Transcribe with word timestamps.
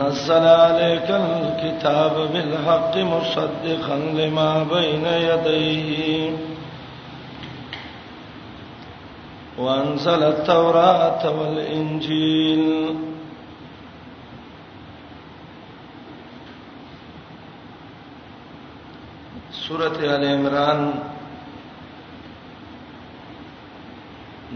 نزل 0.00 0.44
عليك 0.46 1.10
الكتاب 1.10 2.14
بالحق 2.32 2.96
مصدقا 2.96 3.96
لما 4.18 4.62
بين 4.70 5.04
يديه 5.04 6.30
وانزل 9.58 10.22
التوراة 10.22 11.20
والانجيل 11.38 12.94
سورة 19.68 19.96
آل 20.16 20.24
عمران 20.34 20.80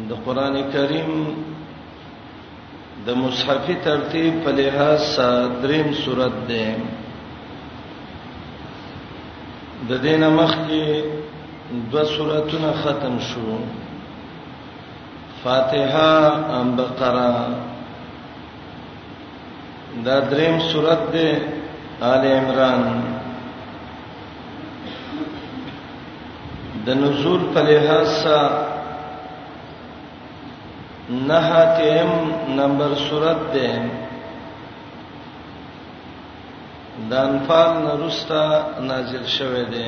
د 0.08 0.10
قران 0.26 0.54
کریم 0.74 1.12
د 3.06 3.14
مصحف 3.16 3.66
ترتیب 3.84 4.34
په 4.44 4.50
لحاظ 4.58 5.04
دریم 5.62 5.88
صورت 6.04 6.34
ده 6.48 6.66
د 9.88 9.92
دین 10.04 10.22
مخ 10.38 10.52
کې 10.66 10.84
دوه 11.92 12.04
سوراتونه 12.14 12.70
ختم 12.84 13.14
شو 13.28 13.50
فاتحه 15.42 16.16
او 16.56 16.62
بقره 16.76 17.34
دا 20.04 20.16
دریم 20.34 20.56
سورت 20.72 21.02
ده 21.12 21.28
آل 22.12 22.24
عمران 22.38 22.84
د 26.86 26.96
نزول 27.00 27.40
په 27.54 27.60
لحاظ 27.70 28.14
نهاتهم 31.08 32.32
نمبر 32.60 32.94
سورت 32.94 33.36
ده 33.54 33.88
د 37.10 37.12
انفال 37.12 37.70
نرستا 37.86 38.44
نازل 38.88 39.26
شوه 39.26 39.64
ده 39.74 39.86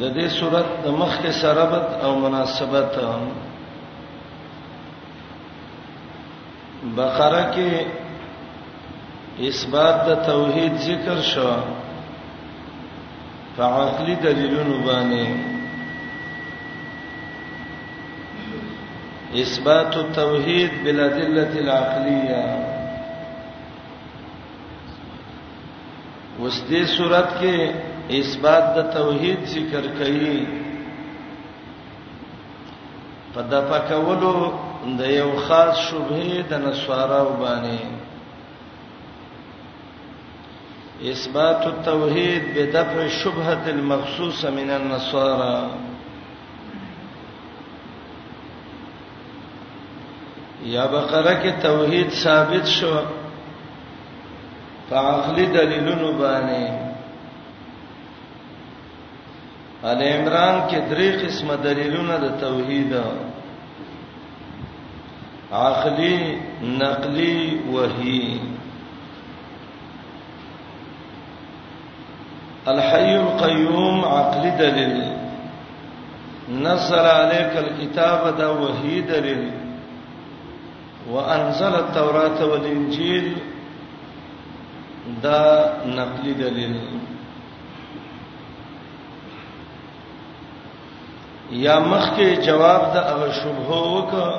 د 0.00 0.14
دې 0.14 0.28
صورت 0.38 0.66
د 0.84 0.86
مخ 0.88 1.12
کې 1.22 1.30
سرابت 1.42 1.88
او 2.04 2.18
مناسبت 2.18 2.92
بقره 6.96 7.44
کې 7.54 7.86
اثبات 9.48 9.96
د 10.08 10.14
توحید 10.30 10.72
ذکر 10.88 11.20
شو 11.34 11.54
فعقلی 13.56 14.14
دلیلونه 14.14 14.74
باندې 14.86 15.49
اثبات 19.38 19.96
التوحید 19.96 20.70
بالادله 20.84 21.58
العقلیه 21.58 22.44
اوس 26.38 26.56
دې 26.70 26.82
صورت 26.96 27.28
کې 27.40 27.56
اثبات 28.20 28.64
د 28.76 28.78
توحید 28.94 29.40
ذکر 29.54 29.84
کړي 29.98 30.38
په 33.34 33.40
دفع 33.50 33.78
کولو 33.90 34.36
د 35.00 35.02
یو 35.20 35.30
خاص 35.48 35.74
شبهه 35.90 36.30
د 36.54 36.56
نسوارو 36.64 37.30
باندې 37.42 37.78
اثبات 41.12 41.62
التوحید 41.66 42.42
بدفع 42.56 42.98
شبهه 43.20 43.64
المخصوصه 43.76 44.48
من 44.58 44.68
النصارى 44.78 45.56
یا 50.64 50.84
بقره 50.92 51.34
کې 51.42 51.50
توحید 51.62 52.10
ثابت 52.22 52.66
شو 52.68 53.00
په 54.88 54.96
عقلي 54.96 55.46
دلیلونو 55.56 56.12
باندې 56.18 56.88
ال 59.92 60.02
عمران 60.02 60.56
کې 60.70 60.78
درې 60.90 61.10
قسمه 61.24 61.56
دلیلونه 61.62 62.16
د 62.24 62.34
توحید 62.40 62.92
عقلي 65.52 66.16
نقلي 66.62 67.60
وحي 67.76 68.40
الحي 72.72 73.14
القيوم 73.16 74.04
عقلي 74.04 74.50
دلیل 74.60 75.00
نزل 76.48 77.06
عليك 77.06 77.52
الكتاب 77.56 78.36
ده 78.38 78.52
وحي 78.52 79.00
دلیل 79.12 79.59
وانزل 81.08 81.74
التوراة 81.74 82.40
والانجيل 82.46 83.38
دا 85.22 85.42
نقلی 85.86 86.32
دلیل 86.34 86.76
یا 91.50 91.78
مخکې 91.80 92.44
جواب 92.48 92.82
د 92.94 92.96
هغه 93.10 93.28
شبهه 93.40 93.80
وکړه 93.94 94.32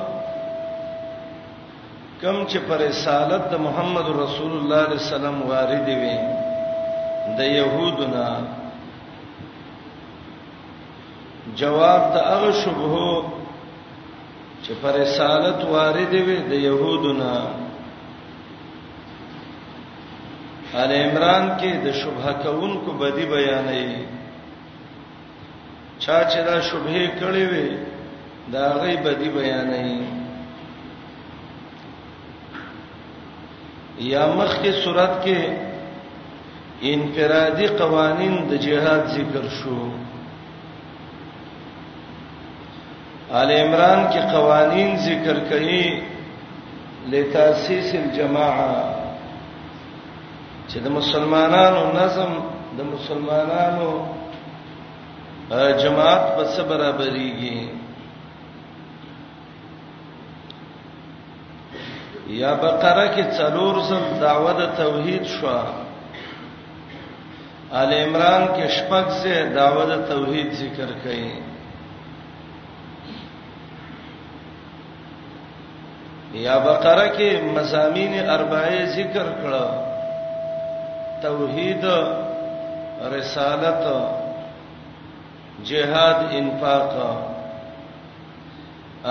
کم 2.21 2.37
چې 2.49 2.57
پر 2.67 2.77
رسالت 2.89 3.43
د 3.53 3.63
محمد 3.65 4.07
رسول 4.19 4.21
الله 4.21 4.29
صلی 4.29 4.61
الله 4.61 4.79
علیه 4.95 5.05
وسلم 5.05 5.35
وارد 5.49 5.87
وي 5.89 6.17
د 7.37 7.39
يهودنا 7.57 8.27
جواب 11.63 12.01
د 12.15 12.25
هغه 12.31 12.51
شبهه 12.63 13.39
چې 14.63 14.73
پر 14.81 14.91
رسالت 15.01 15.59
وارد 15.75 16.13
وي 16.27 16.37
د 16.51 16.63
يهودونو 16.67 17.29
ال 20.83 20.91
عمران 21.03 21.43
کې 21.59 21.71
د 21.85 21.97
شبهه 21.99 22.33
کونکو 22.59 22.89
بدی 23.01 23.25
بیانې 23.33 23.89
چا 26.03 26.17
چې 26.31 26.39
دا 26.49 26.57
شبهه 26.67 27.05
کړې 27.19 27.45
وي 27.51 27.69
دا 28.53 28.67
غي 28.81 28.93
بدی 29.07 29.29
بیانې 29.35 29.91
یا 34.13 34.23
مخ 34.37 34.51
کې 34.61 34.71
صورت 34.83 35.13
کې 35.23 35.41
انفرادي 36.93 37.67
قوانين 37.81 38.35
د 38.49 38.61
جهاد 38.65 39.03
ذکر 39.17 39.45
شو 39.59 39.77
آل 43.39 43.51
عمران 43.51 43.99
کې 44.11 44.19
قوانين 44.33 44.95
ذکر 45.07 45.37
کړي 45.49 45.85
لتاسیس 47.11 47.89
الجماعه 48.01 48.75
چې 50.69 50.77
د 50.85 50.91
مسلمانانو 50.99 51.83
نظم 51.99 52.31
د 52.79 52.89
مسلمانانو 52.95 53.91
جماعت 55.83 56.23
په 56.35 56.43
څه 56.53 56.61
برابرېږي 56.69 57.59
یا 62.41 62.51
بقره 62.63 63.05
کې 63.13 63.23
څلور 63.37 63.73
سم 63.91 64.03
دعوه 64.25 64.51
د 64.59 64.75
توحید 64.81 65.23
شو 65.35 65.47
آل 67.83 67.91
عمران 68.05 68.43
کې 68.55 68.65
شپږ 68.77 69.05
ځې 69.21 69.35
دعوه 69.59 69.85
د 69.93 70.05
توحید 70.11 70.49
ذکر 70.63 70.89
کړي 71.03 71.29
یا 76.33 76.57
بقره 76.59 77.07
کې 77.17 77.41
مزامین 77.55 78.29
اربعه 78.29 78.85
ذکر 78.95 79.25
کړه 79.43 79.69
توحید 81.21 81.85
رسالت 83.15 83.83
جهاد 85.71 86.19
انفاق 86.37 86.93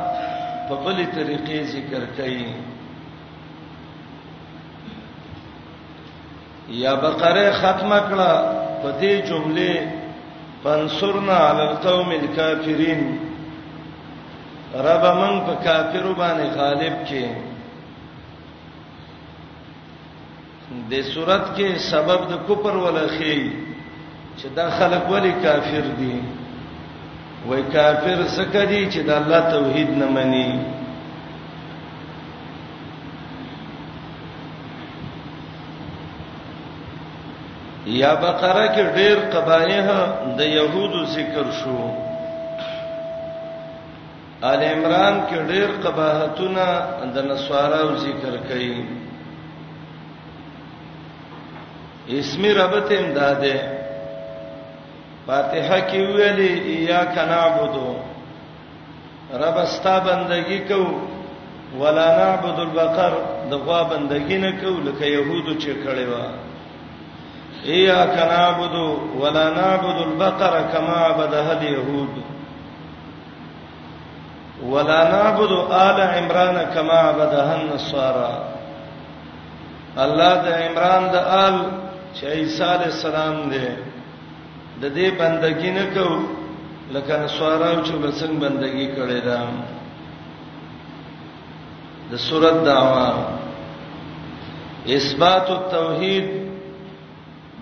په 0.69 0.75
بلې 0.85 1.07
طریقې 1.17 1.63
ذکر 1.65 2.07
کړي 2.17 2.47
یا 6.69 6.95
بقره 6.95 7.51
ختمه 7.51 7.99
کړه 8.01 8.33
په 8.83 8.89
دې 9.01 9.13
جمله 9.29 10.04
فانصرنا 10.65 11.37
علی 11.47 11.61
القوم 11.63 12.09
الکافرین 12.15 13.01
رب 14.85 15.05
من 15.17 15.35
په 15.47 15.55
کافر 15.65 16.05
باندې 16.21 16.47
غالب 16.61 16.95
کې 17.09 17.25
د 20.93 20.95
صورت 21.13 21.45
کې 21.59 21.69
سبب 21.91 22.21
د 22.31 22.33
کفر 22.49 22.75
ولخی 22.85 23.39
چې 24.39 24.47
دا 24.61 24.67
خلک 24.79 25.03
ولی 25.13 25.33
کافر 25.45 25.85
دي 25.99 26.15
وای 27.49 27.63
کافر 27.77 28.19
څه 28.35 28.43
کوي 28.57 28.83
چې 28.93 29.01
د 29.11 29.13
الله 29.21 29.43
توحید 29.53 29.91
نه 30.01 30.07
مني 30.17 30.49
یا 37.87 38.15
بقره 38.17 38.69
کې 38.75 38.83
ډېر 38.97 39.19
قبایح 39.35 39.87
د 40.37 40.41
يهودو 40.43 41.05
ذکر 41.15 41.47
شو 41.61 41.81
آل 44.51 44.63
عمران 44.75 45.15
کې 45.29 45.39
ډېر 45.51 45.69
قباحتونه 45.85 46.67
د 47.15 47.27
نصاراو 47.31 47.97
ذکر 47.97 48.31
کړي 48.49 48.75
اسمی 52.19 52.53
ربط 52.55 52.89
امداده 52.93 53.57
فاتحه 55.27 55.81
کې 55.89 56.01
ویلي 56.17 56.53
یا 56.91 57.05
کنعبدو 57.15 57.93
رب 59.45 59.57
استا 59.59 59.99
بندگی 60.07 60.59
کو 60.69 60.81
ولا 61.81 62.07
نعبد 62.19 62.59
البقر 62.61 63.13
دغه 63.51 63.83
بندگی 63.93 64.39
نه 64.39 64.51
کو 64.61 64.71
لکه 64.87 65.07
يهودو 65.07 65.55
چې 65.55 65.73
کړي 65.85 66.05
وای 66.13 66.44
اياك 67.65 68.15
نعبد 68.17 68.97
ولا 69.21 69.51
نعبد 69.51 70.03
البقر 70.03 70.63
كما 70.73 70.91
عبدها 70.97 71.53
اليهود 71.53 72.09
ولا 74.67 75.05
نعبد 75.11 75.53
آل 75.71 76.01
عمران 76.01 76.65
كما 76.75 76.93
عبدها 76.93 77.63
النصارى 77.63 78.45
الله 79.99 80.35
د 80.45 80.47
عمران 80.63 81.03
د 81.15 81.17
آل 81.17 81.57
چې 82.17 82.25
عيسى 82.25 82.65
عليه 82.65 82.87
السلام 82.93 83.37
دی 83.53 83.69
د 84.83 84.95
دې 84.97 85.09
بندګی 85.21 85.71
نه 85.71 85.85
کو 85.95 86.09
لکه 86.95 87.17
نصارا 87.25 87.73
چې 87.83 87.93
بسنګ 88.03 88.35
بندګی 88.45 88.89
کړي 88.97 89.21
دا 89.21 89.41
د 92.11 92.17
سورۃ 92.29 92.65
دعوا 92.65 93.09
اثبات 94.97 95.51
التوحید 95.51 96.44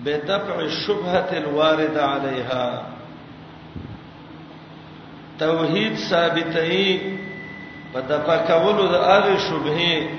بدفع 0.05 0.59
الشبهه 0.59 1.29
الوارده 1.37 2.05
عليها 2.05 2.83
توحید 5.39 5.95
ثابتای 5.97 6.99
په 7.93 7.99
دفع 8.01 8.37
کولو 8.47 8.87
د 8.87 8.95
هغه 8.95 9.37
شبهه 9.37 10.09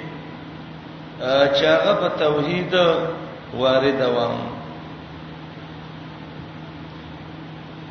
چې 1.54 1.64
هغه 1.64 1.94
په 2.02 2.08
توحید 2.24 2.74
وارده 3.58 4.06
و 4.16 4.18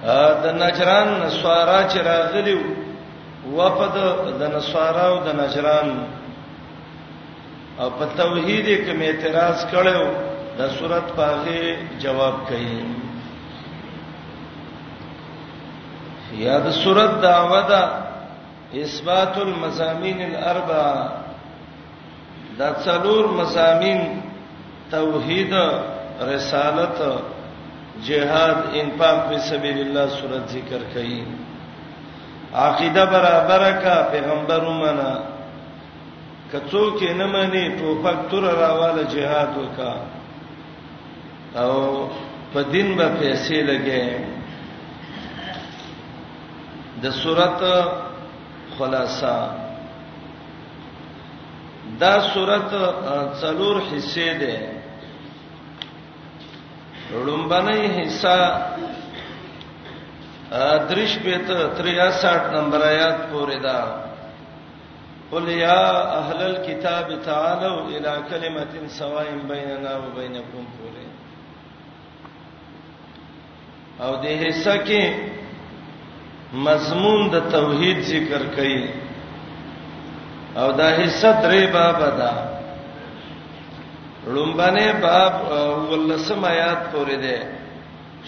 ا 0.03 0.33
د 0.43 0.45
نجران 0.63 1.07
نسوارا 1.25 1.79
چې 1.89 1.97
راغلیو 1.97 2.59
وفد 3.57 3.95
د 4.39 4.43
نسوارا 4.55 5.05
او 5.11 5.19
د 5.27 5.35
نجران 5.41 6.03
او 7.79 7.89
په 7.99 8.05
توحید 8.17 8.67
کې 8.85 9.01
اعتراض 9.03 9.59
کړو 9.71 10.05
دا 10.57 10.67
صورت 10.69 11.05
پاغه 11.15 11.61
جواب 11.99 12.33
کوي 12.47 12.81
یا 16.43 16.57
د 16.65 16.69
صورت 16.83 17.11
دعوا 17.21 17.59
دا 17.71 17.81
اثبات 18.83 19.37
المزامین 19.37 20.19
الاربع 20.25 20.85
دا 22.59 22.69
څلور 22.85 23.23
مزامین 23.39 24.01
توحید 24.91 25.53
رسالت 26.31 26.99
جهاد 28.05 28.55
انفاق 28.81 29.17
په 29.29 29.37
سبیل 29.49 29.77
الله 29.85 30.07
صورت 30.21 30.47
ذکر 30.57 30.81
کړي 30.93 31.23
عقیده 32.63 33.05
برابر 33.11 33.71
کا 33.83 33.95
پیغمبر 34.17 34.61
ومنه 34.71 35.11
کڅو 36.51 36.83
کې 36.99 37.11
نه 37.21 37.25
مانی 37.37 37.69
ټوپک 37.79 38.17
تر 38.31 38.43
راواله 38.63 39.03
جهاد 39.13 39.51
وکړه 39.61 39.95
او 41.55 42.07
په 42.53 42.61
دین 42.73 42.87
به 42.97 43.07
پیسې 43.19 43.57
لګې 43.69 44.07
د 47.01 47.13
صورت 47.21 47.61
خلاصہ 48.77 49.37
دا 52.01 52.13
صورت 52.33 52.69
څلور 53.41 53.75
حصے 53.91 54.29
ده 54.41 54.55
لومبنۍ 57.25 57.81
حصہ 57.99 58.39
درش 60.89 61.17
پیت 61.23 61.47
63 61.77 62.51
نمبر 62.55 62.81
آیات 62.81 63.17
پورې 63.31 63.57
ده 63.57 63.79
قل 65.31 65.47
یا 65.49 65.81
اهل 66.19 66.41
الكتاب 66.41 67.07
تعالوا 67.25 67.77
الى 67.87 68.13
كلمه 68.29 68.87
سواء 68.99 69.27
بيننا 69.49 69.93
وبينكم 69.97 70.63
پورې 70.75 71.12
او 74.05 74.13
د 74.23 74.25
حصہ 74.43 74.75
کې 74.87 75.03
مضمون 76.67 77.21
د 77.33 77.35
توحید 77.55 77.97
ذکر 78.13 78.41
کړي 78.55 78.79
او 80.61 80.67
دا 80.79 80.89
حصہ 81.01 81.29
درې 81.43 81.63
باب 81.77 81.97
ده 82.19 82.31
لومبنه 84.33 84.87
باب 85.05 85.33
ولسم 85.91 86.45
آیات 86.53 86.81
پورې 86.91 87.15
ده 87.25 87.37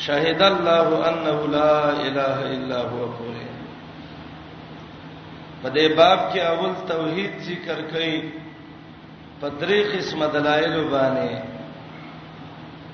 شهد 0.06 0.42
الله 0.52 0.88
انه 1.10 1.40
لا 1.58 1.74
اله 2.08 2.38
الا 2.56 2.80
هو 2.94 3.04
پورې 3.18 3.44
په 5.62 5.68
دې 5.76 5.88
باب 6.00 6.20
کې 6.32 6.42
اول 6.54 6.72
توحید 6.94 7.34
ذکر 7.50 7.78
کړي 7.92 9.44
په 9.44 9.48
درې 9.60 9.80
قسمه 9.94 10.28
دلایل 10.38 10.76
باندې 10.96 11.55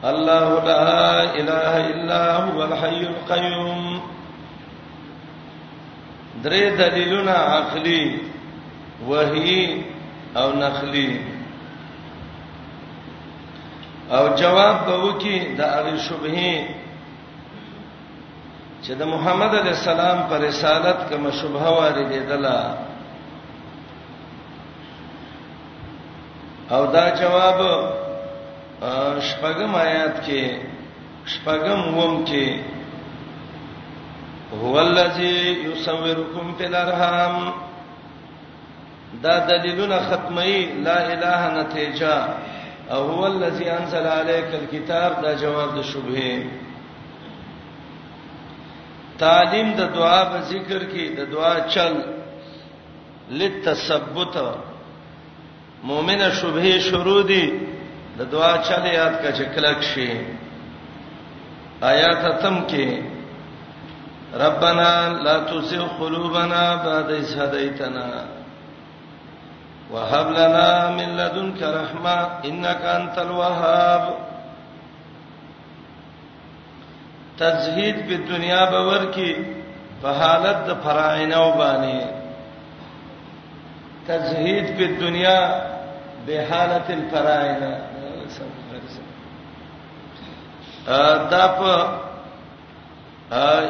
الله 0.04 0.48
لا 0.64 1.24
اله 1.40 1.74
الا 1.94 2.24
هو 2.48 2.60
الحي 2.70 3.02
القيوم 3.14 4.02
درې 6.44 6.64
دلیلونه 6.82 7.32
عقلي 7.32 8.20
وحي 9.10 9.82
او 10.38 10.48
نقلي 10.56 11.22
او 14.12 14.24
جواب 14.42 14.76
به 14.86 14.96
وکي 15.06 15.40
د 15.58 15.62
هغه 15.76 15.98
شبهه 16.08 16.54
چې 18.84 18.92
د 19.00 19.04
محمد 19.14 19.52
عليه 19.56 19.72
السلام 19.78 20.20
پر 20.30 20.38
رسالت 20.50 21.00
کوم 21.10 21.32
شبهه 21.32 21.70
وارده 21.80 22.20
دلا 22.30 22.60
او 26.76 26.86
دا 26.88 27.06
جواب 27.22 27.62
شپږم 29.30 29.72
آیات 29.76 30.16
کې 30.26 30.60
شپږم 31.26 31.82
ووم 31.98 32.26
کې 32.26 32.48
هو 34.62 34.80
الذی 34.80 35.68
یصورکم 35.70 36.56
فی 36.58 36.66
الارحام 36.66 37.52
دا 39.24 39.40
دلیلونه 39.50 40.00
ختمی 40.10 40.66
لا 40.88 40.96
اله 41.12 41.42
نتیجا 41.62 42.16
او 42.90 43.02
هو 43.12 43.22
الذی 43.26 43.70
انزل 43.70 44.08
علیک 44.08 44.46
الكتاب 44.62 45.22
دا 45.24 45.34
جواب 45.36 45.76
د 45.78 45.82
شبهه 45.94 46.44
تعلیم 49.18 49.74
د 49.76 49.82
دعا 49.96 50.24
په 50.26 50.42
ذکر 50.54 50.80
کې 50.84 51.18
د 51.18 51.20
دعا 51.32 51.60
چل 51.70 51.96
لتثبت 53.42 54.38
مؤمنه 55.84 56.30
شبهه 56.42 56.80
شروع 56.80 57.24
دي 57.24 57.71
د 58.22 58.26
دعا 58.34 58.54
چل 58.68 58.86
یاد 59.00 59.14
کا 59.24 59.32
چې 59.38 59.44
کلک 59.56 59.82
شي 59.94 60.10
آیات 61.92 62.18
ختم 62.26 62.56
کې 62.72 62.90
ربنا 64.46 64.92
لا 65.28 65.36
تزغ 65.52 65.84
قلوبنا 66.02 66.64
بعد 66.86 67.10
إذ 67.16 67.30
هديتنا 67.40 68.06
وهب 69.94 70.28
لنا 70.38 70.70
من 70.98 71.10
لدنك 71.20 71.62
رحمة 71.64 72.20
إنك 72.46 72.82
أنت 72.86 73.18
الوهاب 73.18 74.18
تزهید 77.40 77.98
په 78.08 78.16
دنیا 78.34 78.64
باور 78.72 79.12
کې 79.16 79.34
په 80.02 80.10
حالت 80.22 80.58
د 80.68 80.72
فرعونو 80.84 81.46
باندې 81.62 82.06
تزهید 84.08 84.68
په 84.78 85.00
دنیا 85.06 85.40
به 86.26 86.48
حالت 86.52 86.88
الفرعونه 86.98 87.72
دا 91.34 91.46
په 91.60 91.74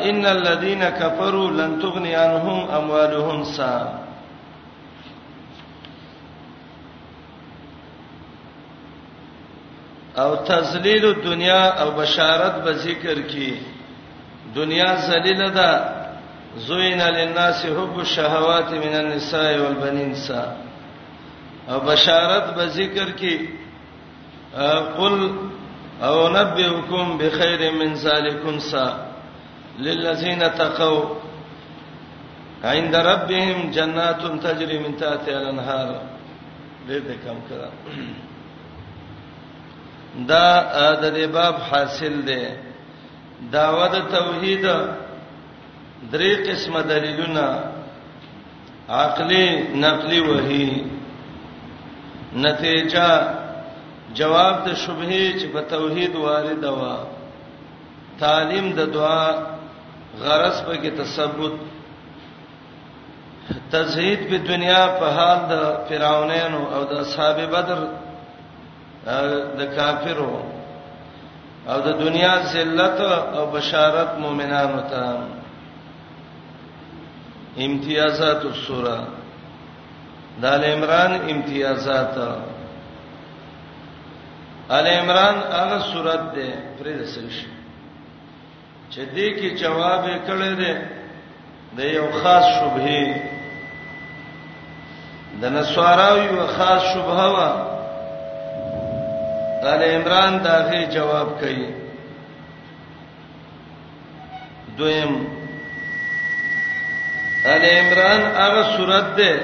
ان 0.10 0.26
الذين 0.26 0.90
كفروا 0.90 1.48
لن 1.60 1.72
تغني 1.82 2.16
عنهم 2.16 2.60
اموالهم 2.80 3.40
شيئا 3.44 4.02
او 10.22 10.36
تذلیل 10.36 11.06
الدنیا 11.06 11.64
او 11.82 11.92
بشارت 11.92 12.64
به 12.64 12.74
ذکر 12.74 13.22
کی 13.22 13.60
دنیا 14.56 14.96
ذلیل 14.96 15.52
ده 15.52 15.72
زوینا 16.58 17.10
للناس 17.10 17.66
حب 17.66 18.00
الشهوات 18.00 18.72
من 18.74 18.94
النساء 18.96 19.60
والبنين 19.62 20.16
سا 20.16 20.44
او 21.70 21.80
بشارت 21.80 22.56
به 22.56 22.68
ذکر 22.68 23.10
کی 23.12 23.61
قل 24.98 25.32
او 26.04 26.30
نبئكم 26.30 27.18
بخير 27.18 27.72
من 27.72 27.94
ذلكم 27.94 28.60
سا 28.60 29.06
للذين 29.80 30.40
تقوا 30.54 31.16
عند 32.64 32.96
ربهم 32.96 33.72
جنات 33.72 34.26
تجري 34.26 34.80
من 34.80 34.98
تحتها 34.98 35.38
الانهار 35.42 36.02
دې 36.88 37.16
کم 37.26 37.38
کړه 37.50 37.70
دا 40.16 41.00
د 41.02 41.14
دې 41.14 41.26
باب 41.34 41.56
حاصل 41.72 42.22
دی 42.28 42.46
داوود 43.52 44.00
توحید 44.12 44.66
درې 46.12 46.50
قسمه 46.50 46.82
دلیلونه 46.82 47.64
عقلی 48.90 49.60
نقلی 49.76 50.20
وحی 50.20 50.84
نتیجه 52.34 53.38
جواب 54.20 54.56
د 54.68 54.74
شبهه 54.84 55.24
چې 55.40 55.46
په 55.54 55.62
توحید 55.76 56.14
وارد 56.26 56.64
وا 56.80 56.96
تعلیم 58.22 58.68
د 58.80 58.82
دعا 58.98 59.26
غرض 60.24 60.58
په 60.68 60.74
کې 60.82 60.92
تثبوت 61.00 61.56
تزهید 63.72 64.22
په 64.30 64.38
دنیا 64.50 64.84
په 65.00 65.06
حال 65.18 65.40
د 65.54 65.56
فرعونانو 65.90 66.62
او 66.76 66.82
د 66.92 66.94
اصحاب 67.04 67.38
بدر 67.56 67.80
د 69.60 69.62
کافرو 69.78 70.36
او 71.72 71.78
د 71.88 71.90
دنیا 72.04 72.34
ذلت 72.54 73.00
او 73.38 73.44
بشارت 73.56 74.12
مؤمنانو 74.24 74.80
ته 74.92 75.06
امتیازات 77.66 78.42
السوره 78.54 79.00
د 80.42 80.44
عمران 80.74 81.14
امتیازات 81.32 82.16
ال 84.70 84.88
عمران 84.88 85.36
هغه 85.36 85.80
سورته 85.94 86.24
ده 86.36 86.50
فرید 86.80 87.06
سنش 87.06 87.46
چې 88.92 89.02
دې 89.16 89.28
کې 89.40 89.50
جواب 89.62 90.04
کړی 90.28 90.54
دی 90.60 90.74
د 91.78 91.80
یو 91.80 92.08
خاص 92.12 92.46
شبهه 92.56 93.16
د 95.42 95.46
نسواراو 95.56 96.18
یو 96.18 96.48
خاص 96.48 96.82
شبهه 96.94 97.28
وا 97.36 97.50
ال 99.74 99.82
عمران 99.84 100.38
داغه 100.44 100.84
جواب 100.94 101.28
کوي 101.40 101.68
دویم 104.78 105.28
ال 107.56 107.64
عمران 107.78 108.22
هغه 108.42 108.64
سورته 108.78 109.40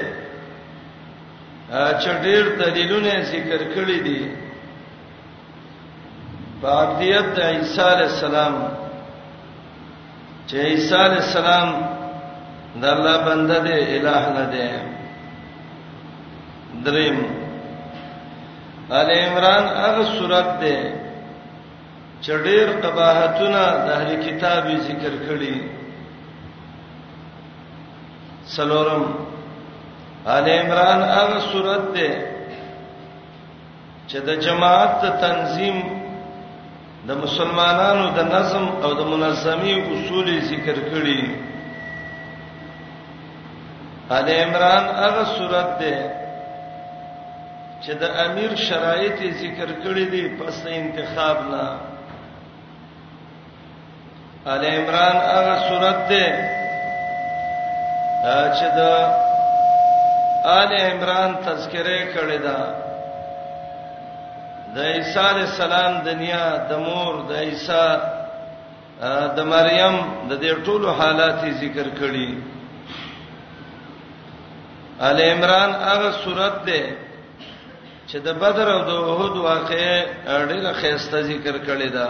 ده 1.70 2.00
چې 2.00 2.10
ډېر 2.22 2.44
دلیلونه 2.60 3.20
ذکر 3.22 3.60
کړی 3.74 3.98
دي 4.06 4.18
دی 4.18 4.47
په 6.60 6.68
عبدیت 6.84 7.26
د 7.36 7.38
عیسی 7.52 7.82
علی 7.92 8.02
السلام 8.12 8.54
چې 10.48 10.56
عیسی 10.70 10.94
علی 11.06 11.18
السلام 11.24 11.68
د 12.82 12.84
الله 12.94 13.16
بنده 13.26 13.58
دی 13.66 13.74
الہ 13.96 14.20
نه 14.36 14.44
دی 14.52 14.66
دریم 16.86 17.18
ال 19.00 19.08
عمران 19.16 19.66
هغه 19.82 20.02
سورته 20.16 20.54
ده 20.60 20.74
چې 22.22 22.32
ډېر 22.46 22.66
قباحتونه 22.86 23.60
د 23.84 23.88
اهل 23.96 24.10
کتابي 24.26 24.74
ذکر 24.88 25.12
کړي 25.26 25.54
سلورم 28.56 29.04
آل 30.38 30.46
عمران 30.60 31.00
هغه 31.16 31.38
صورت 31.52 31.84
ده 31.98 32.10
چې 34.08 34.18
د 34.30 34.44
جماعت 34.48 35.08
تنظیم 35.26 35.80
د 37.08 37.12
مسلمانانو 37.24 38.06
د 38.18 38.20
نظم 38.34 38.64
او 38.84 38.90
د 39.00 39.02
منظمي 39.12 39.74
اصول 39.94 40.28
ذکر 40.50 40.76
کړي 40.92 41.22
ال 44.18 44.26
عمران 44.42 44.82
هغه 45.02 45.22
صورت 45.36 45.68
ده 45.82 45.96
چې 47.82 47.92
د 48.02 48.04
امیر 48.26 48.50
شرایط 48.68 49.18
ذکر 49.42 49.68
کړي 49.84 50.04
دي 50.12 50.24
پس 50.38 50.58
انتخاب 50.80 51.36
نه 51.52 51.66
ال 54.54 54.62
عمران 54.76 55.14
هغه 55.34 55.54
صورت 55.68 56.00
ده 56.10 56.26
چې 58.56 58.66
د 58.78 58.82
آل 60.60 60.72
عمران 60.88 61.30
تذکرې 61.46 62.00
کړې 62.14 62.38
ده 62.46 62.58
د 64.74 64.78
عیسی 64.78 65.18
علی 65.30 65.40
السلام 65.50 65.92
دنیا 66.08 66.46
د 66.70 66.78
مور 66.86 67.14
د 67.28 67.32
عیسی 67.46 67.86
د 69.36 69.38
مریم 69.52 69.96
د 70.30 70.40
دې 70.42 70.52
ټولو 70.66 70.88
حالات 71.00 71.40
ذکر 71.62 71.86
کړي 72.00 72.28
ال 75.08 75.18
عمران 75.32 75.70
هغه 75.88 76.10
سورته 76.24 76.62
ده 76.66 76.82
چې 78.08 78.18
د 78.26 78.32
بدر 78.42 78.68
او 78.74 78.80
د 78.88 78.92
احد 79.14 79.36
واقعې 79.48 79.94
ډېره 80.50 80.72
خسته 80.80 81.18
ذکر 81.30 81.54
کړي 81.68 81.88
ده 81.96 82.06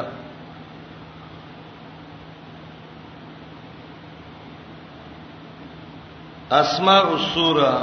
اسماء 6.60 7.06
السوره 7.18 7.76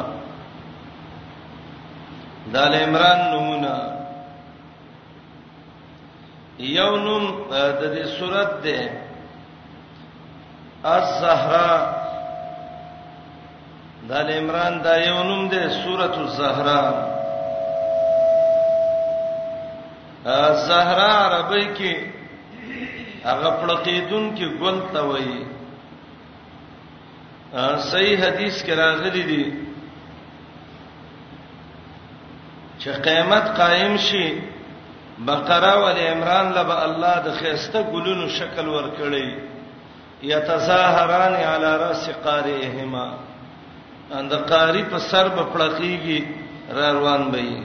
د 2.53 2.57
ال 2.67 2.73
عمران 2.83 3.19
نمونه 3.33 4.04
یو 6.59 6.95
نوم 6.97 7.23
د 7.51 7.81
دې 7.93 8.05
صورت 8.19 8.51
ده 8.63 8.79
الزهرا 10.83 11.71
د 14.09 14.29
عمران 14.37 14.79
دا 14.83 14.95
یو 14.97 15.23
نوم 15.23 15.47
ده 15.49 15.69
سورۃ 15.81 16.17
الزهرا 16.17 16.81
زهرا 20.67 21.09
عربی 21.25 21.65
کې 21.77 21.95
هغه 23.25 23.49
پړقیدون 23.61 24.35
کې 24.37 24.47
ګل 24.61 24.79
تا 24.93 25.01
وایي 25.01 25.41
صحیح 27.91 28.17
حدیث 28.25 28.63
کې 28.65 28.71
راغلي 28.73 29.23
دي 29.27 29.45
چې 32.79 32.91
قیامت 33.03 33.45
قائم 33.57 33.97
شي 33.97 34.27
بقره 35.19 35.75
ول 35.83 35.97
عمران 35.99 36.45
لبا 36.55 36.85
الله 36.85 37.15
د 37.25 37.31
خيسته 37.39 37.81
ګلونو 37.91 38.27
شکل 38.29 38.67
ورکړي 38.67 39.39
يتظاهران 40.31 41.33
على 41.51 41.77
راس 41.77 42.09
قارئهما 42.25 43.05
اند 44.17 44.33
قاری 44.49 44.83
په 44.83 44.99
سر 44.99 45.29
په 45.29 45.43
پړقېږي 45.53 46.21
را 46.75 46.91
روان 46.93 47.21
وي 47.31 47.63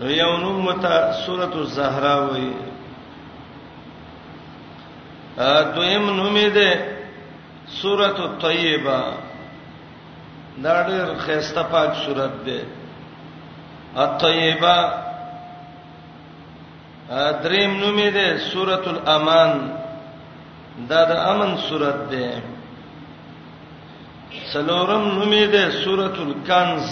نو 0.00 0.10
یو 0.10 0.36
نوم 0.44 0.58
متا 0.64 0.96
سورۃ 1.12 1.54
الزهرا 1.56 2.16
وي 2.30 2.52
ا 5.38 5.62
دویم 5.74 6.10
نوم 6.16 6.36
دې 6.38 6.72
سورۃ 7.82 8.18
الطیبه 8.28 9.00
دا 10.64 10.74
ډېر 10.88 11.06
خيسته 11.26 11.62
پاک 11.70 11.90
سورۃ 12.04 12.32
ده 12.46 12.60
الطیبه 14.04 15.03
دریم 17.10 17.72
نوم 17.80 17.98
یې 17.98 18.10
ده 18.10 18.38
سورۃ 18.50 18.84
الامان 18.88 19.52
دا 20.88 21.00
د 21.10 21.12
امن 21.32 21.52
سورۃ 21.68 21.96
ده 22.12 22.26
څلورم 24.52 25.04
نوم 25.18 25.32
یې 25.40 25.46
ده 25.54 25.64
سورۃ 25.82 26.14
الکنز 26.26 26.88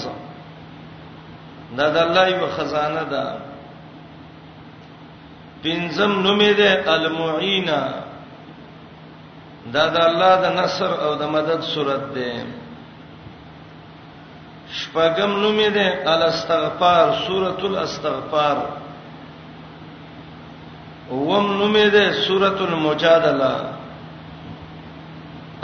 دا 1.76 1.86
د 1.94 1.96
الله 2.06 2.24
یو 2.28 2.46
خزانه 2.56 3.02
ده 3.12 3.24
پنځم 5.62 6.12
نوم 6.24 6.40
یې 6.46 6.52
ده 6.60 6.92
المعینا 6.96 7.80
دا 9.74 9.84
د 9.94 9.96
الله 10.08 10.34
د 10.44 10.46
نصر 10.62 10.90
او 11.06 11.10
د 11.20 11.22
مدد 11.34 11.60
سورۃ 11.72 12.04
ده 12.16 12.34
شپږم 14.78 15.32
نوم 15.42 15.58
یې 15.64 15.70
ده 15.76 16.12
الاستغفار 16.14 17.06
سورۃ 17.26 17.60
الاستغفار 17.72 18.56
وم 21.12 21.46
نومې 21.58 21.86
ده 21.94 22.12
سورۃ 22.26 22.56
المجادله 22.70 23.54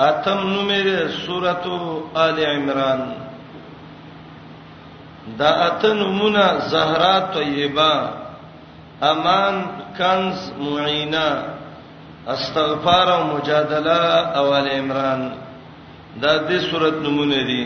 اتم 0.09 0.41
نومې 0.55 0.83
ده 0.87 0.99
سورۃ 1.25 1.65
آل 2.25 2.39
عمران 2.45 3.01
دا 5.39 5.51
اتنمونه 5.67 6.45
زهرا 6.73 7.15
طیبه 7.19 8.11
امان 9.11 9.57
کنز 9.99 10.53
معینا 10.59 11.29
استغفار 12.35 13.09
او 13.15 13.25
مجادله 13.37 14.01
او 14.39 14.47
آل 14.59 14.69
عمران 14.69 15.21
دا 16.21 16.33
دې 16.49 16.59
سورۃ 16.71 16.95
نمونه 17.05 17.41
دي 17.51 17.63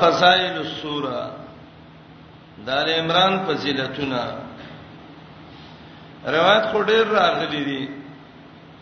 فصائل 0.00 0.54
السوره 0.60 1.37
دار 2.66 2.88
عمران 2.98 3.38
فضیلتونه 3.46 4.22
روایت 6.26 6.64
خو 6.70 6.82
ډیر 6.82 7.04
راغلي 7.18 7.64
دي 7.64 7.82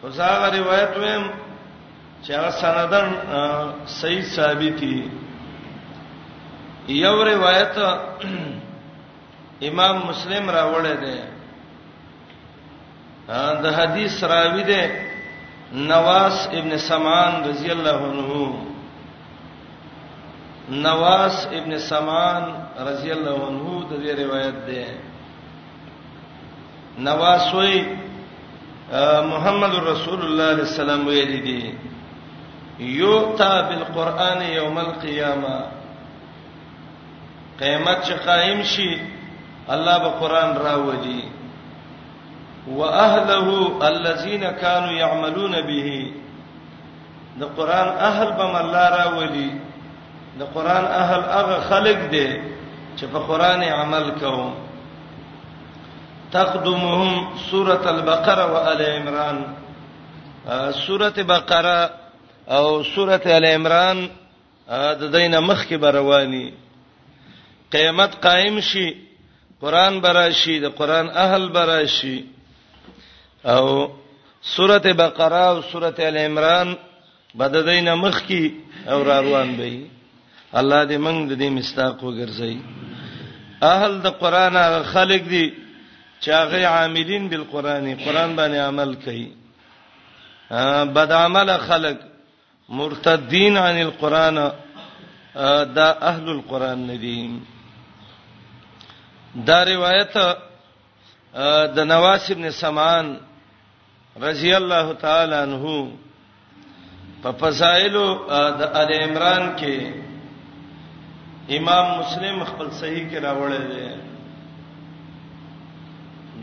خو 0.00 0.06
څنګه 0.18 0.48
روایت 0.58 0.92
ویم 1.02 1.24
چې 2.24 2.30
هغه 2.36 2.50
سندن 2.60 3.08
صحیح 4.00 4.22
ثابت 4.36 4.78
دي 4.80 4.98
یو 7.04 7.16
روایت 7.30 7.74
امام 9.70 9.96
مسلم 10.08 10.44
راوړی 10.56 10.96
دی 11.02 11.18
دا 13.62 13.70
حدیث 13.78 14.22
راوی 14.30 14.62
دی 14.62 14.82
نواس 15.72 16.46
ابن 16.58 16.72
سمان 16.78 17.32
رضی 17.48 17.70
الله 17.70 17.98
عنه 18.10 18.30
نواس 20.70 21.46
ابن 21.56 21.76
سمان 21.78 22.42
رضی 22.86 23.10
الله 23.12 23.46
عنه 23.48 23.82
د 23.90 24.00
دې 24.04 24.16
روایت 24.20 24.56
ده 24.66 24.86
نواس 27.08 27.52
وی 27.54 27.76
محمد 29.32 29.74
رسول 29.88 30.24
الله 30.24 30.24
صلی 30.24 30.24
الله 30.24 30.54
علیه 30.54 30.62
وسلم 30.72 31.06
ویل 31.06 31.42
دي 31.42 31.74
یوتا 32.94 33.60
بالقران 33.68 34.42
یوم 34.42 34.78
القیامه 34.78 35.56
قیامت 37.60 38.04
چې 38.08 38.14
قائم 38.26 38.62
شي 38.62 38.98
الله 39.70 39.98
به 39.98 40.08
قران 40.24 40.56
راوړي 40.56 41.20
واهله 42.68 43.86
الذين 43.88 44.50
كانوا 44.50 44.92
يعملون 44.98 45.60
به 45.62 46.12
د 47.40 47.54
قران 47.56 47.88
اهل 48.10 48.28
به 48.36 48.60
الله 48.60 48.88
راوړي 48.96 49.48
د 50.38 50.42
قران 50.54 50.84
اهل 51.02 51.22
هغه 51.36 51.56
خلق 51.68 51.98
دي 52.14 52.28
چې 52.98 53.04
په 53.12 53.18
قران 53.28 53.60
عمل 53.62 54.06
کوو 54.20 54.50
تقدمهم 56.32 57.12
سوره 57.50 57.82
البقره 57.94 58.44
و 58.54 58.56
ال 58.72 58.82
عمران 58.96 59.36
سوره 60.86 61.10
بقره 61.32 61.90
او 62.56 62.82
سوره 62.94 63.22
ال 63.38 63.44
عمران 63.54 64.08
د 65.00 65.04
دینه 65.16 65.40
مخ 65.40 65.64
کې 65.68 65.74
برواني 65.84 66.46
قیامت 67.72 68.12
قائم 68.26 68.60
شي 68.60 68.88
قران 69.60 70.00
براشي 70.00 70.60
د 70.60 70.64
قران 70.78 71.10
اهل 71.24 71.48
براشي 71.58 72.18
او 73.54 73.66
سوره 74.56 74.92
بقره 75.02 75.42
او 75.50 75.62
سوره 75.72 75.94
ال 75.98 76.18
عمران 76.28 76.76
بددینه 77.40 77.94
مخ 77.94 78.24
کې 78.28 78.50
او 78.90 79.02
روان 79.12 79.52
بي 79.60 79.76
الله 80.54 80.84
دې 80.84 80.96
موږ 81.00 81.28
د 81.28 81.32
دې 81.38 81.48
مستاق 81.52 82.02
وګرځي 82.02 82.54
اهل 83.62 83.92
د 84.04 84.06
قران 84.22 84.54
هغه 84.64 84.82
خلق 84.92 85.22
دي 85.32 85.54
چې 86.22 86.30
هغه 86.42 86.66
عاملین 86.66 87.28
بالقران 87.28 87.94
قران 88.04 88.36
باندې 88.36 88.56
عمل 88.68 88.94
کوي 89.04 89.30
بد 90.94 91.12
عمل 91.12 91.58
خلق 91.58 91.96
مرتدین 92.68 93.56
عن 93.58 93.76
القران 93.82 94.34
دا 95.74 95.88
اهل 96.02 96.28
القران 96.28 96.78
ندي 96.86 97.30
دا 99.46 99.64
روایت 99.64 100.14
د 101.76 101.78
نواس 101.86 102.30
ابن 102.30 102.50
سمان 102.50 103.16
رضی 104.22 104.54
الله 104.54 104.92
تعالی 104.92 105.34
عنہ 105.34 105.90
په 107.22 107.30
فضائل 107.40 107.92
د 108.58 108.62
ال 108.82 108.92
عمران 109.02 109.56
کې 109.58 110.05
امام 111.54 111.88
مسلم 112.00 112.38
خپل 112.44 112.70
صحیح 112.78 113.02
کې 113.10 113.18
راوړل 113.24 113.66
دي 113.72 113.82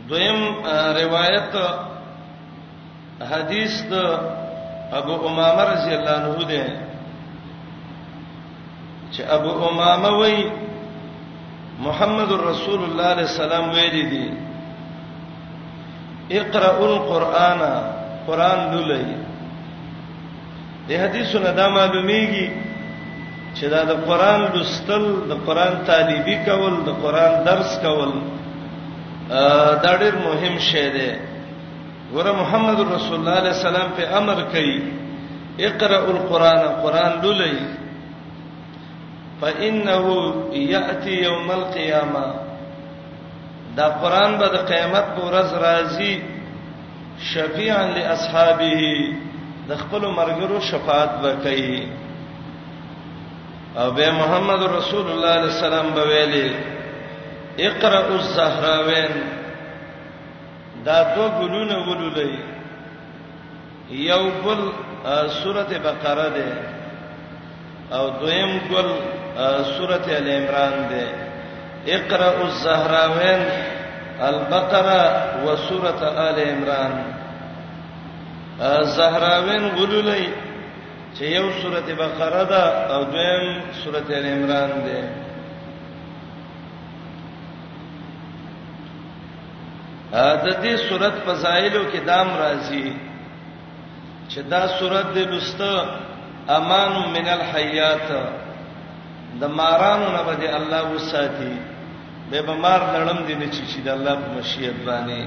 دویم 0.08 0.40
روایت 1.00 1.52
حدیث 3.32 3.74
د 3.90 3.92
ابو 5.00 5.14
امامه 5.28 5.64
رضی 5.72 5.92
الله 5.98 6.16
عنه 6.16 6.48
ده 6.52 6.64
چې 9.12 9.22
ابو 9.36 9.50
امامه 9.68 10.10
وای 10.18 10.38
محمد 11.84 12.30
رسول 12.48 12.80
الله 12.84 13.04
علیه 13.12 13.28
السلام 13.30 13.64
ویلي 13.70 14.02
دي 14.10 14.26
اقرأوا 16.40 16.88
القرآن 16.96 17.60
قرآن 18.26 18.58
لولئ 18.74 19.06
دې 20.88 20.92
حدیثونه 21.06 21.48
دا 21.52 21.66
معلومیږي 21.68 22.48
چې 23.58 23.66
دا 23.74 23.82
د 23.90 23.92
قران 24.08 24.40
لوستل 24.56 25.04
د 25.30 25.32
قران 25.46 25.72
طالبي 25.90 26.36
کول 26.46 26.74
د 26.88 26.90
قران 27.02 27.32
درس 27.48 27.70
کول 27.84 28.12
دا 29.84 29.92
ډېر 30.02 30.14
مهم 30.26 30.54
شی 30.70 30.86
دی 30.96 31.10
ګوره 32.14 32.32
محمد 32.42 32.78
رسول 32.94 33.16
الله 33.18 33.36
عليه 33.40 33.54
السلام 33.58 33.88
په 33.98 34.04
امر 34.20 34.38
کوي 34.54 34.76
اقرأ 35.68 36.00
القرآن 36.14 36.62
قرآن 36.84 37.12
لولئ 37.22 37.54
فإنه 39.40 40.06
يأتي 40.74 41.14
يوم 41.28 41.48
القيامة 41.50 42.26
دا 43.76 43.86
قرآن 44.02 44.36
به 44.38 44.48
د 44.56 44.66
قیامت 44.70 45.06
پر 45.16 45.22
ورځ 45.28 45.48
راځي 45.64 46.12
شفیعا 47.32 47.82
لأصحابه 47.96 48.80
د 49.68 49.72
خپل 49.82 50.02
مرګرو 50.18 50.58
شفاعت 50.70 51.12
وکړي 51.24 52.03
او 53.78 53.90
به 53.90 54.10
محمد 54.10 54.62
رسول 54.62 55.06
الله 55.10 55.50
صلی 55.50 55.50
الله 55.50 55.50
علیه 55.50 55.52
وسلم 55.82 55.86
به 55.94 56.02
ویلي 56.06 56.50
اقرأ 57.58 58.02
الزهراوین 58.12 59.10
دا 60.84 60.98
دو 61.14 61.28
ګلونه 61.38 61.76
ولولې 61.88 62.38
یو 63.90 64.24
ګل 64.44 64.62
سورته 65.42 65.78
بقره 65.78 66.28
ده 66.36 66.48
او 67.96 68.10
دویم 68.20 68.58
ګل 68.70 68.88
سورته 69.78 70.10
ال 70.18 70.28
عمران 70.28 70.74
ده 70.90 71.04
اقرأ 71.96 72.32
الزهراوین 72.46 73.40
البقره 74.20 75.02
و 75.46 75.56
سورته 75.68 76.06
ال 76.28 76.38
عمران 76.40 76.92
زهراوین 78.84 79.64
ولولې 79.76 80.28
چې 81.18 81.24
یو 81.24 81.46
سورته 81.62 81.94
بقره 81.94 82.44
ده 82.50 82.64
او 82.94 83.04
دویم 83.14 83.60
سورته 83.82 84.12
ال 84.18 84.26
عمران 84.36 84.72
ده 84.86 85.00
د 90.44 90.46
دې 90.62 90.74
سورته 90.88 91.20
فضایلو 91.26 91.82
کې 91.92 92.00
دام 92.10 92.28
راځي 92.42 92.86
چې 94.30 94.40
دا 94.52 94.62
سورته 94.78 95.12
د 95.14 95.18
لسته 95.32 95.72
امان 96.58 96.92
من 97.16 97.26
الحیات 97.36 98.08
د 99.40 99.42
مارانو 99.58 100.08
نه 100.18 100.22
بده 100.28 100.56
الله 100.58 100.82
وساتي 100.94 101.52
به 102.30 102.38
بمار 102.48 102.80
لړم 102.94 103.18
دي 103.28 103.34
نه 103.42 103.46
چې 103.54 103.62
چې 103.70 103.78
د 103.86 103.88
الله 103.96 104.14
په 104.22 104.28
مشیت 104.38 104.76
باندې 104.86 105.22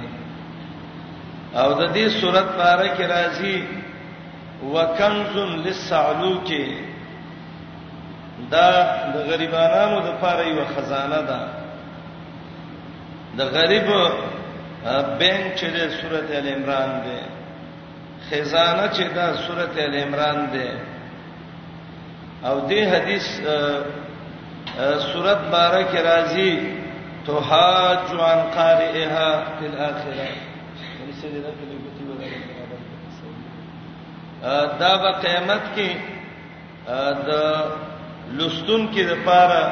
او 1.62 1.70
د 1.80 1.84
دې 1.96 2.06
سورته 2.22 2.54
بارکه 2.64 3.04
راځي 3.16 3.58
وکنز 4.66 5.36
للسعلوک 5.38 6.52
دا 8.52 8.70
د 9.14 9.18
غریبانو 9.30 10.00
د 10.08 10.10
پاره 10.22 10.46
یو 10.48 10.66
خزانه 10.76 11.22
ده 11.30 11.40
د 13.38 13.50
غریب 13.56 13.88
بینک 15.20 15.54
چې 15.60 15.68
د 15.78 15.80
سورته 16.00 16.38
ال 16.40 16.48
عمران 16.56 16.92
ده 17.06 17.18
خزانه 18.30 18.88
چې 18.96 19.04
دا 19.16 19.28
سورته 19.46 19.86
ال 19.86 19.96
عمران 20.04 20.46
ده 20.54 20.70
او 22.50 22.58
دې 22.68 22.82
حدیث 22.94 23.28
سورت 25.12 25.40
بارک 25.52 25.96
راضی 26.10 26.52
توحاج 27.26 28.08
عن 28.30 28.40
قارئها 28.58 29.44
فی 29.58 29.66
الاخره 29.66 30.30
ورسې 30.30 31.28
دې 31.34 31.87
دا 34.80 34.98
به 35.02 35.12
قیامت 35.22 35.62
کې 35.76 35.90
د 37.28 37.32
لستون 38.38 38.82
کې 38.94 39.04
د 39.10 39.14
پاره 39.26 39.64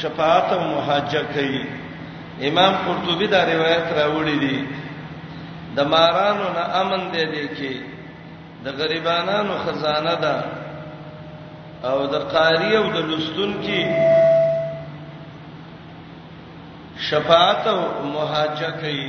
شفاعت 0.00 0.48
او 0.52 0.60
محاجه 0.74 1.22
کوي 1.34 1.62
امام 2.48 2.74
قرطبي 2.86 3.26
دا 3.34 3.40
روایت 3.46 3.86
راوړي 4.00 4.36
دي 4.44 4.56
د 5.76 5.78
مارانو 5.92 6.44
نه 6.56 6.64
امن 6.80 7.02
دی 7.14 7.24
دی 7.32 7.46
کې 7.56 7.74
د 8.64 8.66
غریبانو 8.78 9.54
خزانه 9.66 10.14
ده 10.24 10.36
او 11.88 11.98
د 12.14 12.16
قاری 12.32 12.76
او 12.76 12.86
د 12.96 12.98
لستون 13.10 13.52
کې 13.62 13.82
شفاعت 17.08 17.66
او 17.66 17.78
محاجه 18.14 18.70
کوي 18.80 19.08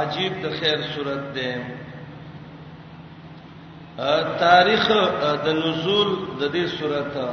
عجیب 0.00 0.32
د 0.42 0.50
خیر 0.60 0.78
صورت 0.94 1.22
ده 1.34 1.50
تاریخ 4.40 4.88
د 5.44 5.48
نزول 5.52 6.16
د 6.40 6.44
دې 6.52 6.66
سورته 6.78 7.28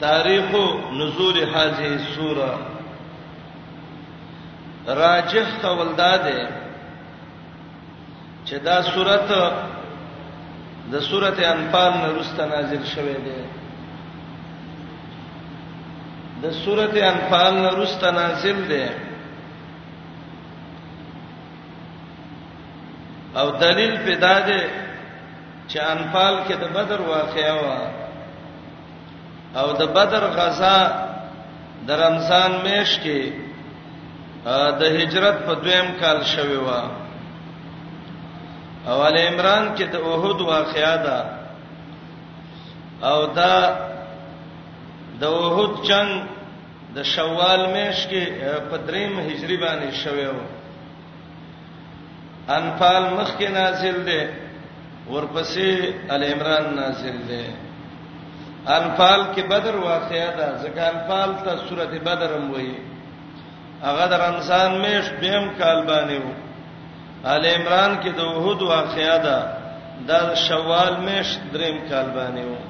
تاریخ 0.00 0.44
نزول 0.98 1.36
هذه 1.54 1.98
سوره 2.14 2.58
راجح 4.86 5.46
قول 5.62 5.88
داده 5.96 6.48
چې 8.44 8.54
دا 8.64 8.82
سورته 8.82 9.52
د 10.92 11.00
سورته 11.00 11.46
انفال 11.48 11.92
نورسته 11.92 12.46
نازل 12.46 12.84
شوه 12.84 13.12
ده 13.24 13.40
د 16.42 16.50
سورته 16.64 17.04
انفال 17.06 17.54
نورسته 17.54 18.10
نازل 18.10 18.68
ده 18.68 18.88
او 23.36 23.50
دلیل 23.50 23.96
پیدا 24.04 24.40
ده 24.40 24.89
چې 25.70 25.78
انفال 25.92 26.34
کې 26.48 26.54
د 26.62 26.64
بدر 26.76 27.00
واقعا 27.14 27.54
وا 27.64 27.78
او 29.60 29.66
د 29.80 29.82
بدر 29.96 30.22
غزا 30.38 30.78
د 31.86 31.90
رمضان 32.04 32.52
میش 32.64 32.90
کې 33.04 33.20
د 34.80 34.82
هجرت 34.98 35.36
په 35.46 35.52
دویم 35.62 35.88
کال 36.00 36.18
شوي 36.34 36.58
وا 36.66 36.80
اول 38.92 39.14
عمران 39.28 39.64
کې 39.76 39.84
د 39.94 39.96
اوحد 40.08 40.38
واقعا 40.54 40.96
ده 41.06 41.18
او 43.12 43.26
دا 43.38 43.56
د 45.20 45.24
اوحد 45.40 45.72
جنگ 45.88 46.12
د 46.96 47.02
شوال 47.14 47.60
میش 47.74 47.98
کې 48.06 48.24
په 48.70 48.76
دریم 48.88 49.12
هجری 49.28 49.56
باندې 49.64 49.90
شوي 50.04 50.26
و 50.26 50.38
انفال 52.58 53.02
مخ 53.16 53.30
کې 53.38 53.48
نازل 53.58 53.98
ده 54.06 54.22
ورپسې 55.08 55.68
ال 56.10 56.22
عمران 56.24 56.66
نازل 56.76 57.16
دی 57.28 57.44
انفال 58.76 59.20
کې 59.34 59.42
بدر 59.50 59.74
واقعیا 59.90 60.30
ده 60.38 60.48
ځکه 60.62 60.80
انفال 60.92 61.30
ته 61.44 61.52
سورته 61.68 61.98
بدر 62.08 62.30
هم 62.36 62.50
وایي 62.52 62.76
هغه 63.82 64.04
د 64.12 64.14
رمضان 64.26 64.70
میش 64.84 65.04
دیم 65.22 65.44
کال 65.58 65.78
باندې 65.90 66.18
وو 66.24 66.32
ال 67.34 67.44
عمران 67.56 67.92
کې 68.02 68.08
د 68.18 68.20
وحود 68.32 68.62
واقعیا 68.62 69.16
ده 69.26 69.38
د 70.08 70.34
شوال 70.46 70.94
میش 71.06 71.28
دریم 71.54 71.76
کال 71.90 72.06
باندې 72.16 72.44
وو 72.50 72.60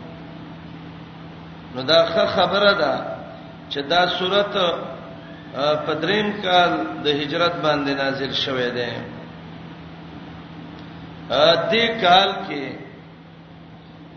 نو 1.74 1.82
دا 1.82 2.00
ښه 2.12 2.24
خبره 2.36 2.72
ده 2.82 2.94
چې 3.70 3.78
دا 3.92 4.02
سورته 4.18 4.64
په 5.86 5.92
دریم 6.02 6.28
کال 6.44 6.70
د 7.04 7.06
هجرت 7.20 7.54
باندې 7.66 7.92
نازل 8.02 8.32
شوه 8.32 8.68
دی 8.78 8.92
دې 11.30 11.88
کال 12.00 12.30
کې 12.48 12.74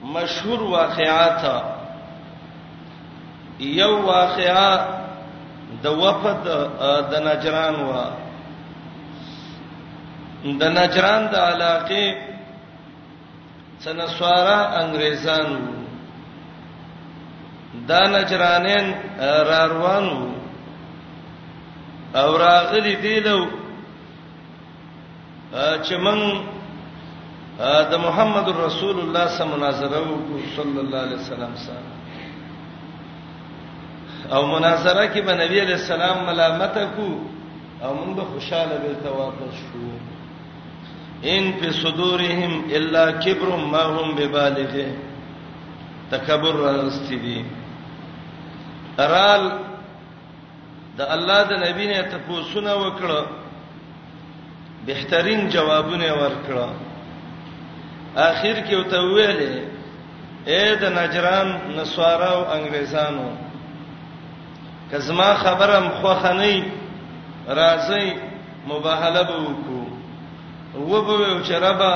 مشهور 0.04 0.62
واقعات 0.64 1.44
یو 3.60 3.94
واقعا 4.06 4.74
د 5.84 5.88
وفد 6.04 6.44
د 7.12 7.14
نجران 7.28 7.76
وا 7.90 8.06
د 10.62 10.64
نجران 10.78 11.28
د 11.34 11.36
علاقه 11.36 12.06
سنسوارا 13.80 14.60
انګريزان 14.82 15.48
دا 17.88 18.00
نجرانین 18.16 18.94
را 19.50 19.62
روان 19.74 20.06
وو 20.10 20.32
او 22.16 22.38
راغلي 22.38 22.96
دی 22.96 23.20
لو 23.20 23.48
چې 25.84 25.94
مونږ 26.06 26.53
دا 27.60 27.98
محمد 27.98 28.50
رسول 28.50 29.00
الله 29.00 29.28
سره 29.28 29.46
مناظره 29.48 30.00
وکړو 30.12 30.38
صلی 30.56 30.80
الله 30.80 30.98
علیه 31.00 31.16
وسلم 31.18 31.54
سره 31.66 31.94
او 34.38 34.46
مناظره 34.48 35.08
کې 35.14 35.20
به 35.26 35.34
نبی 35.34 35.60
علیہ 35.62 35.76
السلام 35.76 36.24
ملامت 36.26 36.78
کو 36.96 37.08
او 37.84 37.94
موږ 37.96 38.16
به 38.16 38.24
خوشاله 38.34 38.78
به 38.84 38.96
تواقص 39.04 39.56
شو 39.72 39.90
ان 41.24 41.52
په 41.54 41.72
صدورهم 41.72 42.64
الا 42.72 43.12
کبر 43.12 43.56
ما 43.56 43.82
هم 43.82 44.16
ببالغه 44.16 44.88
تکبر 46.12 46.52
راستدي 46.56 47.44
ارال 49.00 49.52
د 50.98 51.02
الله 51.18 51.44
د 51.44 51.54
نبی 51.68 51.86
نه 51.88 52.02
تاسو 52.16 52.62
نه 52.62 52.74
وکړه 52.74 53.26
بهترین 54.86 55.50
جوابونه 55.50 56.12
ورکړه 56.14 56.93
اخر 58.18 58.60
کې 58.68 58.74
وته 58.76 59.00
ویلې 59.02 59.56
اے 60.48 60.76
د 60.82 60.84
نجران 60.98 61.48
نسوارو 61.78 62.46
انګريزانو 62.56 63.28
کزما 64.92 65.34
خبرم 65.34 65.88
خو 66.02 66.14
خنۍ 66.22 66.58
راځي 67.48 68.08
مباهله 68.68 69.24
به 69.30 69.38
وکړو 69.46 69.88
و 70.76 71.02
به 71.02 71.42
چرابا 71.48 71.94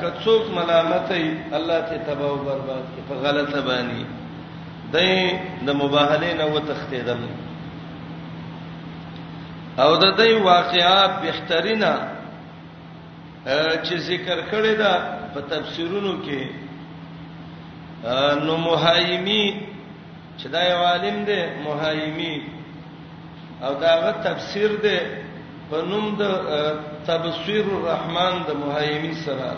کڅوک 0.00 0.42
ملامتي 0.56 1.26
الله 1.56 1.80
ته 1.88 1.98
تباہ 2.06 2.30
او 2.30 2.36
برباد 2.36 2.84
کې 2.92 3.00
په 3.08 3.14
غلطه 3.14 3.60
باندې 3.60 4.04
دای 4.92 5.38
د 5.66 5.70
مباهله 5.82 6.34
نه 6.38 6.44
و 6.46 6.58
تختیدل 6.60 7.20
او 9.78 9.96
د 9.96 10.04
دې 10.16 10.42
واقعات 10.42 11.10
بهترینه 11.22 12.21
چې 13.44 13.94
ذکر 13.98 14.40
کړی 14.50 14.74
دا 14.78 14.94
په 15.34 15.40
تفسیرونو 15.50 16.12
کې 16.22 16.42
نو 18.46 18.56
محایمی 18.56 19.44
چې 20.38 20.46
دا 20.52 20.62
یو 20.62 20.78
عالم 20.86 21.24
دی 21.24 21.40
محایمی 21.64 22.34
او 23.62 23.74
داغه 23.80 24.12
تفسیر 24.24 24.70
دی 24.82 24.98
په 25.70 25.82
نوم 25.88 26.14
د 26.18 26.22
تبصیر 27.06 27.64
الرحمن 27.76 28.34
د 28.48 28.54
محایمی 28.64 29.12
سره 29.24 29.50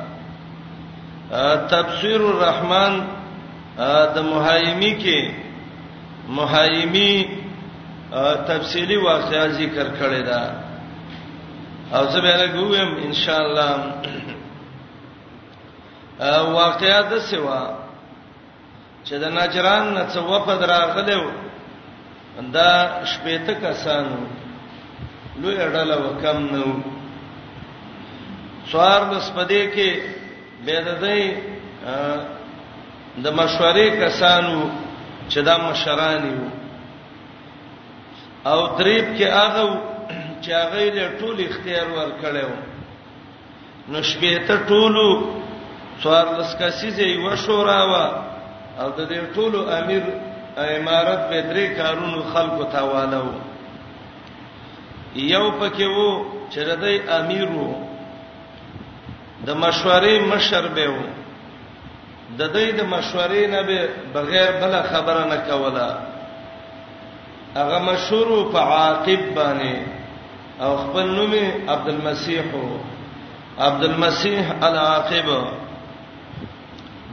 تبصیر 1.70 2.20
الرحمن 2.22 2.92
د 4.14 4.18
محایمی 4.32 4.92
کې 5.02 5.30
محایمی 6.28 7.24
تفصیلی 8.46 8.96
واقعا 8.96 9.46
ذکر 9.48 9.86
کړی 10.00 10.22
دی 10.28 10.63
او 11.92 12.04
زه 12.10 12.20
به 12.20 12.32
لګوم 12.36 12.90
ان 13.06 13.12
شاء 13.12 13.40
الله 13.46 13.72
واقعیا 16.54 17.00
د 17.10 17.18
سیوا 17.18 17.60
چې 19.06 19.14
د 19.22 19.24
ناجران 19.24 19.84
نه 19.94 20.04
څو 20.12 20.20
وفد 20.32 20.60
راغلو 20.64 21.24
دا 22.56 23.04
شپېته 23.04 23.54
کسانو 23.62 24.18
لوی 25.40 25.56
اړه 25.56 25.96
وکم 26.04 26.38
نو 26.54 26.64
څوار 28.70 29.00
د 29.12 29.14
سپدې 29.28 29.62
کې 29.74 29.90
به 30.64 30.76
د 30.86 30.88
دې 31.04 31.22
د 33.24 33.26
مشورې 33.40 33.88
کسانو 34.02 34.60
چې 35.30 35.38
دا 35.46 35.54
مشران 35.58 36.22
یو 36.36 36.48
او 38.50 38.58
تریب 38.78 39.06
کې 39.16 39.26
هغه 39.38 39.93
چې 40.44 40.50
هغه 40.60 40.84
له 40.96 41.04
ټول 41.20 41.36
اختیار 41.48 41.86
ورکړیو 41.98 42.52
نو 43.92 43.98
شپې 44.10 44.32
ته 44.46 44.54
ټولو 44.70 45.04
څوار 46.02 46.26
لسکاسیزه 46.38 47.04
یو 47.08 47.28
شوراوه 47.46 48.04
او 48.80 48.88
د 48.98 49.00
دې 49.10 49.18
ټولو 49.36 49.58
امیر 49.80 50.02
امارت 50.62 51.20
به 51.30 51.38
درې 51.50 51.64
کارونو 51.80 52.20
خلکو 52.32 52.62
ته 52.74 52.82
والو 52.92 53.26
یو 55.16 55.44
پکې 55.60 55.86
وو 55.96 56.10
چې 56.52 56.58
ردی 56.70 56.96
امیرو 57.18 57.68
د 59.46 59.48
مشورې 59.64 60.14
مشر 60.32 60.64
به 60.76 60.86
وو 60.94 61.06
د 62.40 62.42
دې 62.52 62.66
د 62.78 62.80
مشورې 62.94 63.42
نه 63.54 63.60
به 63.68 63.78
بغیر 64.14 64.48
بل 64.60 64.72
خبره 64.92 65.22
نه 65.32 65.36
کوله 65.50 65.88
هغه 67.58 67.78
مشورو 67.90 68.38
په 68.52 68.58
عاقب 68.74 69.22
باندې 69.36 69.76
او 70.62 70.76
خپل 70.76 71.08
نوم 71.14 71.32
عبد 71.68 71.88
المسیح 71.88 72.42
عبد 73.66 73.84
المسیح 73.84 74.50
العاقب 74.64 75.28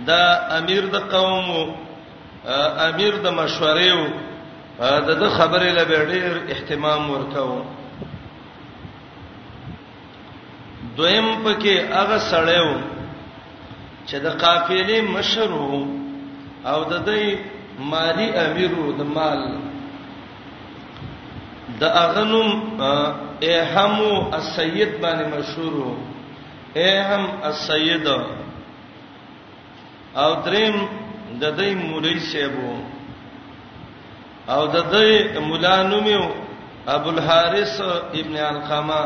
دا 0.07 0.23
امیر 0.57 0.85
د 0.93 1.09
قوم 1.11 1.71
امیر 2.87 3.17
د 3.23 3.27
مشورې 3.37 3.91
او 3.91 5.15
د 5.21 5.23
خبرې 5.37 5.71
له 5.77 5.83
ډېر 5.83 6.51
اهتمام 6.57 7.09
ورکاو 7.09 7.55
دویم 10.97 11.43
پکې 11.43 11.75
هغه 11.91 12.17
سړیو 12.31 12.75
چې 14.05 14.15
د 14.25 14.37
قافلې 14.45 15.01
مشر 15.17 15.49
او 16.71 16.83
د 16.93 17.03
دې 17.05 17.35
مالی 17.93 18.29
امیرو 18.45 18.91
د 18.99 19.09
مال 19.17 19.43
د 21.79 21.83
اغنم 22.03 22.49
اهم 23.43 24.33
السيد 24.33 25.01
باندې 25.01 25.25
مشهور 25.37 25.97
اهم 26.77 27.27
السيد 27.43 28.07
او 30.15 30.33
دریم 30.45 30.75
د 31.39 31.57
دې 31.57 31.75
مولوی 31.85 32.19
شیبو 32.19 32.73
او 34.49 34.65
د 34.67 34.75
دې 34.93 35.39
مولا 35.39 35.83
نومو 35.83 36.23
ابو 36.87 37.09
الحارث 37.09 37.81
ابن 38.19 38.37
القمه 38.37 39.03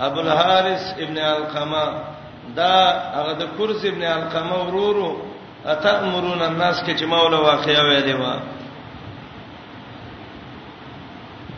ابو 0.00 0.20
الحارث 0.20 0.82
ابن 0.98 1.18
القمه 1.18 1.84
دا 2.56 2.74
هغه 3.16 3.32
د 3.32 3.44
کورس 3.56 3.84
ابن 3.84 4.02
القمه 4.02 4.56
ورورو 4.64 5.22
اتامرون 5.66 6.42
الناس 6.42 6.76
کې 6.86 6.96
چې 7.00 7.04
مولا 7.04 7.36
واقعیا 7.40 7.82
ویلې 7.82 8.14
و 8.20 8.22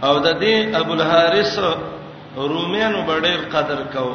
او 0.05 0.15
د 0.27 0.29
دې 0.43 0.57
ابو 0.81 0.93
الحارث 0.99 1.53
روميانو 2.55 3.01
ډېر 3.27 3.41
قدر 3.55 3.79
کو 3.95 4.07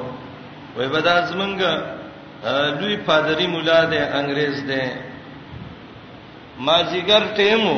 وای 0.75 0.87
به 0.93 1.01
دا 1.07 1.15
زمونږ 1.29 1.61
لوی 2.79 2.95
پادری 3.07 3.47
مولا 3.53 3.79
دی 3.91 3.99
انګريز 4.19 4.57
دی 4.69 4.83
ما 6.65 6.77
زیګر 6.91 7.23
ټیمو 7.37 7.77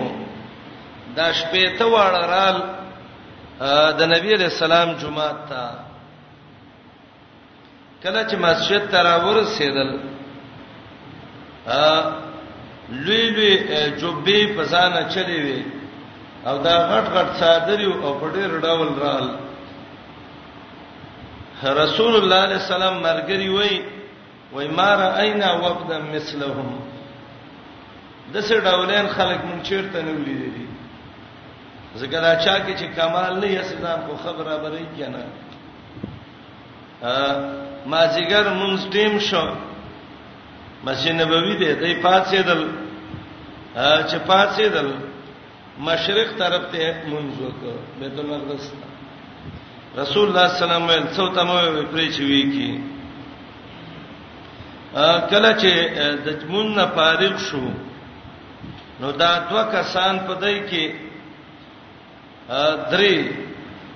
دا 1.18 1.28
شپې 1.40 1.66
ته 1.78 1.86
وړرال 1.94 2.58
د 3.98 4.02
نبی 4.14 4.30
رسول 4.44 4.60
سلام 4.64 4.90
جمعه 5.02 5.32
ته 5.50 5.64
کله 8.04 8.22
چې 8.30 8.36
مسجد 8.48 8.82
ته 8.92 8.98
راور 9.08 9.44
سیدل 9.56 9.92
ا 11.66 11.86
لوی 13.06 13.24
لوی 13.36 13.54
جوبې 14.02 14.40
پزانه 14.58 15.02
چلی 15.14 15.40
وی 15.46 15.62
او 16.48 16.58
دا 16.64 16.76
غټ 16.92 17.06
غټ 17.16 17.30
صادری 17.42 17.86
او 18.06 18.12
په 18.22 18.26
ډیر 18.36 18.52
ډول 18.66 18.90
رال 19.06 19.26
رسول 21.84 22.14
الله 22.20 22.40
علیه 22.48 22.60
السلام 22.64 22.96
مرګری 23.08 23.50
وای 23.58 23.74
وای 24.56 24.68
ما 24.78 24.92
را 25.00 25.08
اینا 25.24 25.50
وفدا 25.64 25.98
مثلهم 26.14 26.70
د 28.34 28.36
څه 28.48 28.56
ډولین 28.68 29.08
خلک 29.18 29.40
مونږ 29.48 29.62
چیرته 29.68 29.98
نه 30.06 30.12
ولیدلی 30.20 30.68
ځکه 32.02 32.18
دا 32.26 32.34
چا 32.44 32.56
کې 32.66 32.74
چې 32.80 32.86
کمال 32.98 33.32
نه 33.44 33.50
اسلام 33.64 34.00
کو 34.08 34.14
خبره 34.24 34.56
بري 34.64 34.86
کنه 34.98 35.24
ا 37.12 37.14
ما 37.92 38.02
زیګر 38.16 38.46
مونږ 38.60 38.78
ټیم 38.94 39.14
شو 39.30 39.46
مسجد 40.86 41.14
نبوي 41.22 41.54
دی 41.62 41.74
دای 41.82 41.94
پاتې 42.08 42.36
دل 42.50 42.62
ا 43.76 44.04
چې 44.10 44.18
پاتې 44.30 44.66
دل 44.76 44.90
مشرق 45.80 46.28
طرف 46.40 46.66
ته 46.72 46.94
منځ 47.08 47.38
وکړه 47.40 47.76
بیت 48.00 48.20
المقدس 48.20 48.64
رسول 49.98 50.28
الله 50.28 50.48
صلی 50.48 50.64
الله 50.64 50.94
علیه 50.94 51.02
وسلم 51.02 51.16
څو 51.16 51.28
تمه 51.36 51.82
پرې 51.92 52.08
چوي 52.18 52.42
کی 52.52 52.70
کله 55.30 55.54
چې 55.62 55.72
د 56.26 56.44
مون 56.50 56.76
نه 56.78 56.86
فارغ 56.96 57.38
شو 57.50 57.64
نو 59.00 59.12
دا 59.12 59.38
دوه 59.50 59.64
کسان 59.72 60.20
په 60.28 60.34
دای 60.42 60.60
کې 60.70 60.86
درې 62.92 63.18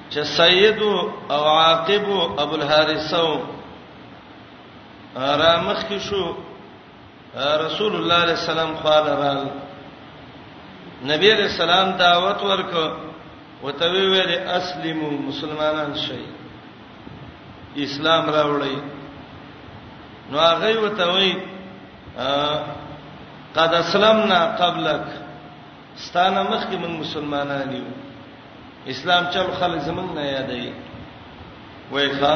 چې 0.09 0.21
سید 0.23 0.79
او 1.29 1.43
عاقب 1.53 2.09
او 2.11 2.39
ابو 2.41 2.55
الحارثو 2.55 3.41
را 5.15 5.55
مخ 5.65 5.83
کې 5.89 5.99
شو 6.09 6.23
رسول 7.65 7.95
الله 7.95 7.99
صلی 7.99 7.99
الله 7.99 8.23
علیه 8.23 8.33
وسلم 8.33 8.75
خاله 8.83 9.11
راغله 9.23 9.64
نبی 11.07 11.31
علیہ 11.31 11.47
السلام 11.51 11.89
دعوت 11.97 12.41
ورکو 12.49 12.83
وته 13.65 14.05
ویل 14.13 14.31
اسلمو 14.57 15.09
مسلمانان 15.27 15.91
شئ 16.05 16.21
اسلام 17.87 18.23
راوړی 18.35 18.77
نو 20.31 20.37
هغه 20.37 20.69
وته 20.83 21.05
وی 21.15 21.29
قد 23.57 23.71
اسلمنا 23.83 24.39
قبلک 24.61 25.03
ستانه 26.05 26.43
مخکې 26.43 26.75
من 26.85 26.91
مسلمانان 27.01 27.75
یو 27.75 27.85
اسلام 28.93 29.23
چل 29.35 29.47
خل 29.59 29.75
زمون 29.89 30.09
نه 30.15 30.23
یادې 30.37 30.71
وایخه 31.91 32.35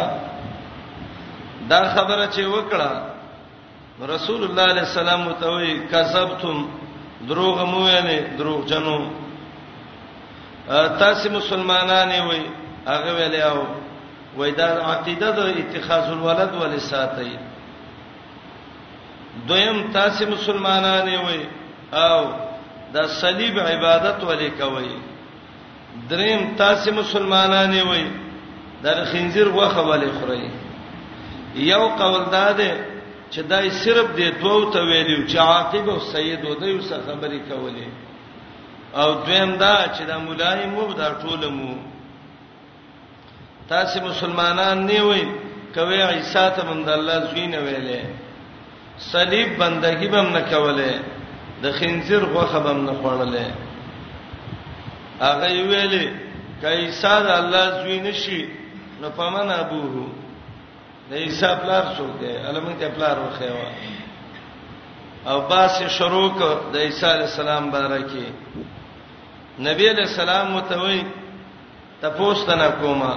دا 1.73 1.79
خبره 1.97 2.27
چې 2.33 2.43
وکړه 2.53 2.91
رسول 4.13 4.43
الله 4.49 4.63
علیه 4.73 4.85
السلام 4.91 5.27
وتوي 5.31 5.73
کذبتم 5.95 6.57
دروغ 7.27 7.63
مو 7.71 7.81
یې 7.89 8.37
دروغ 8.37 8.65
جنو 8.65 8.95
تاسو 11.01 11.29
مسلمانان 11.31 12.11
وي 12.29 12.41
هغه 12.87 13.11
ویلې 13.13 13.39
او 13.51 13.59
وای 14.37 14.51
دا 14.59 14.67
عقیده 14.91 15.29
د 15.37 15.39
اتخاذ 15.61 16.03
الولد 16.11 16.51
ولې 16.61 16.79
ساتي 16.79 17.35
دویم 19.47 19.91
تاسو 19.91 20.25
مسلمانان 20.29 21.07
وي 21.25 21.43
او 21.93 22.19
د 22.93 23.05
صلیب 23.21 23.59
عبادت 23.59 24.23
ولې 24.23 24.49
کوي 24.61 24.95
دریم 26.09 26.49
تاسو 26.57 26.91
مسلمانان 26.93 27.71
وي 27.89 28.05
د 28.83 29.03
خنزیر 29.11 29.47
وخه 29.49 29.81
ولې 29.91 30.09
خوري 30.19 30.51
یو 31.71 31.87
قول 31.97 32.23
داده 32.31 32.71
چې 33.33 33.41
دای 33.51 33.67
صرف 33.83 34.07
دې 34.19 34.29
دوه 34.41 34.61
ته 34.73 34.79
ویلو 34.89 35.17
چې 35.29 35.37
عاقب 35.49 35.85
او 35.93 35.99
سید 36.11 36.41
و 36.45 36.53
دوی 36.61 36.75
سره 36.89 37.01
خبرې 37.09 37.39
کولې 37.49 37.87
او 39.01 39.09
دویم 39.25 39.51
دا 39.63 39.73
چې 39.95 40.03
دا 40.11 40.17
مولای 40.25 40.65
مو 40.73 40.85
دا 40.99 41.09
ټول 41.21 41.43
مو 41.57 41.73
تاسو 43.71 43.97
مسلمانان 44.09 44.77
نه 44.89 44.99
وای 45.09 45.23
کوي 45.75 46.01
عیسی 46.11 46.45
ته 46.55 46.61
من 46.69 46.79
د 46.85 46.89
الله 46.97 47.17
زوینه 47.31 47.59
ویلې 47.67 48.01
صلیب 49.11 49.49
بندگی 49.59 50.07
بم 50.13 50.27
نه 50.37 50.41
کوله 50.51 50.91
د 51.63 51.71
خنزیر 51.77 52.23
غوخه 52.33 52.59
بم 52.67 52.79
نه 52.87 52.93
خوړله 53.01 53.45
هغه 55.25 55.49
ویلې 55.71 56.05
کایسا 56.63 57.13
د 57.27 57.29
الله 57.41 57.65
زوینه 57.81 58.13
شي 58.23 58.41
نو 59.01 59.07
پمن 59.17 59.49
ابوه 59.51 60.07
د 61.09 61.13
عیسی 61.23 61.45
پلار 61.61 61.83
څوک 61.97 62.11
دی 62.21 62.31
علمه 62.47 62.73
ته 62.79 62.87
پلار 62.95 63.17
وخیو 63.25 63.59
او 65.31 65.37
باس 65.49 65.73
شروع 65.97 66.27
ک 66.37 66.41
د 66.73 66.75
عیسی 66.85 67.05
السلام 67.23 67.69
بارکه 67.75 68.25
نبی 69.67 69.85
علیہ 69.93 70.05
السلام 70.11 70.51
متوي 70.57 70.99
تپوس 72.01 72.45
تنه 72.49 72.67
کومه 72.81 73.13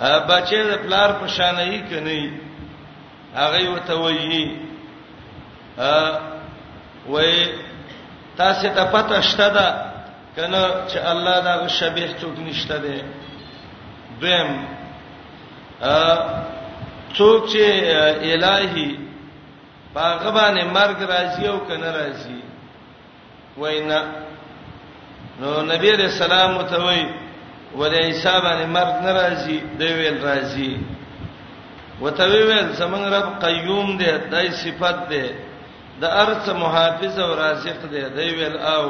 بچې 0.00 0.60
د 0.68 0.72
پلار 0.84 1.10
په 1.22 1.26
شان 1.36 1.58
یې 1.58 1.78
کني 1.90 2.22
هغه 3.40 3.62
وته 3.74 3.94
وایي 4.02 4.44
ا 5.88 5.92
وې 7.08 7.34
تاسو 8.42 8.68
ته 8.76 8.84
پته 8.94 9.20
شته 9.30 9.48
ده 9.56 9.66
کنه 10.36 10.62
چې 10.88 10.98
الله 11.12 11.36
دا 11.40 11.68
شبيه 11.80 12.08
څوک 12.20 12.36
نشته 12.48 12.76
ده 12.76 12.94
دویم 14.20 14.54
ا 15.94 16.50
څوک 17.16 17.40
چې 17.50 17.60
الہی 18.34 18.88
باغ 19.94 20.22
باندې 20.36 20.62
مرګ 20.76 20.98
راځي 21.12 21.44
او 21.52 21.58
کنه 21.68 21.90
راځي 21.98 22.38
وینا 23.60 24.00
نو 25.40 25.48
نبی 25.72 25.88
رسول 26.02 26.26
الله 26.30 26.46
متوي 26.58 27.04
ولې 27.78 28.04
حساب 28.12 28.42
باندې 28.46 28.66
مرګ 28.76 28.94
ناراضي 29.06 29.56
دی 29.78 29.90
ویل 29.98 30.18
راضي 30.28 30.72
وتوی 32.02 32.42
ویل 32.48 32.68
سمنګ 32.80 33.04
رب 33.16 33.28
قیوم 33.44 33.86
دی 34.00 34.08
دای 34.32 34.48
صفات 34.62 34.98
دی 35.10 35.24
د 36.00 36.04
ارث 36.22 36.48
محافظ 36.64 37.18
او 37.24 37.34
رازق 37.42 37.80
دی 37.92 38.02
دی 38.16 38.28
ویل 38.38 38.56
او 38.76 38.84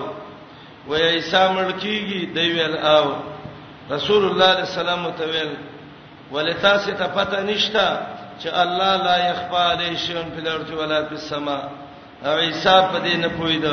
وې 0.89 1.01
حساب 1.19 1.49
ملکیږي 1.59 2.21
دی 2.37 2.47
ویل 2.57 2.77
او 2.95 3.07
رسول 3.95 4.23
الله 4.31 4.55
صلی 4.55 4.63
الله 4.63 4.63
علیه 4.63 4.79
وسلم 5.07 5.07
متویل 5.09 5.51
ولتا 6.35 6.75
ست 6.85 7.03
پته 7.17 7.41
نشتا 7.49 7.89
چې 8.41 8.47
الله 8.63 8.93
لا 9.07 9.17
يخفى 9.31 9.57
عليه 9.73 9.97
شيء 10.05 10.25
في 10.35 10.39
الارض 10.45 10.71
ولا 10.81 11.05
في 11.09 11.15
السماء 11.21 11.65
او 12.27 12.35
عیسی 12.39 12.77
په 12.93 12.99
دې 13.05 13.15
نه 13.23 13.29
پوید 13.29 13.65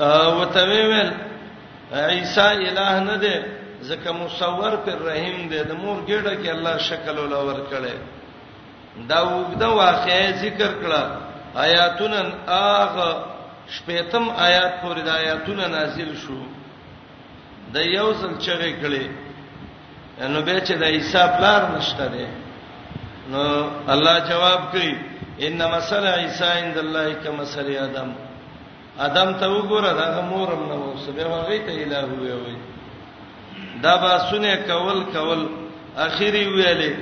او 0.00 0.44
تمیم 0.44 0.90
عیسی 1.92 2.40
الہ 2.40 3.02
نه 3.10 3.16
دی 3.16 3.34
ځکه 3.88 4.10
مصور 4.22 4.76
پر 4.84 4.98
رحیم 5.08 5.48
دی 5.48 5.60
د 5.64 5.72
مور 5.72 5.98
ګډه 6.06 6.34
کې 6.40 6.48
الله 6.50 6.76
شکل 6.78 7.18
ول 7.18 7.32
اور 7.34 7.60
کړي 7.70 7.96
دا 9.08 9.20
وګدا 9.24 9.66
واقعې 9.66 10.36
ذکر 10.44 10.70
کړه 10.82 11.02
آیاتونه 11.56 12.32
اغه 12.48 13.24
شپیتم 13.70 14.24
آیات 14.36 14.72
پورې 14.82 15.00
د 15.04 15.08
آیاتونه 15.08 15.66
نازل 15.66 16.16
شو 16.16 16.40
د 17.74 17.76
یو 17.76 18.14
څل 18.20 18.38
چغې 18.38 18.72
کړي 18.82 19.23
نو 20.20 20.42
به 20.46 20.60
چې 20.66 20.74
د 20.82 20.84
عیسی 20.94 21.22
پلار 21.36 21.62
نشته 21.78 22.06
دی 22.14 22.26
نو 23.32 23.42
الله 23.94 24.16
جواب 24.28 24.60
کوي 24.72 24.94
ان 25.46 25.58
مثل 25.74 26.04
عیسی 26.06 26.48
عند 26.60 26.78
الله 26.78 27.08
کمثل 27.24 27.68
آدم 27.86 28.10
آدم 29.06 29.28
ته 29.40 29.46
وګوره 29.48 29.92
دا 30.00 30.20
مورم 30.30 30.62
نه 30.70 30.74
وو 30.82 30.90
سبه 31.06 31.22
هغه 31.38 31.58
ته 31.66 31.72
الہ 31.84 32.06
وی 32.46 32.56
دا 33.82 33.96
با 33.96 34.18
سونه 34.30 34.56
کول 34.66 35.04
کول 35.12 35.46
اخیری 36.06 36.44
ویلې 36.46 36.92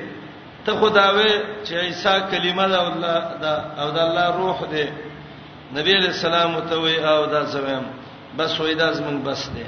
ته 0.66 0.72
خداوي 0.80 1.32
چې 1.66 1.74
عیسی 1.86 2.16
کلمه 2.30 2.66
ده 2.72 2.78
الله 2.88 3.20
دا 3.42 3.54
او 3.80 3.86
د 3.90 3.98
الله 4.06 4.26
روح 4.36 4.58
دی 4.72 4.86
نبی 5.76 5.92
علیہ 5.98 6.12
السلام 6.16 6.60
ته 6.60 6.74
وی 6.84 6.96
او 6.96 7.26
دا 7.26 7.44
زمم 7.44 7.84
بس 8.38 8.58
وې 8.60 8.74
دا 8.78 8.92
زمون 8.92 9.20
بس 9.24 9.48
دی 9.56 9.64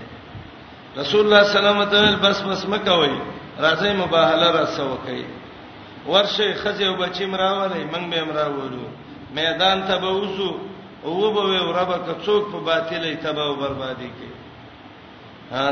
رسول 0.97 1.21
الله 1.27 1.43
سلام 1.43 1.79
الله 1.83 2.17
بس 2.23 2.41
بس 2.43 2.67
مکوي 2.67 3.17
راځي 3.61 3.93
مباهله 4.03 4.49
را 4.57 4.67
سو 4.77 4.97
کوي 5.07 5.27
ورشه 6.07 6.55
خځه 6.63 6.85
او 6.89 6.95
بچی 7.03 7.27
مراولې 7.27 7.85
منګ 7.93 8.07
به 8.15 8.25
مراولو 8.25 8.85
میدان 9.35 9.83
ته 9.87 9.99
به 9.99 10.09
وسو 10.11 10.55
او 11.05 11.31
به 11.31 11.65
وربه 11.69 11.99
کڅوک 12.07 12.43
په 12.53 12.59
باطلې 12.67 13.17
ته 13.23 13.33
به 13.33 13.55
بربادي 13.55 14.09
کوي 14.09 14.35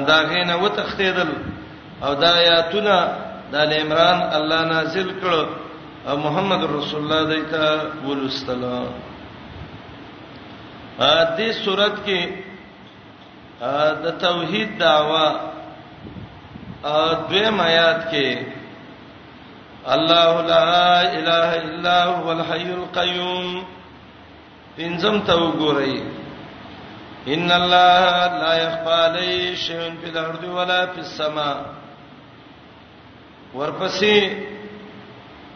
دا 0.06 0.22
غینه 0.30 0.56
وتختیدل 0.56 1.28
او 2.02 2.14
دا 2.14 2.28
آیاتونه 2.36 2.94
د 3.52 3.56
عمران 3.82 4.18
الله 4.36 4.60
نازل 4.64 5.10
کړ 5.22 5.46
او 6.08 6.16
محمد 6.16 6.64
رسول 6.64 7.00
الله 7.02 7.22
دایته 7.24 7.80
ولستلا 8.06 8.82
ا 10.98 11.36
دې 11.38 11.52
سورته 11.64 11.92
کې 12.06 12.18
د 14.04 14.06
توحید 14.22 14.70
دعوا 14.82 15.26
دویم 17.28 17.58
آیات 17.70 18.00
کې 18.12 18.28
الله 19.94 20.32
لا 20.52 20.84
اله 21.18 21.48
الا 21.62 21.98
هو 22.16 22.28
الحي 22.36 22.68
القيوم 22.80 23.46
پنځم 24.78 25.16
ته 25.28 25.32
وګورئ 25.44 25.94
ان 27.36 27.48
الله 27.60 28.04
لا 28.42 28.52
يخفى 28.64 28.96
عليه 29.06 29.44
شيء 29.66 29.84
في 30.02 30.08
الارض 30.14 30.42
ولا 30.58 30.80
في 30.86 30.98
السماء 31.06 31.56
ورپسې 33.54 34.18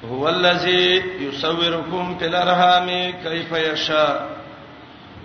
هو 0.08 0.22
الذي 0.28 0.86
يصوركم 1.28 2.18
في 2.18 2.26
الارحام 2.26 2.88
كيف 3.24 3.52
يشاء 3.52 4.35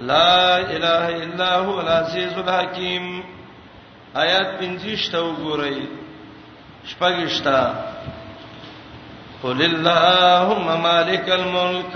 لا 0.01 0.57
اله 0.75 1.05
الا 1.23 1.51
هو 1.65 1.77
العزیز 1.81 2.37
الحکیم 2.37 3.05
آیات 4.23 4.47
50 4.59 4.95
ته 5.11 5.17
وګورئ 5.23 5.79
شپږشتا 6.91 7.59
قل 9.43 9.61
اللهم 9.67 10.77
مالک 10.85 11.29
الملک 11.39 11.95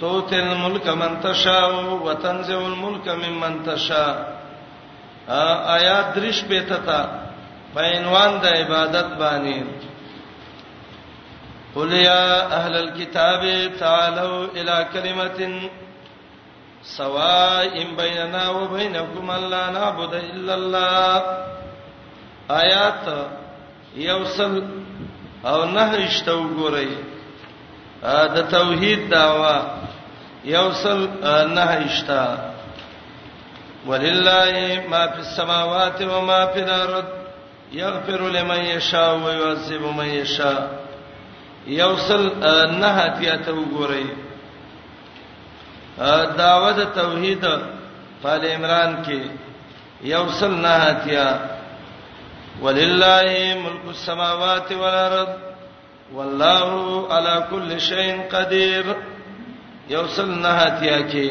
تؤتي 0.00 0.36
الملك 0.40 0.88
من 0.88 1.20
تشاء 1.22 1.70
وتنزع 2.06 2.58
الملك 2.66 3.08
ممن 3.22 3.62
تشاء 3.64 4.14
آیات 5.78 6.14
درش 6.18 6.44
پته 6.44 6.76
تا 6.86 7.00
په 7.74 7.80
عنوان 7.96 8.38
د 8.42 8.46
عبادت 8.60 9.08
باندې 9.18 9.64
قل 11.74 11.92
يا 11.92 12.54
اهل 12.58 12.76
الكتاب 12.76 13.42
تعالوا 13.78 14.46
الى 14.56 14.86
كلمه 14.92 15.70
سواء 16.86 17.94
بيننا 17.96 18.48
وبينكم 18.50 19.30
الا 19.30 19.70
نعبد 19.70 20.14
الا 20.14 20.54
الله 20.54 21.22
آیات 22.50 23.26
یوصل 24.08 24.54
او 25.50 25.58
نه 25.76 25.88
اشته 26.06 26.32
وګورئ 26.40 26.90
د 28.34 28.48
توحید 28.52 29.00
داوا 29.14 29.56
یوصل 30.54 31.00
نه 31.56 31.68
اشته 31.86 32.22
ولله 33.88 34.56
ما 34.90 35.04
فی 35.12 35.20
السماوات 35.26 35.98
و 36.12 36.20
ما 36.20 36.46
فی 36.52 36.60
الارض 36.62 37.08
یغفر 37.72 38.20
لمن 38.34 38.62
یشاء 38.74 39.14
و 39.24 39.28
یعذب 39.38 39.82
من 39.96 40.06
یشاء 40.22 40.62
یوصل 41.80 42.24
نه 42.82 42.92
اتیاته 43.04 43.52
وګورئ 43.58 44.25
داوود 45.98 46.80
توحید 46.94 47.44
فال 48.22 48.42
عمران 48.44 48.96
کې 49.04 49.18
یوصل 50.08 50.50
نهاتیا 50.62 51.36
ولله 52.62 53.54
ملک 53.64 53.84
السماوات 53.90 54.72
والارض 54.80 55.28
والله 56.16 56.66
على 57.12 57.46
كل 57.50 57.80
شيء 57.88 58.28
قدير 58.34 58.84
یوصل 59.90 60.28
نهاتیا 60.40 60.98
کې 61.12 61.30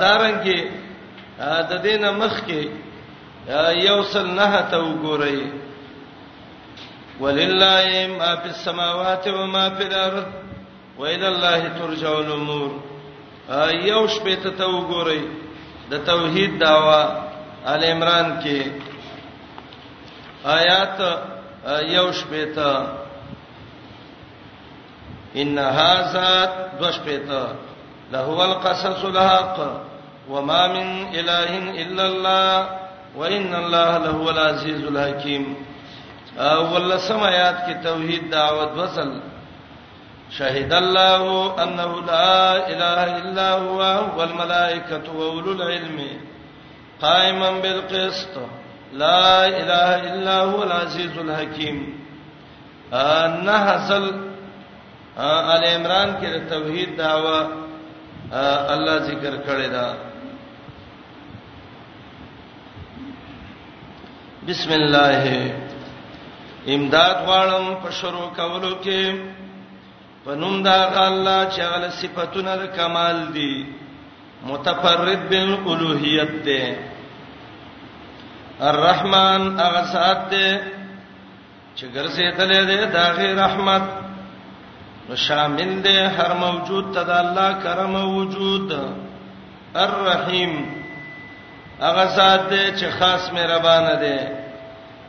دارنګي 0.00 0.60
د 1.68 1.70
دینه 1.84 2.08
مخ 2.22 2.34
کې 2.46 2.62
یوصل 3.84 4.26
نهته 4.40 4.76
وګورئ 4.80 5.38
ولله 7.20 7.84
ما 8.18 8.32
في 8.40 8.48
السماوات 8.56 9.24
وما 9.38 9.64
في 9.78 9.84
الارض 9.86 10.26
والى 10.98 11.26
الله 11.28 11.60
ترجع 11.78 12.12
الامور 12.18 12.72
یو 13.90 14.06
شپه 14.08 14.34
ته 14.42 14.50
تو 14.56 14.68
ګورئ 14.88 15.22
د 15.90 15.92
توحید 16.08 16.52
داوا 16.60 17.02
ال 17.74 17.82
عمران 17.92 18.26
کې 18.42 18.58
آیات 20.44 20.96
یو 21.96 22.12
شپه 22.18 22.44
ته 22.56 22.68
ان 25.40 25.58
هاذات 25.58 26.52
دو 26.80 26.90
شپه 26.96 27.16
ته 27.28 27.40
لهو 28.12 28.38
القصص 28.48 29.04
الحق 29.04 29.56
وما 30.28 30.62
من 30.72 30.88
اله 31.12 31.50
الا 31.82 32.04
الله 32.12 32.50
وان 33.18 33.54
الله 33.54 33.90
لهو 33.98 34.26
العزيز 34.30 34.80
الحكيم 34.88 35.44
اول 36.38 36.98
سم 37.00 37.20
آیات 37.22 37.56
کې 37.66 37.74
توحید 37.84 38.30
دعوت 38.32 38.70
وصل 38.78 39.08
شهد 40.38 40.72
الله 40.72 41.24
انه 41.62 41.90
لا 42.12 42.36
اله 42.72 43.02
الا 43.20 43.48
هو 43.66 43.80
والملائكه 44.16 45.06
واولو 45.18 45.52
العلم 45.52 45.98
قائما 47.02 47.50
بالقسط 47.62 48.34
لا 48.92 49.46
اله 49.62 49.88
الا 50.12 50.36
هو 50.50 50.62
العزيز 50.68 51.14
الحكيم 51.26 51.78
نه 53.46 53.58
حاصل 53.66 54.04
ال 55.52 55.64
عمران 55.74 56.10
کې 56.20 56.28
د 56.32 56.38
توحید 56.54 56.90
داوا 56.96 57.38
الله 58.72 58.94
ذکر 59.10 59.34
کړی 59.46 59.68
دا 59.76 59.86
بسم 64.48 64.70
الله 64.80 65.22
امداد 66.74 67.16
غواړم 67.26 67.64
په 67.82 67.90
شروع 68.00 68.28
کولو 68.38 68.72
کې 68.84 69.00
په 70.24 70.32
نوم 70.42 70.56
دا 70.68 70.74
الله 71.06 71.40
چې 71.54 71.60
هغه 71.72 71.88
صفاتونه 72.00 72.52
د 72.56 72.64
کمال 72.78 73.16
دي 73.36 73.54
متفرد 74.50 75.22
بالالوهیت 75.30 76.32
ده 76.46 76.62
الرحمن 78.70 79.40
هغه 79.62 79.82
سات 79.94 80.20
ده 80.32 80.48
چې 81.76 81.84
ګرځېدلې 81.96 82.60
ده 82.70 82.80
د 82.94 82.96
هغه 83.06 83.26
رحمت 83.44 83.84
نو 85.06 85.14
شامل 85.26 85.70
ده 85.88 85.98
هر 86.18 86.32
موجود 86.44 86.86
ته 86.94 87.02
د 87.10 87.16
الله 87.24 87.50
کرم 87.64 87.94
او 88.02 88.08
وجود 88.18 88.68
الرحیم 89.84 90.52
هغه 91.86 92.04
سات 92.16 92.44
ده 92.50 92.60
چې 92.78 92.86
خاص 92.98 93.24
مهربان 93.36 93.86
ده 94.04 94.18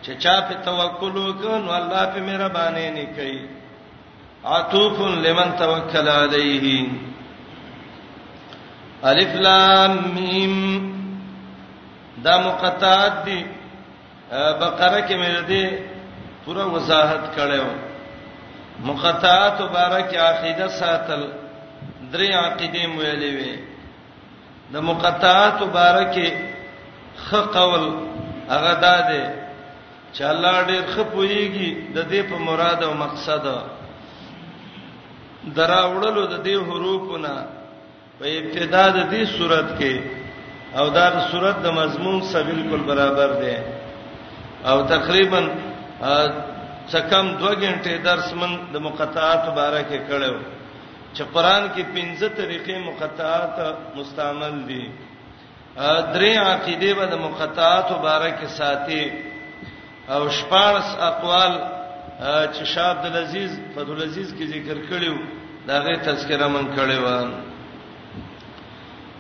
چې 0.04 0.12
چا 0.24 0.36
په 0.48 0.54
توکل 0.68 1.14
وکړ 1.26 1.50
نو 1.66 1.72
الله 1.82 2.04
په 2.14 2.20
مهرباني 2.30 2.88
نه 2.98 3.06
کوي 3.20 3.40
عطوف 4.54 5.00
لمن 5.22 5.52
توکل 5.60 6.08
علیه 6.08 6.90
الف 9.12 9.36
لام 9.36 9.94
میم 10.16 10.56
دا 12.24 12.36
مقطعات 12.42 13.26
دي 13.26 13.42
بقره 14.32 15.02
کې 15.08 15.16
مې 15.22 15.50
دې 15.50 15.66
پوره 16.46 16.66
وضاحت 16.76 17.26
کړو 17.38 17.68
مقطعات 18.90 19.62
مبارک 19.62 20.16
عقیده 20.28 20.68
ساتل 20.78 21.22
درې 22.14 22.32
عقیده 22.46 22.82
مویلې 22.88 23.32
وي 23.38 23.60
د 24.76 24.86
مقطعات 24.90 25.62
مبارک 25.64 26.20
خ 27.28 27.36
قول 27.58 27.84
هغه 28.50 28.74
داده 28.74 29.34
چې 30.18 30.22
الله 30.22 30.56
ډېر 30.68 30.82
خپويږي 30.96 31.94
د 31.96 31.98
دې 32.12 32.30
په 32.30 32.38
مراد 32.50 32.84
او 32.88 32.94
مقصد 33.04 33.46
دراوړلو 35.54 36.26
د 36.26 36.36
دې 36.46 36.56
حروفونه 36.68 37.34
په 38.20 38.26
ابتدا 38.40 38.84
د 38.98 39.00
دې 39.14 39.24
صورت 39.38 39.68
کې 39.80 39.94
او 40.80 40.86
دا 40.90 41.08
د 41.16 41.18
صورت 41.32 41.56
د 41.64 41.68
مضمون 41.82 42.22
سره 42.32 42.44
بالکل 42.52 42.82
برابر 42.92 43.30
دی 43.42 43.56
او 44.70 44.78
تقریبا 44.94 45.42
څکم 46.92 47.26
2 47.42 47.56
غنټه 47.62 47.94
درس 48.08 48.34
من 48.40 48.52
د 48.74 48.76
مقطعات 48.88 49.42
مبارکه 49.50 49.98
کړو 50.10 50.34
چې 51.16 51.24
قران 51.34 51.64
کې 51.76 51.84
15 51.94 52.38
طریقې 52.42 52.76
مقطعات 52.90 53.56
مستعمل 53.96 54.56
دي 54.70 54.84
درې 56.16 56.34
عقیده 56.50 56.92
به 56.98 57.06
د 57.06 57.16
مقطعات 57.26 57.86
مبارکه 57.92 58.48
ساتي 58.48 59.04
او 60.10 60.30
شپارس 60.30 60.90
اقوال 61.10 61.54
چې 62.20 62.64
شاه 62.66 62.90
عبد 62.90 63.06
العزيز 63.06 63.60
فضل 63.76 63.92
العزيز 63.98 64.30
کې 64.34 64.46
ذکر 64.56 64.78
کړیو 64.90 65.16
دا 65.68 65.80
غي 65.84 65.96
تذکرہ 65.98 66.48
من 66.48 66.76
کړیو 66.76 67.32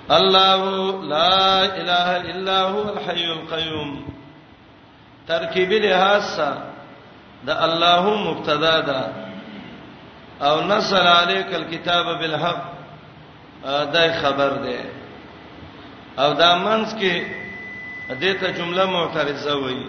الله 0.10 0.56
لا 1.04 1.66
اله 1.76 2.32
الا 2.32 2.60
هو 2.64 2.90
الحي 2.94 3.26
القيوم 3.26 4.08
ترکیب 5.28 5.72
لحاظ 5.72 6.40
دا 7.48 7.64
الله 7.66 8.04
مبتدا 8.16 8.80
ده 8.80 9.02
او 10.42 10.62
نزل 10.68 11.08
عليك 11.08 11.56
الكتاب 11.56 12.20
بالحق 12.20 12.64
دا 13.94 14.14
خبر 14.22 14.50
ده 14.50 14.80
او 16.24 16.34
دا 16.34 16.56
منځ 16.58 16.90
کې 17.02 17.24
دته 18.22 18.52
جمله 18.52 18.86
معترضه 18.86 19.56
وایي 19.58 19.84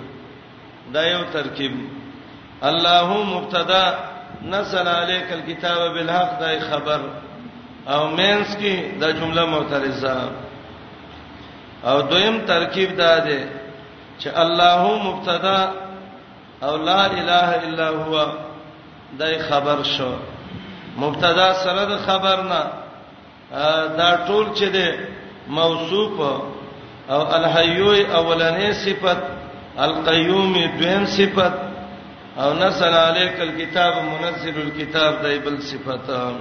دا 0.92 1.02
یو 1.07 1.22
ترکیب 1.32 1.72
الله 2.64 3.22
مبتدا 3.22 3.98
نزل 4.44 4.88
عليك 4.88 5.32
الكتاب 5.32 5.94
بالحق 5.94 6.40
دای 6.40 6.61
خبر 6.61 7.00
او 7.88 8.07
مینس 8.16 8.57
کی 8.57 8.98
دا 9.00 9.12
جمله 9.12 9.44
معترضه 9.44 10.16
او 11.84 12.00
دویم 12.02 12.38
ترکیب 12.46 12.96
داده 12.96 13.48
چې 14.22 14.26
الله 14.26 15.04
مبتدا 15.04 15.72
او 16.62 16.76
لا 16.76 17.04
اله 17.04 17.68
الا 17.68 17.88
هو 17.90 18.26
دای 19.18 19.38
خبر 19.38 19.82
شو 19.82 20.12
مبتدا 20.96 21.52
سره 21.52 21.84
د 21.84 21.96
خبر 22.07 22.42
نه 22.42 22.62
دا 23.98 24.26
ټول 24.26 24.57
چې 24.59 24.64
ده 24.64 24.98
موصوف 25.48 26.20
او 27.11 27.34
الحیوی 27.34 28.07
اولنې 28.07 28.72
صفت 28.74 29.22
القیوم 29.78 30.52
دویم 30.78 31.07
صفت 31.07 31.66
او 32.39 32.53
نزل 32.55 32.95
عليك 32.95 33.41
الكتاب 33.41 34.05
منزل 34.05 34.61
الكتاب 34.61 35.22
دای 35.22 35.39
بل 35.39 35.62
صفته 35.62 36.37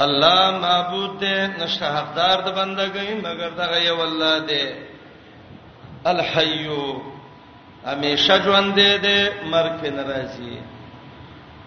الله 0.00 0.58
معبود 0.58 1.18
دې 1.20 1.60
نشه 1.62 1.86
حقدار 1.96 2.40
د 2.40 2.54
بندګۍ 2.56 3.10
مگر 3.24 3.50
دغه 3.50 3.76
یو 3.82 4.02
الله 4.04 4.46
دې 4.46 4.72
الحي 6.06 6.68
همیشه 7.86 8.38
ژوند 8.44 8.74
دې 8.76 8.92
دې 9.02 9.44
مرګ 9.44 9.86
نه 9.86 10.02
راځي 10.02 10.58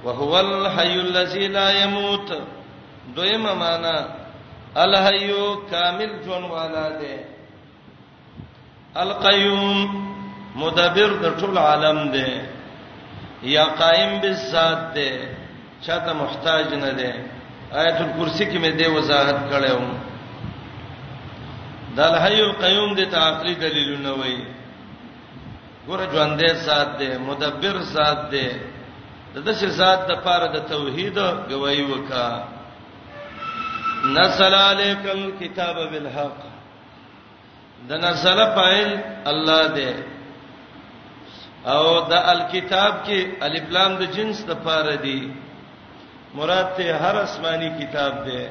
وهو 0.03 0.39
الحي 0.39 0.95
الذي 1.01 1.47
لا 1.47 1.83
يموت 1.83 2.31
دویمه 3.15 3.53
معنا 3.53 4.07
الحي 4.77 5.29
کامل 5.71 6.11
ژوند 6.25 6.51
والا 6.51 6.89
دې 6.99 7.17
القيوم 8.97 10.14
مدبر 10.63 11.11
د 11.23 11.39
ټول 11.39 11.55
عالم 11.67 11.97
دی 12.15 12.29
یا 13.55 13.63
قائم 13.81 14.11
بالذات 14.21 14.81
دی 14.95 15.09
چاته 15.85 16.11
محتاج 16.21 16.67
نه 16.83 16.91
دی 16.99 17.11
آیت 17.81 17.97
الکرسی 18.03 18.45
کې 18.51 18.57
مې 18.63 18.71
دې 18.79 18.87
وضاحت 18.95 19.39
کړم 19.51 19.83
د 21.95 21.99
الحی 22.09 22.39
القیوم 22.49 22.89
د 22.99 23.11
تعقلی 23.15 23.55
دلیلونه 23.65 24.11
وایي 24.19 24.41
ګوره 25.87 26.05
ژوندې 26.13 26.49
ذات 26.69 26.89
دی 26.99 27.07
مدبر 27.29 27.75
ذات 27.95 28.19
دی 28.31 28.47
د 29.35 29.37
دې 29.47 29.67
ذات 29.83 29.99
د 30.09 30.23
پاره 30.25 30.47
د 30.57 30.67
توحید 30.73 31.17
گواہی 31.51 31.83
وکا 31.91 32.27
نزل 34.17 34.53
علیکم 34.69 35.19
کتاب 35.39 35.77
بالحق 35.91 36.37
د 37.89 38.03
نزل 38.09 38.39
پایل 38.57 38.89
الله 39.29 39.65
دی 39.79 39.91
او 41.73 41.85
د 42.11 42.13
الکتاب 42.33 42.93
کې 43.05 43.19
الف 43.47 43.67
لام 43.75 43.91
د 44.01 44.03
جنس 44.15 44.37
د 44.49 44.51
پاره 44.65 44.95
دی 45.05 45.21
مراد 46.37 46.67
ته 46.77 46.95
هر 47.03 47.15
آسماني 47.25 47.69
کتاب 47.79 48.13
دی 48.27 48.43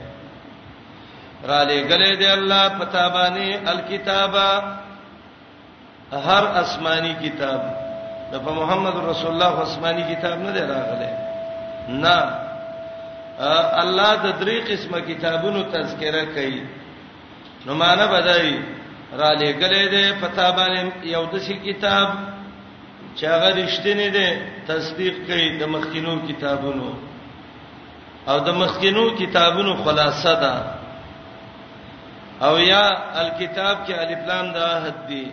را 1.48 1.60
لګلې 1.70 2.12
دی 2.20 2.26
الله 2.38 2.62
پتا 2.80 3.04
باندې 3.08 3.68
الکتابا 3.74 4.50
هر 6.28 6.42
آسماني 6.62 7.14
کتاب 7.24 7.60
د 8.32 8.34
محمد 8.60 8.94
رسول 9.10 9.30
الله 9.32 9.62
آسماني 9.66 10.02
کتاب 10.14 10.36
نه 10.46 10.50
دی 10.56 10.60
راغله 10.60 11.10
نه 12.04 12.18
الله 13.84 14.12
د 14.24 14.28
درې 14.42 14.58
قسمه 14.68 14.98
کتابونو 15.10 15.60
تذکرہ 15.74 16.24
کوي 16.36 16.62
نو 17.66 17.74
معنی 17.82 18.06
بدایي 18.16 18.56
را 19.18 19.30
لګلې 19.42 19.84
دی 19.94 20.06
پتا 20.20 20.50
باندې 20.50 21.06
یو 21.14 21.24
د 21.32 21.34
شي 21.46 21.54
کتاب 21.72 22.08
چې 23.18 23.24
هغه 23.34 23.48
رښتینی 23.60 24.08
دی 24.16 24.28
تصدیق 24.70 25.14
کوي 25.26 25.46
د 25.60 25.62
مخکینو 25.74 26.12
کتابونو 26.28 26.88
او 28.30 28.36
د 28.46 28.48
مخکینو 28.62 29.04
کتابونو 29.20 29.72
خلاصه 29.84 30.32
ده 30.42 30.54
او 32.46 32.54
یا 32.72 32.84
الکتاب 33.22 33.76
کې 33.86 33.92
الف 34.02 34.20
لام 34.28 34.46
د 34.54 34.56
عہد 34.76 34.96
دی 35.08 35.24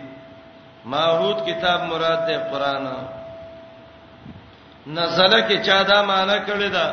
ماحود 0.92 1.38
کتاب 1.48 1.78
مراد 1.90 2.20
ده 2.28 2.36
قران 2.50 2.84
نزله 4.98 5.38
کې 5.48 5.56
چا 5.66 5.78
دا 5.90 5.98
معنی 6.10 6.38
کړی 6.48 6.68
ده 6.76 6.86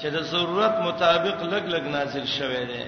چې 0.00 0.06
د 0.14 0.18
ضرورت 0.32 0.74
مطابق 0.86 1.36
لګ 1.52 1.64
لګ 1.74 1.84
نازل 1.96 2.26
شوی 2.38 2.62
دی 2.70 2.82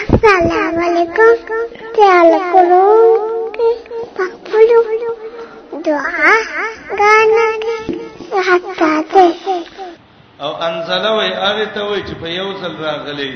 السلام 0.00 0.74
علیکم 0.88 1.66
تعال 1.98 2.30
کولو 2.52 2.88
پخپلو 4.16 4.82
دعا 5.86 6.32
غانه 7.00 7.48
حتا 8.48 8.92
ته 9.12 9.28
او 10.44 10.50
انزلوي 10.68 11.28
هغه 11.42 11.64
ته 11.74 11.82
وای 11.88 12.00
چې 12.08 12.14
په 12.22 12.28
یو 12.40 12.48
ځل 12.62 12.74
راغلي 12.88 13.32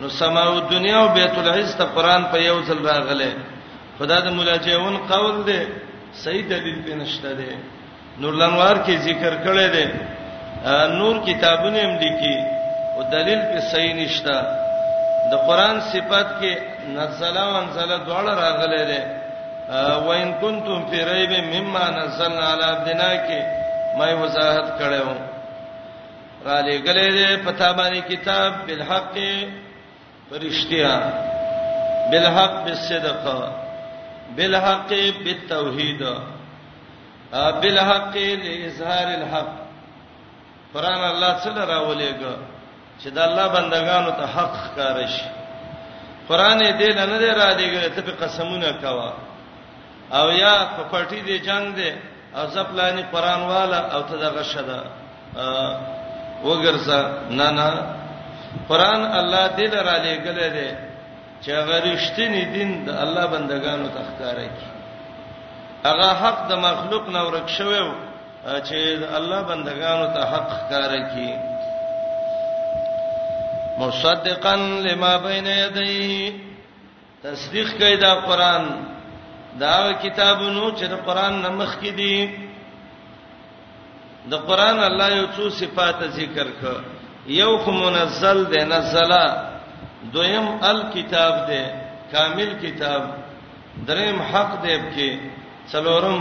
نو 0.00 0.06
سماو 0.20 0.56
دنیا 0.74 0.98
او 1.02 1.08
بیت 1.18 1.34
العز 1.42 1.70
ته 1.78 1.84
قران 1.96 2.22
په 2.32 2.36
یو 2.48 2.56
ځل 2.68 2.78
راغلي 2.90 3.32
خدا 3.98 4.18
د 4.26 4.28
ملاجئون 4.38 4.96
قول 5.10 5.36
دی 5.48 5.60
صحیح 6.22 6.44
دلیل 6.54 6.78
پې 6.86 6.92
نشته 7.02 7.30
دی 7.40 7.52
نور 8.20 8.34
لنوار 8.40 8.76
کې 8.86 8.94
ذکر 9.08 9.32
کړی 9.46 9.68
دی 9.74 9.86
نور 10.98 11.14
کتابونه 11.28 11.78
هم 11.86 11.92
لیکي 12.02 12.36
او 12.94 13.00
دلیل 13.16 13.40
پې 13.50 13.58
صحیح 13.72 13.92
نشته 14.00 14.34
د 15.30 15.32
قران 15.46 15.76
صفات 15.92 16.28
کې 16.40 16.52
نزله 16.98 17.40
او 17.48 17.52
انزله 17.62 17.96
دواړه 18.08 18.32
راغلي 18.44 18.82
دي 18.90 19.00
وان 20.08 20.32
کنتم 20.40 20.84
فی 20.90 21.04
ریب 21.04 21.30
مما 21.54 21.88
نزلنا 21.98 22.52
علی 22.52 22.62
عبدنا 22.64 23.08
کې 23.16 23.42
مې 23.96 24.12
وضاحت 24.22 24.68
کړو 24.78 25.14
را 26.46 26.60
لګلې 26.62 27.08
دې 27.10 27.46
پتا 27.46 27.72
باندې 27.72 27.98
کتاب 28.08 28.52
بالحق 28.66 29.12
فرشتیا 30.30 30.92
بالحق 32.10 32.62
بالصدق 32.64 33.28
بالحق 34.36 34.88
بالتوحید 35.24 36.02
بالحق 37.32 38.16
لاظهار 38.16 39.06
الحق 39.06 39.54
قران 40.74 41.04
الله 41.10 41.36
صلی 41.38 41.62
الله 41.62 41.94
علیه 41.94 42.12
وسلم 42.12 42.38
چې 43.02 43.08
د 43.14 43.18
الله 43.18 43.46
بندگانو 43.58 44.10
ته 44.18 44.26
حق 44.38 44.54
ښکار 44.64 45.06
شي 45.06 45.24
قران 46.28 46.58
دې 46.58 46.94
نه 47.06 47.06
نه 47.06 47.32
را 47.32 47.54
دیږي 47.54 47.94
ته 47.96 48.02
په 48.02 48.24
قسمونه 48.26 48.72
کوا 48.82 49.12
او 50.12 50.32
یا 50.32 50.54
په 50.76 50.82
پټی 50.90 51.20
دی 51.20 51.38
جنگ 51.48 51.74
دی 51.76 51.90
او 52.34 52.46
زپلانی 52.54 53.02
قران 53.12 53.42
والا 53.42 53.78
او 53.96 54.02
ته 54.08 54.16
دغه 54.16 54.42
شدا 54.42 54.80
وګرځا 56.44 57.00
نه 57.30 57.50
نه 57.50 57.70
قران 58.68 59.02
الله 59.18 59.46
دې 59.56 59.66
لرا 59.74 59.96
لګلې 60.06 60.48
دی 60.56 60.70
چې 61.42 61.52
غریشتنی 61.68 62.44
دین 62.54 62.84
د 62.84 62.90
الله 62.90 63.26
بندگانو 63.26 63.88
ته 63.88 64.00
ښکارا 64.10 64.46
کی 64.56 64.68
هغه 65.84 66.08
حق 66.22 66.38
د 66.50 66.52
مخلوق 66.66 67.08
نه 67.08 67.22
ورک 67.26 67.48
شوی 67.48 67.82
چې 68.66 68.80
الله 69.18 69.40
بندگانو 69.50 70.06
ته 70.14 70.20
حق 70.32 70.48
ښکارا 70.58 71.00
کی 71.14 71.28
مصدقا 73.78 74.54
لما 74.86 75.16
بین 75.26 75.46
یدیه 75.46 76.32
تصدیق 77.22 77.68
کوي 77.78 77.96
دا 77.96 78.12
قران 78.26 78.64
دا 79.64 79.76
کتابونو 80.04 80.64
چې 80.78 80.84
د 80.92 80.94
قران 81.06 81.32
نمخ 81.46 81.70
کې 81.80 81.90
دي 82.00 82.16
د 84.32 84.34
قران 84.48 84.78
الله 84.88 85.08
یو 85.18 85.26
څو 85.36 85.44
صفات 85.60 85.98
ذکر 86.18 86.48
ک 86.60 86.62
یو 87.42 87.52
خو 87.62 87.72
منزل 87.78 88.42
ده 88.50 88.64
نزلا 88.72 89.24
دویم 90.16 90.46
الکتاب 90.70 91.34
ده 91.48 91.62
کامل 92.12 92.50
کتاب 92.64 93.02
دریم 93.88 94.18
حق 94.30 94.52
ده 94.66 94.74
کې 94.94 95.10
څلورم 95.72 96.18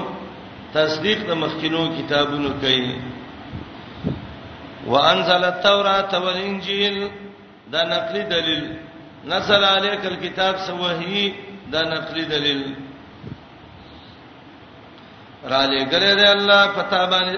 تصدیق 0.77 1.19
د 1.27 1.31
مخکینو 1.43 1.81
کتابونو 1.97 2.49
کوي 2.61 3.01
وانزل 4.93 5.43
التوراة 5.51 6.11
والانجيل 6.23 6.97
دا 7.75 7.81
نقلی 7.93 8.23
دلیل 8.33 8.65
نزل 9.33 9.63
عليك 9.75 10.05
الكتاب 10.05 10.55
سوهي 10.65 11.31
دا 11.75 11.81
نقلی 11.93 12.25
دلیل 12.33 12.65
را 15.51 15.61
لګلې 15.65 16.11
دی 16.19 16.27
الله 16.35 16.61
پتا 16.77 17.01
باندې 17.13 17.37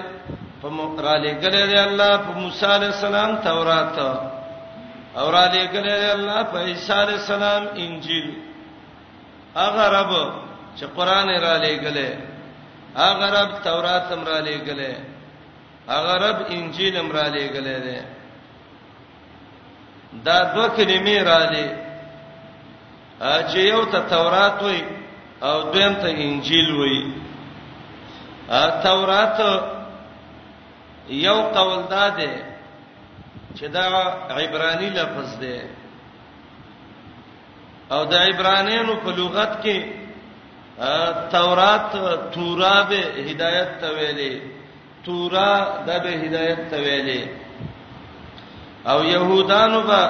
را 1.04 1.14
لګلې 1.26 1.64
دی 1.70 1.78
الله 1.88 2.12
په 2.24 2.32
موسی 2.40 2.66
عليه 2.74 2.90
السلام 2.96 3.30
تورات 3.46 3.96
او 5.20 5.30
را 5.34 5.44
لګلې 5.56 5.94
دی 6.02 6.10
الله 6.16 6.42
په 6.50 6.58
عيسى 6.58 6.92
عليه 7.00 7.18
السلام 7.22 7.62
انجیل 7.84 8.28
هغه 9.56 9.84
رب 9.96 10.12
چې 10.76 10.84
قران 10.96 11.28
را 11.44 11.54
لګلې 11.66 12.10
هغه 13.02 13.26
رب 13.36 13.50
تورات 13.64 14.04
هم 14.12 14.20
را 14.24 14.38
لګلې 14.48 14.92
هغه 15.88 16.12
رب 16.24 16.38
انجیل 16.50 16.96
هم 16.96 17.08
را 17.16 17.26
لګلې 17.36 17.76
دی 17.86 17.98
دا 20.26 20.38
دوه 20.54 20.68
کلمې 20.76 21.18
را 21.30 21.40
لې 21.52 21.66
چې 23.50 23.58
یو 23.72 23.82
ته 23.92 24.00
تورات 24.12 24.58
وای 24.62 24.78
او 25.48 25.56
دویم 25.72 25.94
ته 26.02 26.08
انجیل 26.26 26.68
وای 26.78 27.27
تورات 28.84 29.38
یو 31.26 31.38
قول 31.56 31.82
داده 31.90 32.32
چې 33.56 33.64
دا 33.76 33.86
عبرانی 34.40 34.88
لفظ 34.98 35.38
دی 35.40 35.58
او 37.92 38.04
د 38.04 38.14
عبرانیانو 38.14 38.94
په 39.04 39.10
لغت 39.20 39.52
کې 39.62 39.78
تورات 41.34 41.90
تورا 42.34 42.76
به 42.88 43.00
هدایت 43.28 43.68
تویلې 43.82 44.34
تورا 45.04 45.52
د 45.86 45.90
به 46.02 46.10
هدایت 46.24 46.60
تویلې 46.72 47.22
او 48.92 48.98
يهودانو 49.14 49.80
به 49.88 50.00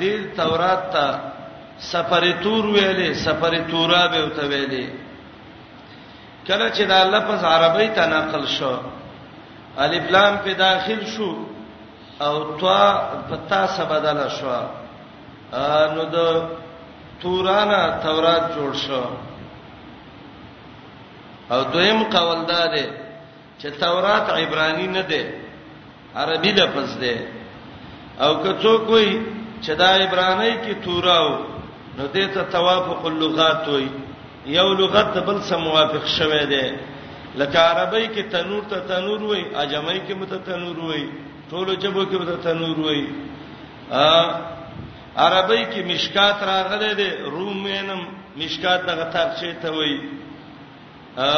د 0.00 0.34
تورات 0.38 0.84
ته 0.92 1.06
سفر 1.92 2.24
تور 2.42 2.64
ویلې 2.74 3.10
سفر 3.26 3.54
تورا 3.70 4.02
به 4.12 4.20
وتویلې 4.26 4.86
کله 6.48 6.68
چې 6.76 6.84
دا 6.92 7.04
لفظ 7.14 7.44
عربی 7.44 7.88
ته 7.96 8.04
نقل 8.06 8.46
شو 8.56 8.76
الف 9.84 10.10
لام 10.12 10.34
په 10.44 10.52
داخل 10.60 11.04
شو 11.14 11.30
او 12.24 12.34
توا 12.60 12.84
پتا 13.30 13.60
څه 13.76 13.82
بدل 13.92 14.22
شو 14.28 14.56
نو 15.96 16.02
د 16.16 16.40
تورانا 17.22 17.82
تورات 18.04 18.46
جوړ 18.56 18.72
شو 18.86 19.04
او 21.52 21.60
دویم 21.74 22.02
قول 22.16 22.40
دا 22.52 22.62
دی 22.74 22.86
چې 23.60 23.66
تورات 23.84 24.26
عبرانی 24.40 24.86
نه 24.96 25.02
دی 25.12 25.22
عربي 26.22 26.52
لفظ 26.58 26.98
دی 27.00 27.16
او 28.24 28.30
کڅو 28.44 28.74
کوئی 28.90 29.08
چې 29.62 29.70
دا 29.82 29.88
عبرانی 30.02 30.52
کې 30.64 30.84
توراو 30.84 31.30
نو 31.96 32.04
دې 32.14 32.26
ته 32.34 32.42
توافق 32.56 33.00
اللغات 33.12 33.68
وایي 33.68 33.90
یو 34.56 34.68
لغت 34.80 35.14
بل 35.26 35.38
سم 35.48 35.60
موافق 35.68 36.04
شوه 36.16 36.44
دی 36.50 36.66
لکه 37.40 37.58
عربی 37.70 38.06
کې 38.06 38.22
تنور 38.32 38.62
ته 38.70 38.78
تنور 38.90 39.22
وای 39.22 39.42
اجمی 39.62 39.98
کې 40.06 40.14
مت 40.20 40.32
تنور 40.46 40.78
وای 40.84 41.04
ټولو 41.50 41.72
جبو 41.82 42.02
کې 42.04 42.16
مت 42.22 42.30
تنور 42.44 42.78
وای 42.84 43.02
ا 44.02 44.06
عربی 45.24 45.64
کې 45.72 45.80
مشکات 45.92 46.38
راغله 46.52 46.90
دی 47.00 47.08
رومینم 47.36 48.00
مشکات 48.42 48.80
دغه 48.90 49.04
ترڅه 49.12 49.54
ته 49.66 49.74
وای 49.76 49.94
ا 51.26 51.28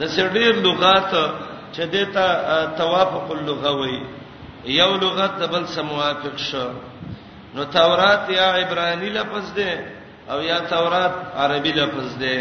د 0.00 0.10
سړي 0.16 0.46
لغات 0.68 1.12
چې 1.72 1.82
دته 1.94 2.26
توافق 2.80 3.30
اللغه 3.36 3.70
وای 3.82 4.00
یو 4.78 4.90
لغت 5.04 5.38
بل 5.52 5.66
سم 5.76 5.86
موافق 5.92 6.38
شو 6.48 6.66
نو 7.54 7.64
تورات 7.78 8.30
یا 8.30 8.46
عبرانی 8.64 9.08
لفظ 9.20 9.52
دی 9.56 9.70
او 10.30 10.42
یا 10.42 10.58
تورات 10.60 11.12
عربي 11.36 11.72
لفظ 11.72 12.08
دی 12.22 12.38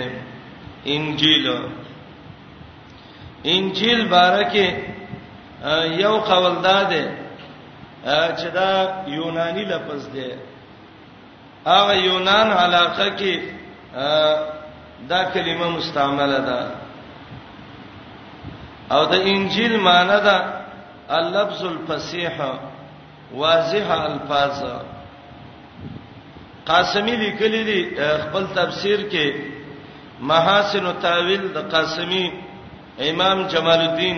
انجیل 0.96 1.46
انجیل 3.56 4.02
بارکه 4.16 4.68
یو 6.04 6.16
قول 6.32 6.56
داده 6.62 7.04
چې 8.40 8.48
دا 8.58 8.70
یونانی 9.18 9.64
لفظ 9.66 10.04
دی 10.16 10.28
هغه 11.66 11.96
یونان 12.10 12.48
علاقه 12.66 13.08
کې 13.20 13.36
دا 15.10 15.20
کلمه 15.34 15.68
مستعمله 15.78 16.40
ده 16.50 16.60
او 18.96 19.02
د 19.06 19.14
انجیل 19.32 19.74
معنی 19.88 20.20
ده 20.28 20.38
اللفظ 21.20 21.62
الفصیح 21.72 22.36
واضح 23.34 23.88
الفاظ 24.02 24.58
قاسمی 26.70 27.15
لیکلی 27.24 27.63
دی 27.70 27.82
خپل 28.26 28.43
تفسیر 28.59 28.99
کې 29.11 29.34
محاسن 30.30 30.86
التاویل 30.86 31.43
د 31.55 31.70
قاسمی 31.74 32.26
امام 33.11 33.43
جمال 33.51 33.82
الدین 33.88 34.18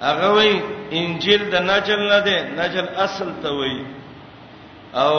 هغه 0.00 0.28
وی 0.38 0.52
انجیل 0.98 1.42
د 1.54 1.64
نجل 1.70 2.02
نه 2.12 2.18
دی 2.26 2.36
نجل 2.58 2.86
اصل 3.04 3.28
ته 3.44 3.50
وی 3.60 3.74
او 5.04 5.14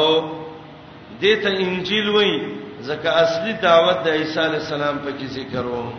دته 1.24 1.50
انجیل 1.64 2.10
وی 2.16 2.32
ځکه 2.82 3.10
اصلي 3.24 3.54
دعوت 3.66 4.00
د 4.06 4.20
عیسی 4.20 4.40
علی 4.46 4.58
السلام 4.62 4.98
په 5.06 5.10
کې 5.18 5.26
ذکر 5.38 5.66
و 5.76 5.94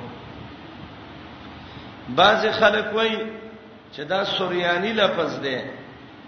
بعض 2.22 2.42
خلک 2.60 2.94
وی 3.00 3.10
چې 3.92 4.02
دا 4.14 4.24
سوریانی 4.36 4.92
لفظ 5.02 5.38
دی 5.44 5.58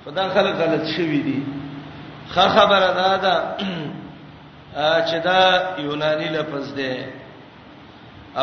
خدا 0.05 0.29
خلک 0.35 0.55
غلط 0.65 0.85
شوی 0.97 1.21
دی 1.29 1.41
خه 2.35 2.49
خبره 2.49 2.95
ده 3.17 3.17
دا 3.17 3.37
چې 5.09 5.23
دا 5.25 5.41
یونانی 5.85 6.25
لفظ 6.29 6.75
دی 6.77 6.95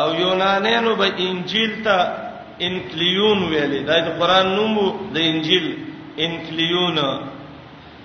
او 0.00 0.14
یونانانو 0.20 0.96
به 0.96 1.06
انجیل 1.28 1.84
ته 1.84 1.96
انکلیون 2.60 3.38
ویلې 3.50 3.80
دا 3.88 3.96
د 4.06 4.08
قران 4.18 4.46
نوم 4.56 4.76
د 5.14 5.16
انجیل 5.30 5.66
انکلیون 6.18 6.98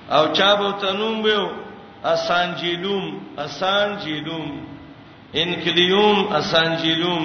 او 0.10 0.24
چا 0.38 0.56
به 0.56 0.72
تنوم 0.82 1.22
ویو 1.24 1.48
اسانجیلوم 2.14 3.04
اسانجیلوم 3.38 4.46
انکلیوم 5.34 6.28
اسانجیلوم 6.40 7.24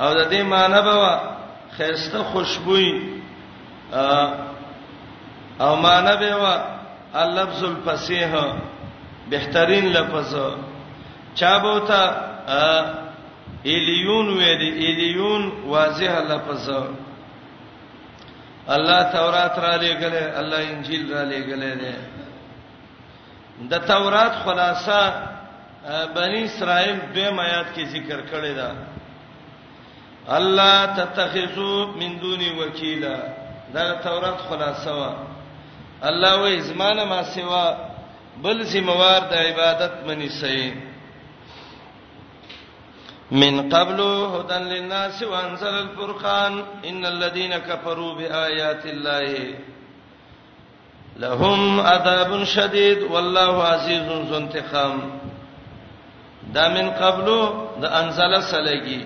او 0.00 0.10
د 0.14 0.22
دې 0.30 0.42
معنی 0.52 0.80
به 0.86 1.20
خيسته 1.76 2.18
خوشبوې 2.32 2.88
او 5.62 5.76
معنی 5.76 6.16
به 6.16 6.34
اللفظ 7.14 7.64
الفصیح 7.64 8.34
بهترین 9.30 9.84
لفظ 9.92 10.34
چا 11.34 11.56
بوتا 11.58 12.14
الیون 13.64 14.28
ویلی 14.38 14.70
الیون 14.92 15.52
واضح 15.66 16.20
لفظ 16.30 16.68
الله 18.70 19.02
تورات 19.12 19.58
را 19.58 19.76
لګله 19.76 20.32
الله 20.40 20.56
انجیل 20.70 21.12
را 21.12 21.22
لګله 21.24 21.74
ده 21.74 21.96
د 23.70 23.86
تورات 23.86 24.32
خلاصہ 24.44 25.12
بنی 26.14 26.42
اسرائیل 26.44 26.98
دیم 27.14 27.38
آیات 27.40 27.66
کې 27.74 27.84
ذکر 27.94 28.20
کړی 28.20 28.54
دا 28.56 28.70
الله 30.28 30.86
تتخذو 30.86 31.86
من 31.96 32.18
دوني 32.20 32.50
وکیلا 32.60 33.16
دا 33.74 33.92
تورات 33.92 34.38
خلاصہ 34.48 34.90
وا 34.90 35.12
الله 36.02 36.42
وې 36.42 36.58
زمانه 36.60 37.04
ما 37.04 37.22
سوا 37.22 37.66
بل 38.42 38.64
سیموار 38.66 39.20
د 39.30 39.34
عبادت 39.34 39.92
منی 40.06 40.28
سي 40.28 40.74
من 43.30 43.68
قبل 43.74 44.00
هدى 44.04 44.58
للناس 44.70 45.22
وانزل 45.22 45.76
الفرقان 45.78 46.62
ان 46.84 47.06
الذين 47.06 47.58
كفروا 47.58 48.14
بآيات 48.14 48.86
الله 48.86 49.54
لهم 51.16 51.80
عذاب 51.80 52.44
شديد 52.44 53.02
والله 53.02 53.62
عزيز 53.64 54.02
ذو 54.28 54.36
انتقام 54.36 55.10
دا 56.54 56.68
من 56.68 56.90
قبل 56.90 57.26
د 57.82 57.84
انزل 57.86 58.42
سلګي 58.42 59.00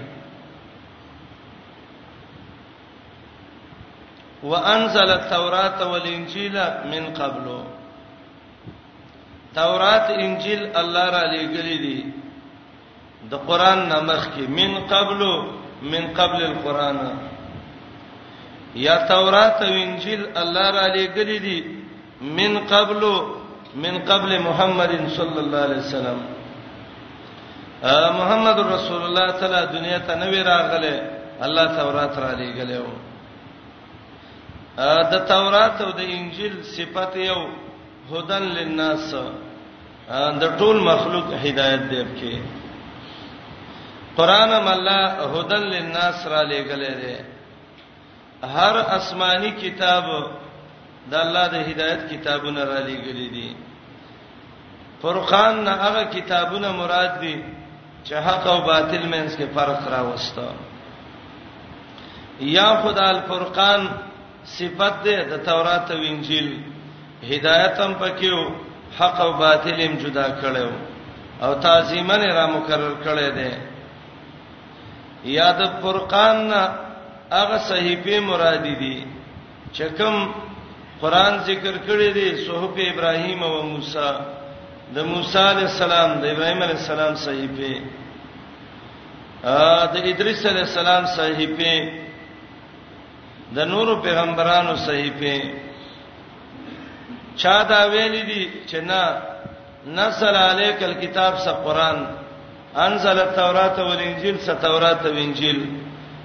وانزل 4.51 5.11
التوراۃ 5.21 5.79
والانجیل 5.93 6.57
من 6.93 7.03
قبل 7.21 7.47
تورات 9.59 10.07
انجیل 10.25 10.61
الله 10.81 11.05
را 11.17 11.23
لېګلې 11.33 11.77
دي 11.85 11.99
د 13.31 13.33
قران 13.49 13.79
نامخ 13.93 14.23
کې 14.35 14.45
من 14.59 14.71
قبل 14.93 15.21
من 15.93 16.05
قبل 16.19 16.41
القران 16.51 16.99
یا 18.87 18.97
تورات 19.13 19.59
او 19.69 19.75
انجیل 19.87 20.23
الله 20.43 20.67
را 20.77 20.87
لېګلې 20.97 21.39
دي 21.47 21.59
من 22.41 22.53
قبل 22.75 23.03
من 23.87 23.95
قبل 24.11 24.31
محمد 24.49 24.93
صلی 25.19 25.39
الله 25.45 25.61
علیه 25.69 25.83
وسلم 25.87 26.19
محمد 28.21 28.59
رسول 28.75 29.03
الله 29.07 29.27
تعالی 29.41 29.61
دنیا 29.75 29.99
ته 30.07 30.15
نوی 30.23 30.41
راغله 30.53 30.95
الله 31.49 31.65
تورات 31.81 32.15
را 32.25 32.33
لېګلې 32.41 32.79
و 32.85 32.87
د 35.13 35.17
تورات 35.29 35.81
او 35.85 35.91
د 35.91 36.01
انجیل 36.17 36.55
صفت 36.77 37.13
یو 37.29 37.41
هدن 38.11 38.43
للناس 38.59 39.11
د 40.43 40.45
ټول 40.61 40.77
مخلوق 40.91 41.29
هدایت 41.45 41.83
دی 41.91 42.03
کې 42.19 42.35
قران 44.19 44.53
مله 44.69 44.99
هدن 45.35 45.63
للناس 45.75 46.19
را 46.33 46.41
لګلې 46.53 46.93
ده 47.03 47.15
هر 48.57 48.75
آسماني 48.99 49.51
کتاب 49.63 50.05
د 51.11 51.15
الله 51.25 51.45
د 51.55 51.57
هدایت 51.69 52.03
کتابونه 52.13 52.63
را 52.71 52.81
لګلې 52.91 53.29
دي 53.37 53.49
فرقان 55.03 55.65
نه 55.67 55.73
هغه 55.85 56.05
کتابونه 56.17 56.69
مراد 56.81 57.13
دي 57.21 57.37
چې 58.07 58.15
حق 58.27 58.47
او 58.47 58.61
باطل 58.71 59.03
مینس 59.13 59.33
کې 59.39 59.47
فرق 59.55 59.83
را 59.95 60.03
وستا 60.11 60.49
یا 62.41 62.69
خدای 62.83 63.09
الفرقان 63.17 63.83
صفت 64.55 64.95
ده 65.07 65.17
د 65.31 65.43
تورات 65.49 65.87
او 65.95 66.01
انجیل 66.13 66.49
هدایت 67.31 67.75
هم 67.85 67.93
پکېو 68.03 68.41
حق 68.99 69.19
او 69.25 69.31
باطل 69.43 69.79
هم 69.85 69.95
جدا 70.03 70.27
کړو 70.43 70.71
او 71.45 71.51
تعظیمن 71.65 72.23
را 72.37 72.47
مقرر 72.57 72.95
کړی 73.07 73.29
دی 73.39 73.53
یاد 75.39 75.61
فرقان 75.83 76.39
هغه 77.37 77.57
صحیفه 77.71 78.17
مرادی 78.31 78.75
دي 78.83 78.97
چې 79.77 79.85
کوم 79.99 80.17
قران 81.03 81.33
ذکر 81.49 81.75
کړی 81.89 82.11
دی 82.19 82.29
صحف 82.47 82.75
ابراهیم 82.93 83.41
او 83.49 83.63
موسی 83.75 84.09
د 84.95 84.99
موسی 85.13 85.43
علی 85.53 85.65
السلام 85.71 86.11
د 86.23 86.25
ابراهیم 86.35 86.61
علی 86.65 86.77
السلام 86.81 87.15
صحیفه 87.27 87.73
ا 89.43 89.87
د 89.93 89.97
ادریس 90.11 90.41
علی 90.51 90.63
السلام 90.69 91.05
صحیفه 91.19 91.75
د 93.55 93.59
نورو 93.73 93.95
پیغمبرانو 94.05 94.75
صحیفه 94.87 95.35
چا 97.41 97.57
دا 97.71 97.81
ویلي 97.93 98.23
دي 98.31 98.43
چې 98.71 98.79
نه 98.89 99.01
نزل 99.99 100.35
عليك 100.49 100.83
الكتاب 100.83 101.35
س 101.39 101.49
قران 101.65 101.99
انزل 102.87 103.19
التوراۃ 103.27 103.77
والانجیل 103.79 104.37
س 104.39 104.47
تورات 104.63 105.07
او 105.07 105.13
انجیل 105.25 105.61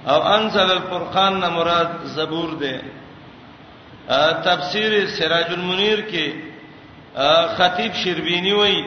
او 0.08 0.20
انزل 0.36 0.70
الفرقان 0.70 1.32
نه 1.42 1.48
مراد 1.48 1.90
زبور 2.16 2.50
ده 2.62 2.80
تفسیر 4.46 5.06
سراج 5.16 5.52
المنیر 5.52 5.98
کې 6.10 6.26
خطیب 7.58 7.92
شربینی 8.04 8.52
وای 8.52 8.78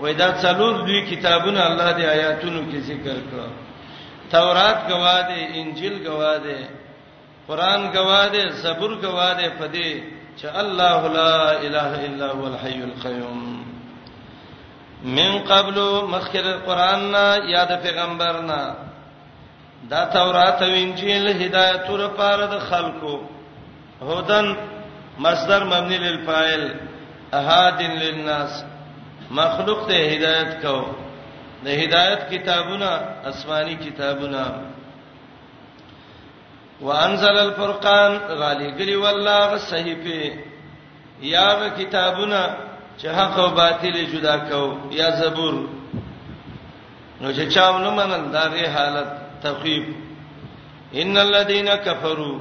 وای 0.00 0.12
دا 0.14 0.28
څلور 0.42 0.74
دوی 0.86 1.00
کتابونه 1.10 1.62
الله 1.66 1.92
دی 1.96 2.04
آیاتونو 2.06 2.60
کې 2.72 2.78
ذکر 2.90 3.16
کړ 3.30 3.46
تورات 4.32 4.88
گواه 4.90 5.20
دی 5.28 5.40
انجیل 5.60 5.96
گواه 6.06 6.38
دی 6.44 6.58
قران 7.48 7.92
گواهد 7.92 8.52
صبر 8.62 8.94
گواهد 8.94 9.42
پدې 9.58 10.02
چې 10.36 10.46
الله 10.54 11.02
لا 11.08 11.50
اله 11.50 12.04
الا 12.04 12.32
هو 12.32 12.44
الحي 12.46 12.82
القيوم 12.84 13.64
من 15.04 15.38
قبل 15.38 15.78
مخکره 16.04 16.52
قران 16.66 17.10
نا 17.10 17.36
یاد 17.36 17.82
پیغمبر 17.82 18.40
نا 18.40 18.74
دا 19.90 20.04
تورات 20.04 20.62
او 20.62 20.68
انجیل 20.72 21.28
هدایت 21.28 21.86
تر 21.86 22.06
پاره 22.08 22.46
د 22.46 22.58
خلکو 22.58 23.20
هدن 24.02 24.56
مصدر 25.18 25.64
مبني 25.64 25.98
للفاعل 25.98 26.70
احاد 27.32 27.82
للناس 27.82 28.64
مخلوق 29.30 29.86
ته 29.88 29.94
هدایت 30.12 30.62
کو 30.66 30.84
د 31.64 31.68
هدایت 31.68 32.30
کتابونه 32.32 32.98
آسماني 33.24 33.74
کتابونه 33.76 34.69
وانزل 36.82 37.38
الفرقان 37.38 38.16
غالي 38.28 38.68
غلي 38.68 38.96
والله 38.96 39.56
صحیفه 39.58 40.32
یا 41.22 41.68
کتابونه 41.68 42.56
چې 43.00 43.06
حق 43.06 43.38
او 43.38 43.48
باطل 43.50 44.04
جدا 44.12 44.36
کو 44.36 44.76
یا 44.90 45.10
زبور 45.20 45.54
نو 47.20 47.32
چې 47.34 47.54
چاونه 47.54 47.90
منل 47.90 48.30
داغه 48.32 48.70
حالت 48.76 49.08
تخفیف 49.42 49.86
ان 51.02 51.16
الذين 51.16 51.74
كفروا 51.74 52.38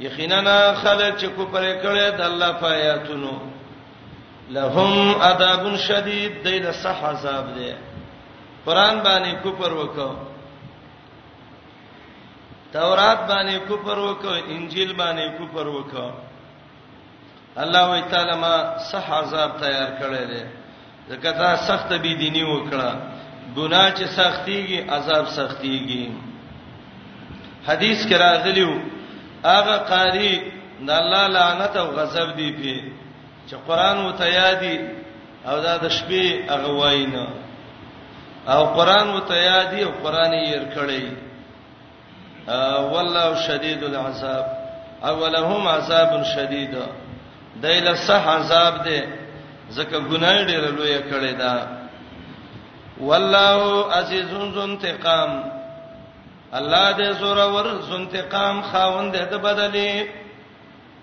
یقینا 0.00 0.74
خلک 0.82 1.18
چې 1.18 1.24
کوپر 1.36 1.62
کړي 1.82 2.16
د 2.16 2.20
الله 2.20 2.52
فایاتونو 2.60 3.32
لهم 4.50 5.14
عذاب 5.22 5.76
شدید 5.76 6.42
دینه 6.42 6.70
صح 6.82 7.04
عذاب 7.04 7.54
دی 7.54 7.72
قران 8.66 9.00
باندې 9.02 9.42
کوپر 9.42 9.72
وکاو 9.72 10.25
تورات 12.76 13.18
باندې 13.28 13.56
کفر 13.68 13.96
وکړو 14.06 14.34
انجیل 14.54 14.90
باندې 15.02 15.24
کفر 15.38 15.66
وکړو 15.76 16.10
الله 17.64 17.82
تعالی 18.14 18.34
ما 18.42 18.54
صح 18.90 19.06
عذاب 19.20 19.50
تیار 19.62 19.90
کړی 20.00 20.24
دی 20.32 20.42
ځکه 21.10 21.28
دا 21.40 21.50
سخت 21.68 21.90
بی 22.06 22.12
دینی 22.22 22.42
وکړه 22.48 22.90
ګناه 23.56 23.90
چې 23.98 24.04
سختيږي 24.18 24.78
عذاب 24.98 25.24
سختيږي 25.38 26.04
حدیث 27.68 27.98
کې 28.08 28.14
راغلیو 28.24 28.72
هغه 29.48 29.74
قاری 29.92 30.34
د 30.86 30.90
الله 31.00 31.24
لعنت 31.36 31.72
او 31.82 31.86
غضب 31.98 32.28
دی 32.40 32.48
په 32.58 32.76
چې 33.48 33.54
قران 33.68 33.96
وو 34.04 34.12
تیادی 34.24 34.76
او 35.50 35.56
دا 35.68 35.74
د 35.84 35.86
شپې 36.00 36.26
هغه 36.54 36.70
واینه 36.80 37.26
او 38.54 38.62
قران 38.80 39.06
وو 39.14 39.20
تیادی 39.32 39.80
او 39.84 39.92
قران 40.04 40.32
یې 40.32 40.52
ور 40.58 40.66
کړی 40.76 41.04
والله 42.46 43.34
شدید 43.46 43.84
العذاب 43.84 44.46
اولهم 45.04 45.68
عذاب 45.68 46.22
شدید 46.22 46.76
دایله 47.62 47.94
صح 48.08 48.24
عذاب 48.38 48.74
دی 48.84 49.00
ځکه 49.76 49.96
ګناه 50.10 50.38
ډیر 50.50 50.64
لوی 50.78 50.98
کړی 51.10 51.34
دا 51.42 51.54
والله 53.00 53.90
عزیز 53.98 54.26
ذو 54.54 54.62
انتقام 54.62 55.30
الله 56.58 56.92
دې 56.98 57.10
زوره 57.20 57.46
ور 57.54 57.66
ذو 57.88 57.96
انتقام 57.96 58.62
خاوند 58.72 59.14
دې 59.16 59.36
بدلی 59.46 60.10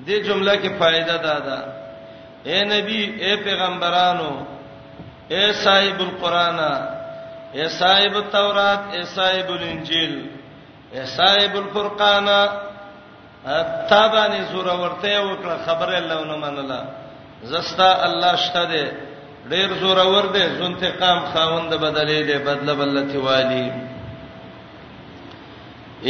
دې 0.08 0.16
جمله 0.28 0.56
کې 0.56 0.70
فائدہ 0.80 1.16
دادا 1.24 1.60
اے 2.50 2.64
نبی 2.64 3.02
اے 3.24 3.36
پیغمبرانو 3.44 4.32
اے 5.34 5.44
صاحب 5.64 6.00
القرانه 6.08 6.72
اے 7.56 7.68
صاحب 7.80 8.14
التوراۃ 8.18 8.82
اے 8.94 9.04
صاحب 9.16 9.48
الانجیل 9.52 10.14
صاحب 11.16 11.56
الفرقان 11.58 12.26
تابانی 13.90 14.42
زور 14.52 14.68
ورته 14.68 15.22
وکړه 15.24 15.58
خبره 15.66 15.98
الله 15.98 16.22
نه 16.30 16.36
منله 16.44 16.80
زستا 17.44 18.06
الله 18.06 18.36
شته 18.36 18.64
دی 18.74 18.84
ډیر 19.50 19.70
زور 19.80 19.98
ور 19.98 20.26
دی 20.34 20.44
زونته 20.58 20.90
قام 21.00 21.20
خاوند 21.34 21.74
بدلې 21.74 22.22
دی 22.30 22.38
بدله 22.38 22.74
بلتی 22.74 23.18
والی 23.18 23.72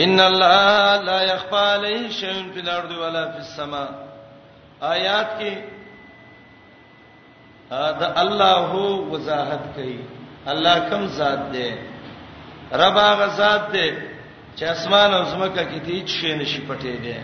ان 0.05 0.19
الله 0.19 0.95
لا 1.01 1.21
يخفى 1.21 1.55
عليه 1.75 2.09
شيء 2.09 2.51
في 2.53 2.59
الارض 2.59 2.91
ولا 2.91 3.31
في 3.31 3.37
السماء 3.37 3.89
آیات 4.81 5.27
کې 5.39 5.55
دا 7.71 8.21
الله 8.21 8.53
هو 8.57 9.01
وضاحت 9.13 9.63
کوي 9.75 9.99
الله 10.47 10.79
کوم 10.89 11.05
ذات 11.07 11.39
دی 11.53 11.69
رب 12.73 12.97
هغه 12.97 13.27
ذات 13.37 13.71
دی 13.73 14.12
چې 14.57 14.63
اسمان 14.75 15.09
او 15.17 15.23
زمکه 15.31 15.63
کې 15.69 15.79
هیڅ 15.89 16.07
شی 16.17 16.29
نشي 16.39 16.61
پټې 16.67 16.93
دی 17.03 17.15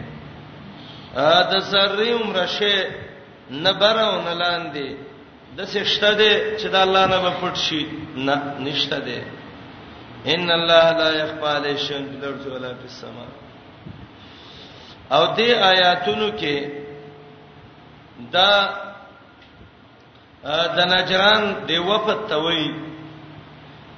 ا 1.30 1.42
د 1.52 1.54
سرې 1.72 2.10
عمر 2.20 2.38
شه 2.58 2.76
نه 3.66 3.72
برو 3.82 4.12
نه 4.26 4.34
لاندې 4.42 4.88
د 5.58 5.68
سشته 5.74 6.10
دی 6.20 6.32
چې 6.60 6.68
د 6.74 6.76
الله 6.86 7.04
نه 7.14 7.18
به 7.24 7.32
پټ 7.42 7.56
شي 7.66 7.82
نه 8.28 8.36
نشته 8.66 8.98
دی 9.08 9.20
ان 10.34 10.46
الله 10.60 10.86
لا 11.02 11.10
يخفى 11.22 11.48
عليه 11.58 11.76
شيء 11.88 12.04
في 12.12 12.16
الارض 12.20 12.44
ولا 12.54 12.74
في 12.80 12.86
السماء 12.92 13.30
او 15.12 15.24
دې 15.36 15.52
آیاتونو 15.72 16.30
کې 16.40 16.70
دا 18.34 18.52
د 20.78 20.80
نجران 20.94 21.44
دیو 21.68 21.98
په 22.06 22.14
توي 22.30 22.66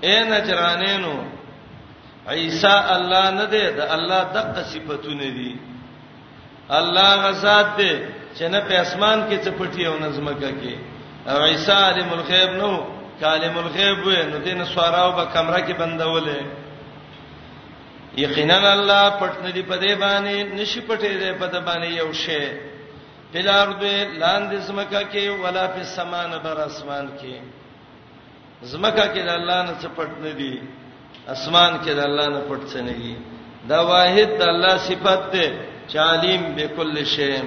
اے 0.07 0.15
نجرانینو 0.29 1.17
عیسی 2.29 2.67
الله 2.95 3.25
نه 3.39 3.45
دی 3.53 3.63
د 3.77 3.79
الله 3.95 4.21
دغه 4.35 4.63
صفاتونه 4.71 5.29
دي 5.37 5.51
الله 6.77 7.09
غزاد 7.25 7.67
دی 7.77 7.91
چې 8.37 8.43
نه 8.53 8.59
په 8.67 8.73
اسمان 8.83 9.19
کې 9.29 9.37
چپټي 9.45 9.83
او 9.89 9.95
نظمګه 9.99 10.51
کې 10.61 10.75
او 11.31 11.37
عیسی 11.49 11.71
عالم 11.71 12.09
الغیب 12.17 12.49
نو 12.59 12.71
کالم 13.21 13.55
الغیب 13.63 13.99
و 14.07 14.11
نو 14.31 14.37
دین 14.45 14.65
سواراو 14.65 15.11
په 15.17 15.25
کمره 15.33 15.59
کې 15.67 15.73
بندولې 15.81 16.39
یقینا 18.17 18.57
الله 18.73 19.03
پټ 19.19 19.33
نه 19.43 19.51
دی 19.51 19.61
په 19.63 19.75
دې 19.79 19.93
باندې 20.03 20.35
نشي 20.59 20.81
پټې 20.87 21.09
دی 21.21 21.31
په 21.41 21.47
دې 21.53 21.59
باندې 21.67 21.87
یو 22.01 22.13
شی 22.13 22.43
بلارد 23.33 23.83
لاندې 24.23 24.55
زمکه 24.67 25.01
کې 25.11 25.25
ولا 25.43 25.67
په 25.67 25.83
سمان 25.83 26.31
بر 26.43 26.57
اسمان 26.69 27.07
کې 27.19 27.33
زمکه 28.61 29.05
کې 29.13 29.21
د 29.27 29.29
الله 29.29 29.59
نه 29.67 29.73
څه 29.81 29.87
پټ 29.97 30.09
نه 30.25 30.31
دی 30.41 30.55
اسمان 31.29 31.77
کې 31.85 31.93
د 31.93 31.99
الله 32.03 32.27
نه 32.35 32.39
پټ 32.49 32.61
څه 32.71 32.81
نه 32.87 32.93
دي 33.01 33.15
دا 33.69 33.79
واحد 33.91 34.29
د 34.39 34.41
الله 34.41 34.77
صفت 34.77 35.21
ده 35.33 35.45
چالم 35.93 36.43
بكل 36.57 37.05
شيء 37.05 37.43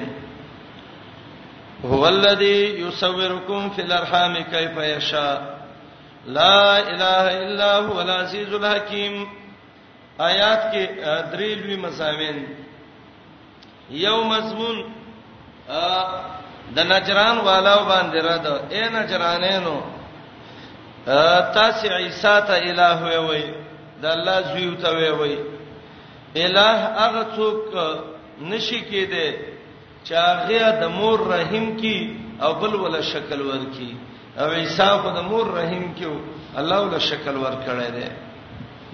هو 1.85 2.09
الذي 2.09 2.61
يصوركم 2.85 3.70
في 3.70 3.83
الارحام 3.83 4.35
كيف 4.43 4.77
يشاء 4.77 5.39
لا 6.27 6.79
اله 6.79 7.25
الا 7.43 7.70
هو 7.87 7.97
العزيز 8.01 8.55
الحكيم 8.55 9.25
آیات 10.20 10.61
کې 10.72 10.85
درې 11.33 11.55
لوی 11.61 11.77
مزامین 11.77 12.39
یو 13.91 14.18
مضمون 14.25 14.77
د 16.77 16.87
نجران 16.91 17.39
والاو 17.39 17.81
باندې 17.89 18.20
را 18.27 18.37
ده 18.37 18.55
اے 18.70 18.83
نجرانینو 18.99 19.77
تاسې 21.05 21.89
عیسی 22.01 22.35
ته 22.49 22.55
الہ 22.69 23.19
وي 23.29 23.45
د 24.03 24.07
الله 24.07 24.37
زوی 24.53 24.71
ته 24.83 24.91
وي 25.21 25.37
الہ 26.45 26.71
هغه 26.99 27.23
څوک 27.37 27.61
نشي 28.51 28.81
کېده 28.91 29.27
چې 30.07 30.15
هغه 30.29 30.71
د 30.83 30.85
مور 30.97 31.19
رحیم 31.35 31.67
کی 31.77 31.99
او 32.41 32.55
بل 32.61 32.75
ولا 32.81 33.01
شکل 33.01 33.41
ور 33.41 33.65
کی 33.77 33.91
او 34.41 34.49
عیسی 34.55 34.89
په 35.05 35.11
د 35.17 35.21
مور 35.31 35.47
رحیم 35.59 35.85
کې 35.95 36.07
الله 36.57 36.81
ولا 36.87 36.99
شکل 37.11 37.37
ور 37.37 37.55
کړی 37.67 37.91
دی 37.97 38.07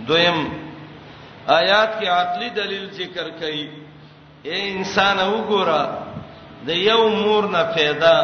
دویم 0.09 0.39
آیات 1.49 1.91
کې 2.01 2.07
عقلی 2.09 2.49
دلیل 2.61 2.91
ذکر 3.01 3.27
کړي 3.41 3.69
اے 4.45 4.57
انسان 4.71 5.17
وګوره 5.19 5.93
د 6.67 6.71
یو 6.77 7.09
مور 7.09 7.45
نه 7.49 7.63
پیدا 7.75 8.17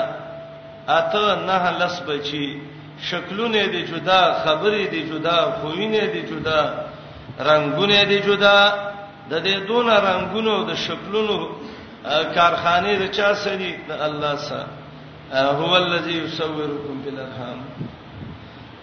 اته 0.95 1.35
نه 1.49 1.65
لس 1.81 2.01
بچي 2.07 2.49
شکلونه 3.01 3.67
دي 3.67 3.83
جدا 3.83 4.35
خبرې 4.45 4.87
دي 4.91 5.03
جدا 5.03 5.51
خوینه 5.61 6.07
دي 6.07 6.23
جدا 6.23 6.85
رنگونه 7.41 8.05
دي 8.05 8.19
جدا 8.19 8.75
د 9.31 9.35
دې 9.45 9.57
دون 9.69 9.89
رنگونو 9.91 10.63
د 10.65 10.75
شکلونو 10.75 11.37
کارخانه 12.35 12.97
د 12.97 13.11
چا 13.17 13.35
سړي 13.35 13.73
د 13.89 13.91
الله 14.07 14.37
سره 14.37 14.67
هو 15.35 15.77
الذي 15.77 16.19
يصوركم 16.25 17.03
بالارحام 17.05 17.59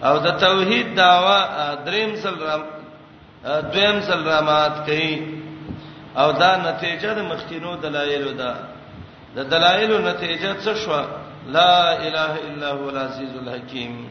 او 0.04 0.18
د 0.18 0.30
توحید 0.38 0.94
داوا 0.96 1.74
دریم 1.84 2.16
سل 2.22 2.34
رام 2.46 2.62
دویم 3.72 4.00
سل 4.00 4.24
رامات 4.28 4.84
کوي 4.86 5.22
او 6.16 6.32
دا 6.32 6.56
نتیجه 6.56 7.14
د 7.14 7.18
مخکینو 7.32 7.76
دلایلو 7.76 8.30
ده 8.32 8.54
د 9.36 9.48
دلایلو 9.50 9.98
نتیجه 9.98 10.54
څه 10.64 10.74
شوه 10.84 11.04
لا 11.46 12.06
اله 12.08 12.32
الا 12.48 12.68
هو 12.68 12.88
العزيز 12.90 13.36
الحكيم 13.36 14.10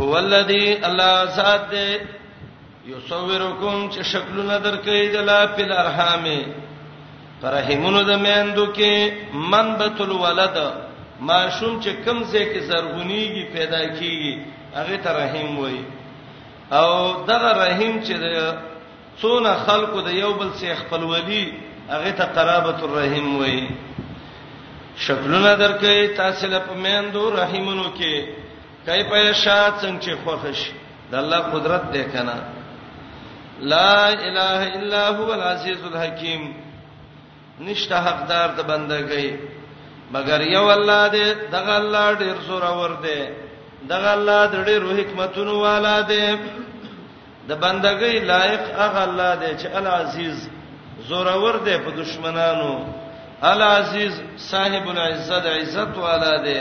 هو 0.00 0.18
الذي 0.18 0.86
الله 0.86 1.14
ذات 1.36 1.60
دې 1.70 2.00
یصورکم 2.86 3.90
چې 3.90 4.02
شکلونه 4.02 4.58
درکې 4.58 5.08
دلا 5.12 5.46
په 5.46 5.62
الارحام 5.62 6.24
پرهیمونو 7.42 8.02
د 8.02 8.10
میندو 8.18 8.66
کې 8.72 9.10
منبت 9.34 10.00
الولد 10.00 10.58
ماشوم 11.20 11.80
چې 11.80 11.90
کم 12.04 12.24
څه 12.24 12.42
کې 12.52 12.60
زرغونیږي 12.68 13.44
پیدا 13.52 13.80
کیږي 13.98 14.32
هغه 14.74 14.96
ته 14.96 15.10
رحیم 15.22 15.58
وایي 15.58 15.84
او 16.72 17.24
دغه 17.26 17.50
رحیم 17.64 18.02
چې 18.04 18.14
څونه 19.22 19.54
خلقو 19.66 20.00
د 20.00 20.08
یو 20.10 20.32
بل 20.32 20.50
څخه 20.60 20.74
خپل 20.74 21.02
ولی 21.04 21.52
هغه 21.88 22.10
ته 22.10 22.24
قرابت 22.34 22.82
الرحیم 22.82 23.38
وایي 23.38 23.68
شکلونه 25.06 25.54
درکې 25.56 26.16
تاسو 26.16 26.46
له 26.52 26.58
پمندو 26.68 27.24
رحیمونو 27.36 27.84
کې 27.98 28.86
کای 28.86 29.02
په 29.10 29.32
شاد 29.42 29.72
څنګه 29.82 30.00
چې 30.04 30.12
خوښش 30.24 30.60
د 31.10 31.14
الله 31.22 31.40
قدرت 31.54 31.84
دې 31.92 32.04
کنه 32.14 32.36
لا 33.74 34.08
اله 34.28 34.62
الا 34.78 35.04
هو 35.18 35.30
العزیز 35.36 35.78
الحکیم 35.90 36.42
نشته 37.68 37.96
حقدار 38.08 38.48
د 38.58 38.68
بندګۍ 38.70 39.26
مگر 40.16 40.40
یو 40.56 40.66
الله 40.76 41.02
دې 41.16 41.26
دغه 41.56 41.74
الله 41.82 42.12
ډیر 42.26 42.36
زور 42.50 42.62
اور 42.72 42.90
دې 43.04 43.20
دغه 43.94 44.12
الله 44.18 44.42
دې 44.52 44.60
ډیر 44.68 44.82
حکمتونو 45.00 45.58
والا 45.64 45.98
دې 46.02 46.38
د 47.50 47.60
بندګۍ 47.62 48.16
لایق 48.32 48.62
هغه 48.80 49.02
الله 49.08 49.32
دې 49.40 49.52
چې 49.60 49.68
العزیز 49.80 50.36
زور 51.08 51.26
اور 51.28 51.54
دې 51.66 51.76
په 51.84 51.90
دشمنانو 52.02 52.72
العزیز 53.46 54.14
صاحب 54.50 54.86
العزت 54.88 55.44
عزت 55.46 55.90
والا 55.98 56.36
دی 56.44 56.60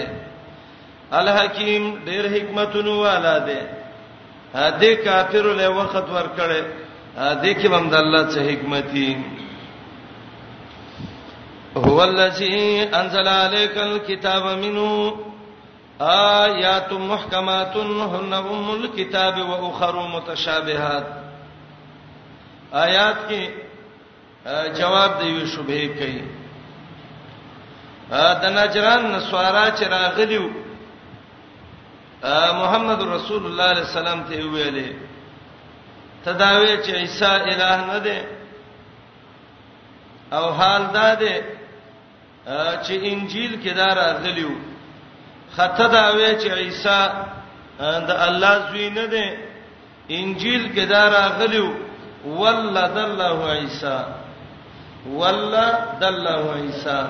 الحکیم 1.19 1.83
ډیر 2.05 2.23
حکمتونو 2.33 2.93
والا 3.01 3.37
دی 3.45 3.59
هدا 4.55 4.93
کافر 5.05 5.45
له 5.61 5.67
وخت 5.77 6.07
ورکړي 6.09 6.61
هدا 7.17 7.53
کې 7.53 7.67
بم 7.71 7.85
د 7.89 7.93
الله 7.95 8.23
څخه 8.29 8.41
حکمتي 8.51 9.09
هو 11.77 12.01
الذی 12.03 12.87
انزل 13.01 13.27
عليك 13.27 13.77
الكتاب 13.77 14.43
منه 14.43 15.15
آیات 16.45 16.93
محکمات 16.93 17.75
هن 17.75 18.33
ام 18.33 18.69
الكتاب 18.71 19.37
واخر 19.49 19.95
متشابهات 20.15 21.05
آیات 22.73 23.15
کې 23.29 23.41
جواب 24.81 25.11
دی 25.21 25.27
شوبه 25.55 25.79
کوي 25.99 26.23
د 28.09 28.43
نجران 28.57 29.01
نسوارا 29.11 29.65
چې 29.77 29.85
راغلیو 29.97 30.45
محمد 32.61 32.99
رسول 33.15 33.43
الله 33.45 33.73
صلی 33.73 33.73
الله 33.73 33.73
علیه 33.79 33.95
وسلم 33.99 34.19
ته 34.29 34.39
ویلې 34.53 34.87
تداوی 36.25 36.73
چې 36.85 36.91
عیسی 37.01 37.25
الہ 37.25 37.75
نه 37.91 37.97
دی 38.05 38.17
او 40.35 40.43
حال 40.59 40.81
دا 40.93 41.13
دی 41.15 41.33
چې 42.85 42.95
انجیل 43.13 43.53
کې 43.63 43.73
دا 43.79 43.87
راغلیو 44.03 44.53
خطه 45.57 45.87
دا 45.87 46.05
وی 46.17 46.31
چې 46.41 46.49
عیسی 46.63 47.09
د 48.07 48.11
الله 48.25 48.53
زوی 48.69 48.89
نه 48.89 49.05
دی 49.07 49.25
انجیل 50.09 50.65
کې 50.75 50.83
دا 50.93 51.03
راغلیو 51.19 51.69
ولد 52.25 52.97
الله 52.97 53.39
عیسی 53.59 53.97
ولد 55.19 56.03
الله 56.03 56.43
عیسی 56.63 57.01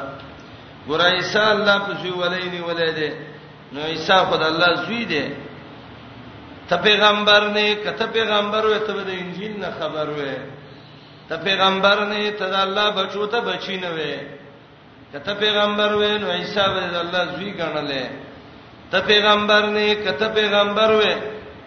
ګور 0.88 1.00
عیسی 1.14 1.40
الله 1.54 1.78
په 1.88 1.94
شی 2.02 2.12
ولې 2.20 2.46
دی 2.54 2.62
ولې 2.70 2.92
دی 2.98 3.10
نو 3.74 3.80
عیسی 3.92 4.18
خدای 4.30 4.50
الله 4.54 4.70
زوی 4.84 5.04
دی 5.12 5.24
ته 6.70 6.76
پیغمبر 6.88 7.44
نه 7.56 7.66
کته 7.84 8.06
پیغمبر 8.18 8.64
وې 8.72 8.80
ته 8.88 8.94
د 9.10 9.12
انجیل 9.22 9.54
نه 9.64 9.70
خبر 9.80 10.08
وې 10.18 10.36
ته 11.30 11.36
پیغمبر 11.48 11.98
نه 12.12 12.20
ته 12.40 12.46
د 12.54 12.56
الله 12.66 12.86
بچو 13.00 13.24
ته 13.34 13.40
بچی 13.48 13.76
نه 13.84 13.90
وې 13.98 14.16
کته 15.14 15.34
پیغمبر 15.44 15.90
وې 16.00 16.12
نو 16.22 16.28
عیسی 16.40 16.66
به 16.74 16.84
د 16.94 16.96
الله 17.06 17.24
زوی 17.36 17.52
ګڼلې 17.62 18.06
ته 18.92 19.00
پیغمبر 19.12 19.64
نه 19.76 19.86
کته 20.06 20.28
پیغمبر 20.40 20.90
وې 21.00 21.16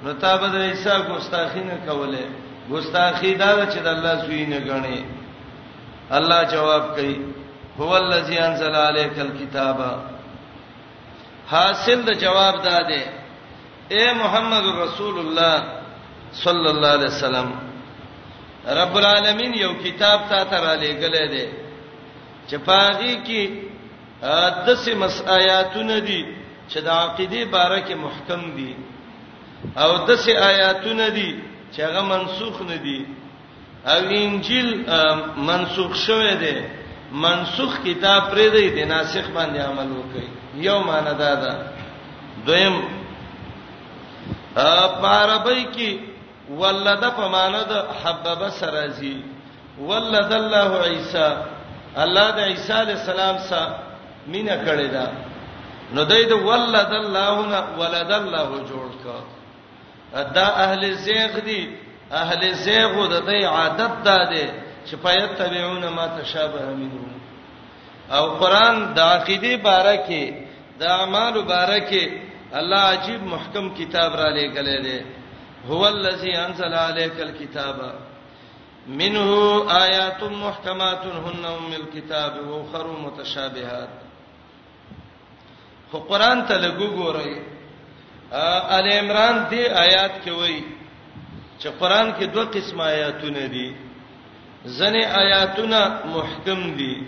نو 0.04 0.12
ته 0.22 0.30
به 0.40 0.48
د 0.54 0.56
عیسی 0.70 0.96
ګستاخی 1.10 1.62
نه 1.70 1.76
کولې 1.88 2.24
ګستاخی 2.72 3.32
دا 3.42 3.50
چې 3.72 3.78
د 3.86 3.88
الله 3.94 4.14
زوی 4.24 4.42
نه 4.52 4.58
ګڼي 4.70 4.98
الله 6.18 6.38
جواب 6.52 6.84
کوي 6.96 7.14
هو 7.80 7.92
الذی 7.96 8.38
انزل 8.38 8.74
علیک 8.88 9.14
الکتاب 9.26 9.78
حاصل 11.52 11.98
د 12.08 12.18
جواب 12.22 12.56
داده 12.68 13.00
اے 13.96 14.04
محمد 14.22 14.66
رسول 14.82 15.16
الله 15.24 15.56
صلی 16.44 16.68
الله 16.72 16.90
علیه 16.98 17.12
وسلم 17.16 17.48
رب 18.82 18.94
العالمین 19.02 19.52
یو 19.64 19.70
کتاب 19.84 20.20
تا 20.32 20.38
ته 20.50 20.56
را 20.64 20.74
لېګلې 20.82 21.26
ده 21.32 21.44
چې 22.48 22.56
پاږی 22.68 23.14
کې 23.26 23.42
دسه 24.66 24.90
مسآیاتونه 25.04 25.98
دي 26.08 26.20
چې 26.70 26.78
د 26.88 26.88
عقیده 26.88 27.42
باره 27.54 27.78
کې 27.86 27.94
محکم 28.04 28.42
دي 28.58 28.70
او 29.82 29.90
دسه 30.10 30.32
آیاتونه 30.50 31.08
دي 31.16 31.28
چې 31.72 31.80
هغه 31.86 32.02
منسوخ 32.12 32.56
نه 32.72 32.76
دي 32.86 32.98
او 33.92 34.00
انجیل 34.22 34.68
منسوخ 35.48 35.92
شوی 36.04 36.34
دی 36.44 36.54
منسوخ 37.10 37.76
کتاب 37.84 38.30
پرې 38.30 38.48
دی 38.50 38.68
د 38.76 38.88
ناسخ 38.88 39.26
باندې 39.34 39.58
عمل 39.68 39.88
وکړي 39.90 40.28
یو 40.66 40.78
معنی 40.88 41.14
دا 41.18 41.34
ده 41.34 41.52
دویم 42.46 42.76
ا 44.64 44.86
پاربای 45.02 45.64
کی 45.72 45.90
ولدا 46.60 47.10
په 47.18 47.28
معنی 47.34 47.62
د 47.64 47.86
حبب 48.02 48.48
سرازی 48.60 49.16
ولد 49.78 50.32
الله 50.38 50.72
عیسی 50.92 51.26
الله 52.04 52.30
د 52.38 52.38
عیسی 52.52 52.72
علی 52.72 52.92
السلام 52.92 53.38
سره 53.50 53.78
مینا 54.32 54.56
کړی 54.62 54.88
دا 54.94 55.06
نو 55.94 56.04
دای 56.04 56.24
د 56.24 56.32
ولد 56.32 56.92
الله 57.02 57.46
نه 57.52 57.60
ولد 57.82 58.12
الله 58.22 58.48
جوړ 58.68 58.88
کا 59.04 59.18
دا 60.34 60.44
اهل 60.64 60.90
زیغ 61.06 61.38
دی 61.44 61.60
اهل 62.24 62.50
زیغ 62.66 62.98
د 63.06 63.24
دې 63.26 63.44
عادت 63.44 63.92
ده 64.04 64.42
شفایت 64.90 65.30
تبعون 65.42 65.84
ما 65.88 66.06
تشابه 66.06 66.62
منه 66.80 67.04
او 68.16 68.24
قران 68.42 68.76
د 68.94 68.96
عقیده 69.00 69.52
بارکه 69.64 70.22
د 70.80 70.82
اعمال 70.96 71.34
بارکه 71.52 72.04
الله 72.60 72.80
عجیب 72.94 73.20
محکم 73.34 73.66
کتاب 73.80 74.10
را 74.20 74.28
لګلې 74.38 74.78
ده 74.86 74.98
هو 75.68 75.80
الذی 75.94 76.32
انزل 76.46 76.72
علیک 76.88 77.16
الكتاب 77.28 77.76
منه 79.00 79.28
آیات 79.84 80.22
محکمات 80.44 81.02
هن 81.24 81.40
ام 81.54 81.66
الكتاب 81.80 82.32
واخر 82.50 82.86
متشابهات 83.04 83.88
خو 85.92 85.98
قران 85.98 86.46
ته 86.48 86.56
لګو 86.64 86.88
ګورئ 86.98 87.32
ال 88.78 88.86
عمران 88.98 89.36
دی 89.50 89.60
آیات 89.84 90.12
کې 90.24 90.30
وایي 90.30 90.62
چې 91.60 91.68
قران 91.80 92.12
کې 92.18 92.24
دوه 92.34 92.44
قسم 92.44 92.80
آیاتونه 92.80 93.46
دي 93.54 93.68
ځنې 94.66 95.04
آیاتونه 95.06 95.80
محکم 96.04 96.60
دي 96.76 97.06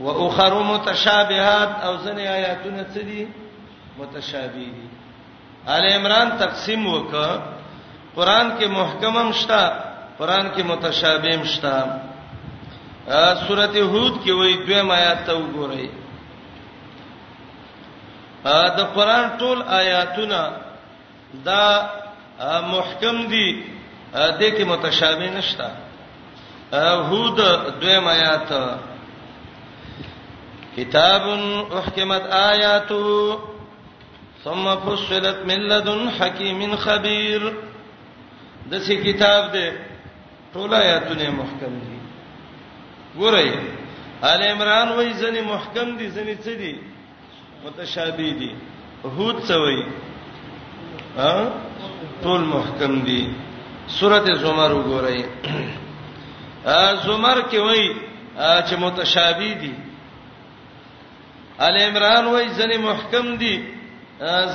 و 0.00 0.08
اخر 0.26 0.52
متشابهات 0.62 1.70
او 1.86 1.94
ځنې 2.04 2.24
آیاتونه 2.38 2.82
څه 2.94 3.00
دي 3.08 3.26
متشابه 3.98 4.68
دي 4.76 4.88
آل 5.76 5.84
عمران 5.96 6.28
تقسیم 6.38 6.86
وکړه 6.86 7.30
قران 8.16 8.50
کې 8.58 8.66
محکمم 8.68 9.32
شتا 9.32 9.62
قران 10.18 10.48
کې 10.56 10.62
متشابهم 10.64 11.44
شتا 11.44 11.84
سورته 13.46 13.82
هود 13.84 14.24
کې 14.24 14.30
وایي 14.30 14.56
دویم 14.66 14.90
آیات 14.90 15.24
ته 15.26 15.32
وګورئ 15.34 15.88
دا 18.44 18.84
قران 18.94 19.30
ټول 19.38 19.62
آیاتونه 19.68 20.50
دا 21.44 21.64
محکم 22.60 23.26
دي 23.26 23.48
د 24.12 24.38
دې 24.40 24.48
کې 24.56 24.64
متشابه 24.66 25.28
نشته 25.38 25.85
هود 26.74 27.36
دویم 27.80 28.08
آیات 28.08 28.50
کتاب 30.76 31.22
احکمت 31.72 32.24
آیاته 32.32 33.36
ثم 34.44 34.74
فصلت 34.84 35.46
من 35.46 35.58
لدن 35.70 36.08
حکیم 36.08 36.76
خبیر 36.76 37.42
دسی 38.72 38.96
کتاب 38.96 39.52
دی 39.52 39.68
ټول 40.54 40.74
آیاتونه 40.74 41.30
محکم 41.30 41.72
دي 41.80 41.96
ګورئ 43.18 43.50
آل 44.22 44.42
عمران 44.42 44.88
وای 44.88 45.12
ځنی 45.14 45.40
محکم 45.40 45.96
دي 45.96 46.08
ځنی 46.10 46.36
څه 46.44 46.54
دي 46.60 46.74
متشابه 47.64 48.30
دي 48.40 48.50
هود 49.16 49.36
څه 49.48 49.54
وای 49.60 49.82
ها 51.16 51.52
ټول 52.22 52.40
محکم 52.40 53.00
دي 53.04 53.32
سورته 53.88 54.34
زمر 54.34 54.72
وګورئ 54.72 55.20
زمر 57.06 57.38
کې 57.50 57.58
وای 57.58 57.96
چې 58.68 58.74
متشابه 58.78 59.52
دي 59.62 59.74
ال 61.58 61.76
عمران 61.82 62.26
وای 62.26 62.48
ځنې 62.58 62.78
محکم 62.88 63.36
دي 63.36 63.54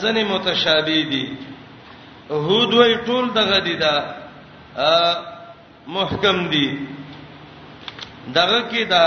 ځنې 0.02 0.24
متشابه 0.34 1.02
دي 1.12 1.38
هود 2.30 2.74
وای 2.74 2.96
ټول 3.06 3.26
دغه 3.40 3.60
دي 3.60 3.76
دا 3.76 3.96
محکم 5.88 6.48
دي 6.50 6.80
دغه 8.36 8.60
کې 8.72 8.84
دا 8.94 9.06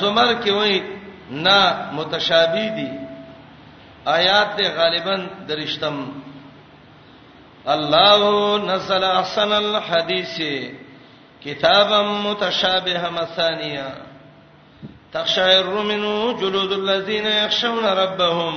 زمر 0.00 0.34
کې 0.42 0.50
وای 0.52 0.82
نه 1.30 1.60
متشابه 1.96 2.68
دي 2.80 2.88
آیات 4.06 4.56
غالبا 4.76 5.16
درشتم 5.48 5.94
الله 7.74 8.56
نزل 8.58 9.04
احسن 9.04 9.52
الحديث 9.52 10.36
كتابا 11.44 12.02
متشابها 12.02 13.10
مثانيا 13.10 13.94
تخشعر 15.12 15.82
منه 15.82 16.40
جلود 16.40 16.72
الذين 16.72 17.26
يخشون 17.26 17.84
ربهم 17.84 18.54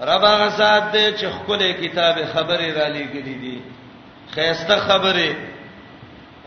رب 0.00 0.24
هغه 0.32 0.48
ذات 0.56 0.82
دې 0.94 1.18
چې 1.20 1.26
خپل 1.38 1.72
کتاب 1.82 2.16
خبره 2.34 2.68
را 2.78 2.88
لېګلې 2.94 3.36
دي 3.44 3.60
خيسته 4.34 4.76
خبره 4.76 5.36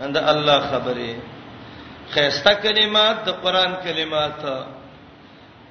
اند 0.01 0.17
الله 0.17 0.59
خبره 0.71 1.15
خيسته 2.15 2.53
کلمات 2.53 3.17
د 3.25 3.29
قران 3.31 3.75
کلمات 3.83 4.39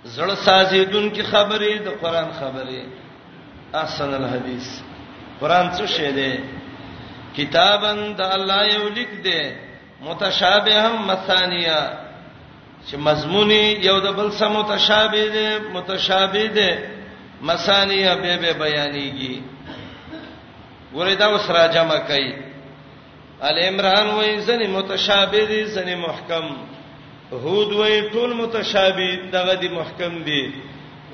زړه 0.05 0.35
سازیدون 0.35 1.11
کی 1.11 1.22
خبره 1.22 1.79
د 1.87 1.89
قران 2.03 2.29
خبره 2.41 2.83
احسن 3.74 4.14
الحديث 4.14 4.88
قران 5.41 5.66
څه 5.76 5.86
شی 5.97 6.11
دی 6.18 6.30
کتابن 7.36 7.99
د 8.18 8.20
الله 8.36 8.61
یو 8.74 8.84
لیک 8.99 9.12
دی 9.24 9.41
متشابه 10.07 10.80
مثانیه 11.11 11.80
چې 12.86 12.97
مضمونی 13.09 13.62
یو 13.89 13.97
د 14.07 14.16
بل 14.18 14.28
سره 14.39 14.49
متشابه 14.59 15.24
دی 15.36 15.49
متشابه 15.74 16.47
دی 16.57 16.70
مثانیه 17.51 18.14
به 18.22 18.36
به 18.43 18.53
بیانېږي 18.62 19.34
ورته 20.95 21.24
اوس 21.26 21.51
را 21.51 21.68
جمع 21.74 21.99
کړي 22.09 22.30
ال 23.43 23.59
عمران 23.68 24.07
وایي 24.14 24.41
ځنې 24.47 24.66
متشابه 24.76 25.43
دي 25.51 25.64
ځنې 25.74 25.95
محکم 26.07 26.57
هود 27.32 27.72
وایي 27.72 28.11
ټول 28.11 28.30
متشابه 28.43 29.11
دغه 29.32 29.55
دي 29.55 29.68
محکم 29.68 30.22
دي 30.22 30.43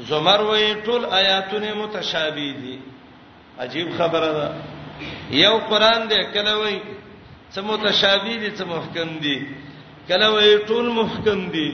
زمر 0.09 0.41
وایي 0.43 0.75
ټول 0.87 1.03
آیاتونه 1.21 1.75
متشابه 1.75 2.51
دي 2.65 2.79
عجیب 3.61 3.89
خبره 3.99 4.33
ده 4.39 4.49
یو 5.45 5.55
قران 5.71 6.03
دی 6.11 6.19
کله 6.35 6.55
وای 6.61 6.77
څه 7.55 7.61
متشابه 7.71 8.35
دي 8.43 8.51
څه 8.59 8.65
محکم 8.75 9.11
دي 9.25 9.37
کله 10.09 10.29
وای 10.35 10.59
ټول 10.69 10.87
محکم 11.01 11.41
دي 11.55 11.69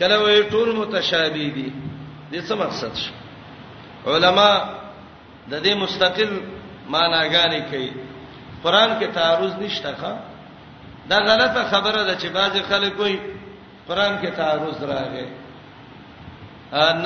کله 0.00 0.16
وای 0.22 0.40
ټول 0.52 0.68
متشابه 0.80 1.48
دي 1.56 1.68
د 2.32 2.34
څه 2.48 2.52
مقصد 2.62 2.92
شو 3.02 3.12
علما 4.14 4.50
د 5.50 5.54
دې 5.64 5.72
مستقل 5.82 6.30
معناګانې 6.94 7.60
کوي 7.70 7.90
قران 8.64 8.90
کې 9.00 9.06
تعارض 9.18 9.54
نشته 9.64 9.90
ښا 10.00 10.12
دا 11.10 11.18
غلطه 11.28 11.62
خبره 11.72 12.02
ده 12.08 12.14
چې 12.20 12.28
بعضی 12.38 12.60
خلک 12.70 12.92
وایي 13.00 13.18
قران 13.88 14.12
کې 14.22 14.28
تعارض 14.36 14.78
راغی 14.92 15.26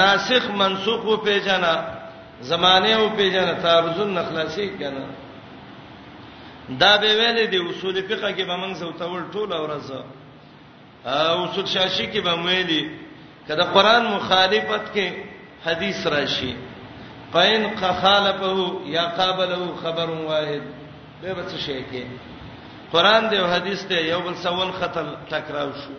ناسخ 0.00 0.44
منسوخ 0.50 1.00
په 1.24 1.38
جنا 1.46 1.97
زمانه 2.40 2.88
او 2.88 3.08
پیژنه 3.08 3.54
تعرضون 3.54 4.18
نخلاصي 4.18 4.68
کنه 4.78 5.04
دا 6.80 6.96
به 6.96 7.06
ویلې 7.18 7.50
دی 7.50 7.58
اصول 7.58 8.02
فقہ 8.08 8.32
کې 8.36 8.42
به 8.44 8.56
موږ 8.56 8.74
زو 8.74 8.92
تول 8.92 9.22
ټول 9.32 9.52
اورز 9.54 9.90
او 11.04 11.44
اصول 11.44 11.66
شاشي 11.66 12.06
کې 12.12 12.18
به 12.20 12.34
ویلې 12.34 12.82
کله 13.48 13.64
قران 13.64 14.04
مخالفت 14.16 14.94
کې 14.94 15.12
حدیث 15.66 16.06
راشي 16.06 16.54
قین 17.34 17.76
خالفه 17.80 18.72
یا 18.86 19.06
قابله 19.08 19.74
خبر 19.82 20.10
واحد 20.10 20.62
به 21.22 21.34
به 21.34 21.42
څه 21.50 21.58
شي 21.58 21.84
کې 21.92 22.02
قران 22.92 23.28
دی 23.28 23.36
او 23.38 23.46
حدیث 23.46 23.86
دی 23.88 23.94
یو 24.00 24.20
بل 24.20 24.34
سوال 24.34 24.70
خطر 24.80 25.06
ټکراو 25.30 25.70
شو 25.84 25.94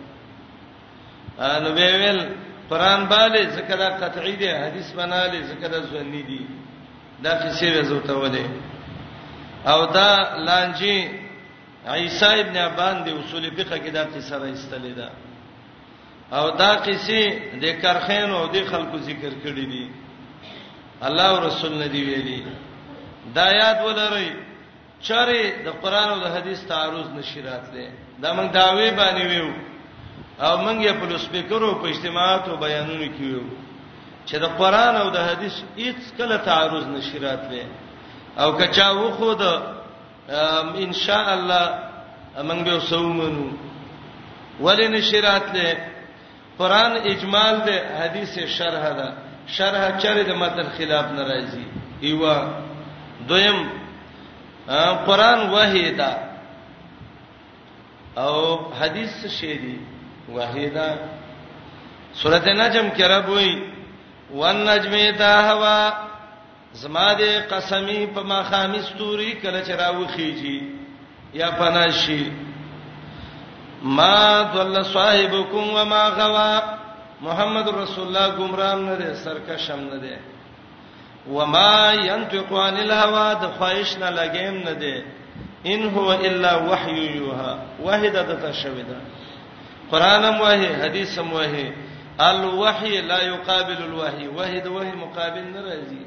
ان 1.38 1.64
ویل 1.66 2.20
قران 2.70 3.08
باندې 3.08 3.50
ذکر 3.50 3.88
قطعی 4.00 4.36
دی 4.36 4.48
حدیث 4.48 4.90
بناله 4.92 5.42
ذکر 5.46 5.72
زنی 5.92 6.22
دی 6.22 6.46
دا 7.24 7.32
کیسه 7.42 7.82
زوته 7.82 8.12
وله 8.14 8.44
او 9.66 9.86
دا 9.86 10.36
لانجی 10.46 11.10
عیسی 11.86 12.24
ابن 12.26 12.56
ابان 12.56 12.96
دی 13.04 13.10
اصول 13.10 13.50
فقہ 13.56 13.74
کې 13.74 13.90
دا 13.90 14.04
قصه 14.14 14.38
را 14.38 14.52
استلې 14.54 14.94
ده 14.96 15.10
او 16.38 16.50
دا 16.50 16.70
قصه 16.76 17.24
د 17.62 17.82
کرخین 17.82 18.30
او 18.30 18.46
د 18.46 18.64
خلکو 18.70 18.98
ذکر 18.98 19.32
کړی 19.44 19.66
دي 19.74 19.90
الله 21.02 21.24
او 21.28 21.44
رسول 21.46 21.78
نه 21.78 21.86
دی 21.86 22.04
ویلي 22.04 22.44
دا 23.34 23.46
یاد 23.52 23.78
ولرئ 23.86 24.30
چاره 25.02 25.42
د 25.64 25.68
قران 25.82 26.08
او 26.08 26.18
د 26.20 26.26
حدیث 26.36 26.64
تعارض 26.66 27.08
نشی 27.18 27.40
راتله 27.42 27.88
دا 28.22 28.32
موږ 28.36 28.52
داوی 28.52 28.90
باندې 28.90 29.24
ویو 29.26 29.69
او 30.44 30.56
موږ 30.64 30.76
یې 30.86 30.92
په 31.00 31.06
لوسپیکرو 31.10 31.72
په 31.82 31.86
اجتماعات 31.88 32.42
او 32.48 32.56
بیانونو 32.64 33.08
کې 33.16 33.24
یو 33.34 33.40
چې 34.28 34.36
د 34.44 34.46
قران 34.60 34.94
او 35.02 35.08
د 35.16 35.18
حدیث 35.28 35.54
هیڅ 35.80 36.00
کله 36.18 36.36
تعارض 36.48 36.84
نشی 36.96 37.18
راتله 37.26 37.64
او 38.42 38.48
کچا 38.60 38.88
و 38.92 39.10
خو 39.16 39.30
د 39.40 39.44
ان 40.84 40.92
شاء 41.04 41.26
الله 41.36 41.64
موږ 42.48 42.60
به 42.66 42.72
وسومنو 42.76 43.46
ولې 44.64 44.86
نشی 44.96 45.20
راتله 45.28 45.66
قران 46.58 46.92
اجمال 47.12 47.54
ده 47.66 47.76
حدیث 48.02 48.32
شرح 48.56 48.82
ده 48.98 49.08
شرح 49.56 49.82
چره 50.02 50.22
د 50.30 50.32
متن 50.42 50.68
خلاف 50.76 51.06
ناراضي 51.18 51.64
ایوا 52.08 52.36
دویم 53.28 53.58
قران 55.08 55.38
وحی 55.54 55.90
ده 56.00 56.10
او 58.16 58.36
حدیث 58.80 59.24
شی 59.40 59.54
دی 59.62 59.76
واحده 60.28 60.98
سورته 62.22 62.52
نجم 62.52 62.88
کې 62.96 63.00
رب 63.14 63.28
وای 63.28 63.52
وان 64.34 64.64
نجم 64.68 64.94
تا 65.18 65.32
هوا 65.50 65.78
زما 66.80 67.06
دې 67.14 67.52
قسمی 67.52 68.00
په 68.14 68.22
ما 68.32 68.42
خامستوري 68.50 69.32
کله 69.42 69.62
چې 69.64 69.70
راوخیږي 69.70 70.62
یا 71.34 71.50
پناشي 71.50 72.32
ما 73.82 74.42
ضل 74.54 74.84
صاحبكم 74.84 75.70
وما 75.76 76.08
غوا 76.08 76.60
محمد 77.20 77.68
رسول 77.68 78.06
الله 78.06 78.34
گمرام 78.36 78.84
نه 78.90 78.94
دي 78.94 79.14
سرکشم 79.24 79.80
نه 79.92 79.96
دي 79.98 80.16
وما 81.30 81.92
ينطق 81.92 82.52
عن 82.52 82.76
الهوى 82.76 83.34
د 83.42 83.46
خواهش 83.58 83.96
نه 83.98 84.10
لګیم 84.10 84.64
نه 84.64 84.72
دي 84.72 85.02
ان 85.72 85.82
هو 85.94 86.12
الا 86.12 86.56
وحي 86.56 87.16
يوها 87.16 87.58
وحده 87.82 88.22
د 88.22 88.40
تشويده 88.42 89.19
قران 89.92 90.28
موه 90.38 90.54
حدیث 90.84 91.18
موه 91.18 91.70
الوحی 92.20 93.00
لا 93.00 93.22
يقابل 93.22 93.82
الوحی 93.82 94.26
وحی 94.26 94.60
د 94.60 94.66
وحی 94.76 94.92
مقابل 95.04 95.44
نه 95.54 95.60
راځي 95.66 96.02